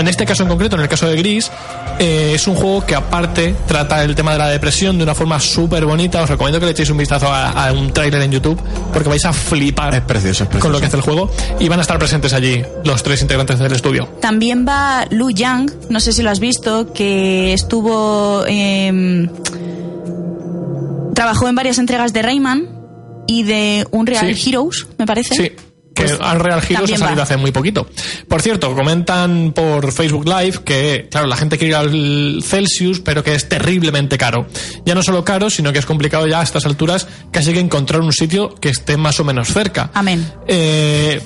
en 0.00 0.08
este 0.08 0.24
caso 0.24 0.42
en 0.42 0.48
concreto, 0.48 0.76
en 0.76 0.82
el 0.82 0.88
caso 0.88 1.06
de 1.06 1.16
Gris, 1.16 1.50
eh, 1.98 2.32
es 2.34 2.46
un 2.46 2.54
juego 2.54 2.84
que 2.86 2.94
aparte 2.94 3.54
trata 3.66 4.02
el 4.04 4.14
tema 4.14 4.32
de 4.32 4.38
la 4.38 4.48
depresión 4.48 4.96
de 4.98 5.04
una 5.04 5.14
forma 5.14 5.38
súper 5.40 5.84
bonita. 5.84 6.22
Os 6.22 6.30
recomiendo 6.30 6.60
que 6.60 6.66
le 6.66 6.72
echéis 6.72 6.90
un 6.90 6.98
vistazo 6.98 7.26
a, 7.32 7.50
a 7.68 7.72
un 7.72 7.92
tráiler 7.92 8.22
en 8.22 8.30
YouTube 8.32 8.60
porque 8.92 9.08
vais 9.08 9.24
a 9.24 9.32
flipar 9.32 9.94
Es 9.94 10.00
precioso, 10.02 10.44
es 10.44 10.48
precioso. 10.48 10.60
con 10.62 10.72
lo 10.72 10.80
que 10.80 10.86
hace 10.86 10.96
el 10.96 11.02
juego 11.02 11.30
y 11.58 11.68
van 11.68 11.78
a 11.78 11.82
estar 11.82 11.98
presentes 11.98 12.32
allí 12.32 12.62
los 12.84 13.02
tres 13.02 13.20
integrantes 13.22 13.58
del 13.58 13.72
estudio. 13.72 14.06
También 14.20 14.64
va 14.66 15.06
Lu 15.10 15.30
Yang, 15.30 15.72
no 15.90 16.00
sé 16.00 16.12
si 16.12 16.22
lo 16.22 16.30
has 16.30 16.40
visto, 16.40 16.92
que 16.92 17.52
estuvo. 17.52 18.44
em, 18.46 19.28
trabajó 21.14 21.48
en 21.48 21.54
varias 21.54 21.78
entregas 21.78 22.12
de 22.12 22.22
Rayman 22.22 22.68
y 23.26 23.42
de 23.42 23.86
Unreal 23.90 24.34
Sí. 24.34 24.50
Heroes, 24.50 24.86
me 24.98 25.06
parece. 25.06 25.34
Sí. 25.34 25.52
Que 25.98 26.04
Pues 26.04 26.18
Unreal 26.20 26.62
Heroes 26.68 26.92
ha 26.92 26.96
salido 26.96 27.16
va. 27.16 27.22
hace 27.24 27.36
muy 27.36 27.50
poquito. 27.50 27.88
Por 28.28 28.40
cierto, 28.40 28.72
comentan 28.74 29.52
por 29.52 29.90
Facebook 29.92 30.26
Live 30.26 30.60
que, 30.64 31.08
claro, 31.10 31.26
la 31.26 31.36
gente 31.36 31.58
quiere 31.58 31.70
ir 31.70 31.76
al 31.76 32.42
Celsius, 32.42 33.00
pero 33.00 33.24
que 33.24 33.34
es 33.34 33.48
terriblemente 33.48 34.16
caro. 34.16 34.46
Ya 34.84 34.94
no 34.94 35.02
solo 35.02 35.24
caro, 35.24 35.50
sino 35.50 35.72
que 35.72 35.80
es 35.80 35.86
complicado 35.86 36.26
ya 36.26 36.40
a 36.40 36.42
estas 36.44 36.66
alturas 36.66 37.08
casi 37.32 37.52
que 37.52 37.60
encontrar 37.60 38.00
un 38.00 38.12
sitio 38.12 38.54
que 38.54 38.68
esté 38.68 38.96
más 38.96 39.18
o 39.18 39.24
menos 39.24 39.48
cerca. 39.48 39.90
Amén. 39.94 40.24
Eh, 40.46 41.20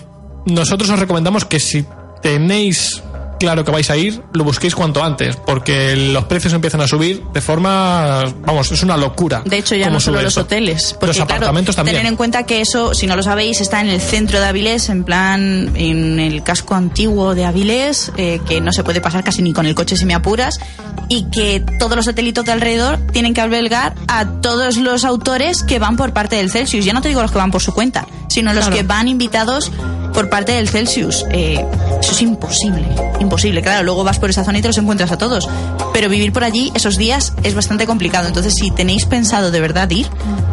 nosotros 0.46 0.88
os 0.90 0.98
recomendamos 0.98 1.44
que 1.44 1.60
si 1.60 1.84
tenéis 2.22 3.02
claro 3.42 3.64
que 3.64 3.72
vais 3.72 3.90
a 3.90 3.96
ir, 3.96 4.22
lo 4.34 4.44
busquéis 4.44 4.72
cuanto 4.72 5.02
antes, 5.02 5.34
porque 5.34 5.96
los 5.96 6.26
precios 6.26 6.52
empiezan 6.52 6.80
a 6.80 6.86
subir 6.86 7.24
de 7.32 7.40
forma, 7.40 8.22
vamos, 8.46 8.70
es 8.70 8.84
una 8.84 8.96
locura. 8.96 9.42
De 9.44 9.58
hecho, 9.58 9.74
ya 9.74 9.90
no 9.90 9.98
solo 9.98 10.22
los 10.22 10.28
esto. 10.28 10.42
hoteles. 10.42 10.92
Porque, 10.92 11.06
los 11.08 11.16
claro, 11.16 11.34
apartamentos 11.34 11.74
también. 11.74 11.96
Tener 11.96 12.08
en 12.08 12.16
cuenta 12.16 12.44
que 12.44 12.60
eso, 12.60 12.94
si 12.94 13.08
no 13.08 13.16
lo 13.16 13.24
sabéis, 13.24 13.60
está 13.60 13.80
en 13.80 13.88
el 13.88 14.00
centro 14.00 14.38
de 14.38 14.46
Avilés, 14.46 14.88
en 14.90 15.02
plan, 15.02 15.72
en 15.74 16.20
el 16.20 16.44
casco 16.44 16.76
antiguo 16.76 17.34
de 17.34 17.44
Avilés, 17.44 18.12
eh, 18.16 18.40
que 18.46 18.60
no 18.60 18.72
se 18.72 18.84
puede 18.84 19.00
pasar 19.00 19.24
casi 19.24 19.42
ni 19.42 19.52
con 19.52 19.66
el 19.66 19.74
coche 19.74 19.96
si 19.96 20.04
me 20.04 20.14
apuras, 20.14 20.60
y 21.08 21.24
que 21.30 21.64
todos 21.80 21.96
los 21.96 22.04
satelitos 22.04 22.44
de 22.44 22.52
alrededor 22.52 23.00
tienen 23.12 23.34
que 23.34 23.40
albergar 23.40 23.96
a 24.06 24.24
todos 24.40 24.76
los 24.76 25.04
autores 25.04 25.64
que 25.64 25.80
van 25.80 25.96
por 25.96 26.12
parte 26.12 26.36
del 26.36 26.48
Celsius. 26.48 26.84
Ya 26.84 26.92
no 26.92 27.02
te 27.02 27.08
digo 27.08 27.22
los 27.22 27.32
que 27.32 27.38
van 27.38 27.50
por 27.50 27.60
su 27.60 27.74
cuenta, 27.74 28.06
sino 28.28 28.54
los 28.54 28.68
que 28.68 28.84
van 28.84 29.08
invitados 29.08 29.72
por 30.12 30.28
parte 30.28 30.52
del 30.52 30.68
Celsius. 30.68 31.24
Eh, 31.30 31.64
eso 32.00 32.12
es 32.12 32.22
imposible, 32.22 32.84
imposible. 33.20 33.62
Claro, 33.62 33.82
luego 33.84 34.04
vas 34.04 34.18
por 34.18 34.30
esa 34.30 34.44
zona 34.44 34.58
y 34.58 34.62
te 34.62 34.68
los 34.68 34.78
encuentras 34.78 35.10
a 35.12 35.18
todos. 35.18 35.48
Pero 35.92 36.08
vivir 36.08 36.32
por 36.32 36.44
allí 36.44 36.70
esos 36.74 36.96
días 36.96 37.32
es 37.42 37.54
bastante 37.54 37.86
complicado. 37.86 38.26
Entonces, 38.28 38.54
si 38.54 38.70
tenéis 38.70 39.04
pensado 39.06 39.50
de 39.50 39.60
verdad 39.60 39.88
ir, 39.90 40.06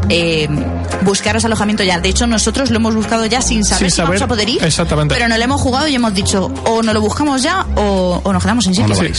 eh, 0.09 0.47
buscaros 1.01 1.45
alojamiento 1.45 1.83
ya. 1.83 1.99
De 1.99 2.09
hecho, 2.09 2.27
nosotros 2.27 2.69
lo 2.71 2.77
hemos 2.77 2.95
buscado 2.95 3.25
ya 3.25 3.41
sin 3.41 3.63
saber 3.65 3.89
Sin 3.91 3.95
si 3.95 4.01
vamos 4.01 4.21
a 4.21 4.27
poder 4.27 4.49
ir. 4.49 4.63
exactamente. 4.63 5.13
Pero 5.15 5.27
no 5.27 5.37
lo 5.37 5.43
hemos 5.43 5.61
jugado 5.61 5.87
y 5.87 5.95
hemos 5.95 6.13
dicho, 6.13 6.51
o 6.65 6.81
nos 6.81 6.93
lo 6.93 7.01
buscamos 7.01 7.41
ya 7.43 7.65
o, 7.75 8.21
o 8.23 8.33
nos 8.33 8.41
quedamos 8.43 8.65
sin 8.65 8.75
sitio. 8.75 8.95
Sí. 8.95 9.11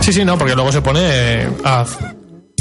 sí, 0.00 0.12
sí, 0.12 0.24
no, 0.24 0.36
porque 0.38 0.54
luego 0.54 0.72
se 0.72 0.80
pone 0.82 1.48
a 1.64 1.84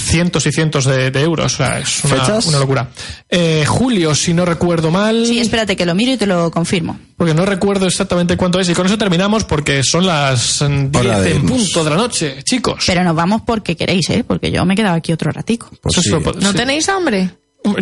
cientos 0.05 0.45
y 0.45 0.51
cientos 0.51 0.85
de, 0.85 1.11
de 1.11 1.21
euros. 1.21 1.53
O 1.53 1.57
sea, 1.57 1.79
es 1.79 2.03
una, 2.03 2.15
¿Fechas? 2.15 2.45
una 2.45 2.59
locura. 2.59 2.89
Eh, 3.29 3.65
julio, 3.67 4.13
si 4.15 4.33
no 4.33 4.45
recuerdo 4.45 4.91
mal. 4.91 5.25
Sí, 5.25 5.39
espérate 5.39 5.75
que 5.75 5.85
lo 5.85 5.95
miro 5.95 6.13
y 6.13 6.17
te 6.17 6.27
lo 6.27 6.51
confirmo. 6.51 6.97
Porque 7.17 7.33
no 7.33 7.45
recuerdo 7.45 7.87
exactamente 7.87 8.37
cuánto 8.37 8.59
es. 8.59 8.69
Y 8.69 8.73
con 8.73 8.85
eso 8.85 8.97
terminamos 8.97 9.43
porque 9.43 9.83
son 9.83 10.05
las 10.05 10.61
mm, 10.61 10.91
10 10.91 11.05
Hora 11.05 11.21
de 11.21 11.31
en 11.31 11.45
punto 11.45 11.83
de 11.83 11.89
la 11.89 11.95
noche, 11.95 12.43
chicos. 12.43 12.83
Pero 12.85 13.03
nos 13.03 13.15
vamos 13.15 13.41
porque 13.45 13.75
queréis, 13.75 14.09
¿eh? 14.09 14.23
Porque 14.25 14.51
yo 14.51 14.63
me 14.65 14.73
he 14.73 14.77
quedado 14.77 14.95
aquí 14.95 15.11
otro 15.11 15.31
ratico. 15.31 15.69
Pues 15.81 15.95
sí. 15.95 16.11
¿No 16.11 16.51
sí. 16.51 16.57
tenéis 16.57 16.87
hambre? 16.89 17.31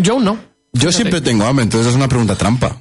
Yo 0.01 0.19
no. 0.19 0.37
Yo 0.71 0.91
siempre 0.91 1.21
tengo 1.21 1.45
hambre, 1.45 1.63
entonces 1.63 1.89
es 1.89 1.95
una 1.95 2.07
pregunta 2.07 2.35
trampa. 2.35 2.77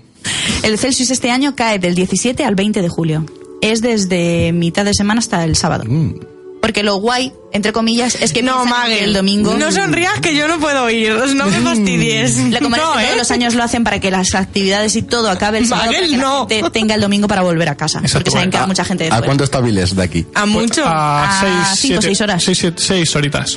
El 0.63 0.79
Celsius 0.79 1.11
este 1.11 1.31
año 1.31 1.55
cae 1.57 1.79
del 1.79 1.95
17 1.95 2.45
al 2.45 2.55
20 2.55 2.81
de 2.81 2.89
julio. 2.89 3.27
Es 3.61 3.83
desde 3.83 4.53
mitad 4.53 4.85
de 4.85 4.95
semana 4.95 5.19
hasta 5.19 5.45
el 5.45 5.57
sábado. 5.57 5.85
Mm. 5.87 6.32
Porque 6.63 6.85
lo 6.85 6.95
guay, 6.97 7.33
entre 7.53 7.73
comillas, 7.73 8.15
es 8.15 8.33
que 8.33 8.41
No, 8.41 8.65
Magel. 8.65 9.03
el 9.03 9.13
domingo... 9.13 9.55
No 9.59 9.73
sonrías 9.73 10.21
que 10.21 10.35
yo 10.37 10.47
no 10.47 10.61
puedo 10.61 10.89
ir. 10.89 11.13
No 11.35 11.47
me 11.47 11.61
fastidies. 11.61 12.39
La 12.51 12.61
comunidad 12.61 12.87
no, 12.87 12.93
que 12.95 13.01
¿eh? 13.03 13.05
todos 13.07 13.19
los 13.19 13.31
años 13.33 13.55
lo 13.57 13.65
hacen 13.65 13.83
para 13.83 13.99
que 13.99 14.13
las 14.13 14.33
actividades 14.37 14.95
y 14.95 15.03
todo 15.03 15.29
acabe 15.29 15.59
el 15.59 15.67
sábado 15.67 15.89
Magel, 15.89 16.01
para 16.03 16.11
que 16.13 16.17
la 16.17 16.23
no. 16.23 16.47
gente 16.49 16.71
tenga 16.71 16.95
el 16.95 17.01
domingo 17.01 17.27
para 17.27 17.43
volver 17.43 17.69
a 17.69 17.75
casa. 17.75 17.99
Exacto, 17.99 18.19
porque 18.19 18.31
saben 18.31 18.51
que 18.51 18.57
hay 18.59 18.67
mucha 18.69 18.85
gente 18.85 19.05
de 19.05 19.11
¿A 19.11 19.15
fuera. 19.15 19.27
cuánto 19.27 19.43
está 19.45 19.61
Viles 19.61 19.97
de 19.97 20.03
aquí? 20.05 20.25
A 20.35 20.47
mucho. 20.47 20.85
A 20.87 21.41
A 21.41 21.41
seis, 21.41 21.53
cinco, 21.81 22.01
siete- 22.01 22.03
seis 22.07 22.21
horas. 22.21 22.45
Seis, 22.45 22.59
siete- 22.59 22.81
seis 22.83 23.17
horitas. 23.17 23.51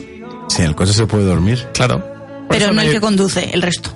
Sí, 0.49 0.61
en 0.61 0.65
el 0.65 0.75
coche 0.75 0.91
se 0.93 1.05
puede 1.05 1.25
dormir. 1.25 1.63
Claro. 1.73 2.03
Pero 2.49 2.73
no 2.73 2.81
el 2.81 2.91
que 2.91 2.99
conduce, 2.99 3.51
el 3.53 3.61
resto. 3.61 3.95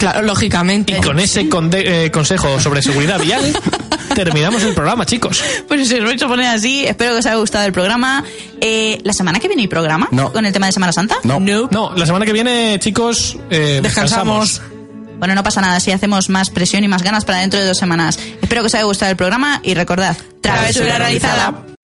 Claro, 0.00 0.22
lógicamente. 0.22 0.96
Y 0.98 1.00
con 1.02 1.20
ese 1.20 1.48
conde- 1.48 2.06
eh, 2.06 2.10
consejo 2.10 2.58
sobre 2.58 2.82
seguridad 2.82 3.20
vial, 3.20 3.42
terminamos 4.14 4.62
el 4.62 4.74
programa, 4.74 5.04
chicos. 5.06 5.40
Pues 5.68 5.86
si 5.88 5.94
os 5.96 6.04
vais 6.04 6.20
a 6.22 6.26
poner 6.26 6.46
así, 6.46 6.84
espero 6.86 7.12
que 7.12 7.18
os 7.18 7.26
haya 7.26 7.36
gustado 7.36 7.66
el 7.66 7.72
programa. 7.72 8.24
Eh, 8.60 8.98
¿La 9.04 9.12
semana 9.12 9.38
que 9.38 9.46
viene 9.46 9.62
hay 9.62 9.68
programa? 9.68 10.08
No. 10.10 10.32
¿Con 10.32 10.46
el 10.46 10.52
tema 10.52 10.66
de 10.66 10.72
Semana 10.72 10.92
Santa? 10.92 11.16
No. 11.22 11.38
No, 11.38 11.92
la 11.94 12.06
semana 12.06 12.24
que 12.26 12.32
viene, 12.32 12.78
chicos, 12.80 13.36
eh, 13.50 13.80
Descansamos. 13.82 14.60
Bueno, 15.18 15.34
no 15.34 15.42
pasa 15.42 15.60
nada 15.60 15.78
si 15.80 15.92
hacemos 15.92 16.30
más 16.30 16.48
presión 16.48 16.82
y 16.82 16.88
más 16.88 17.02
ganas 17.02 17.26
para 17.26 17.38
dentro 17.40 17.60
de 17.60 17.66
dos 17.66 17.76
semanas. 17.76 18.18
Espero 18.40 18.62
que 18.62 18.66
os 18.68 18.74
haya 18.74 18.84
gustado 18.84 19.10
el 19.10 19.18
programa 19.18 19.60
y 19.62 19.74
recordad, 19.74 20.16
travesura 20.40 20.96
realizada. 20.96 21.54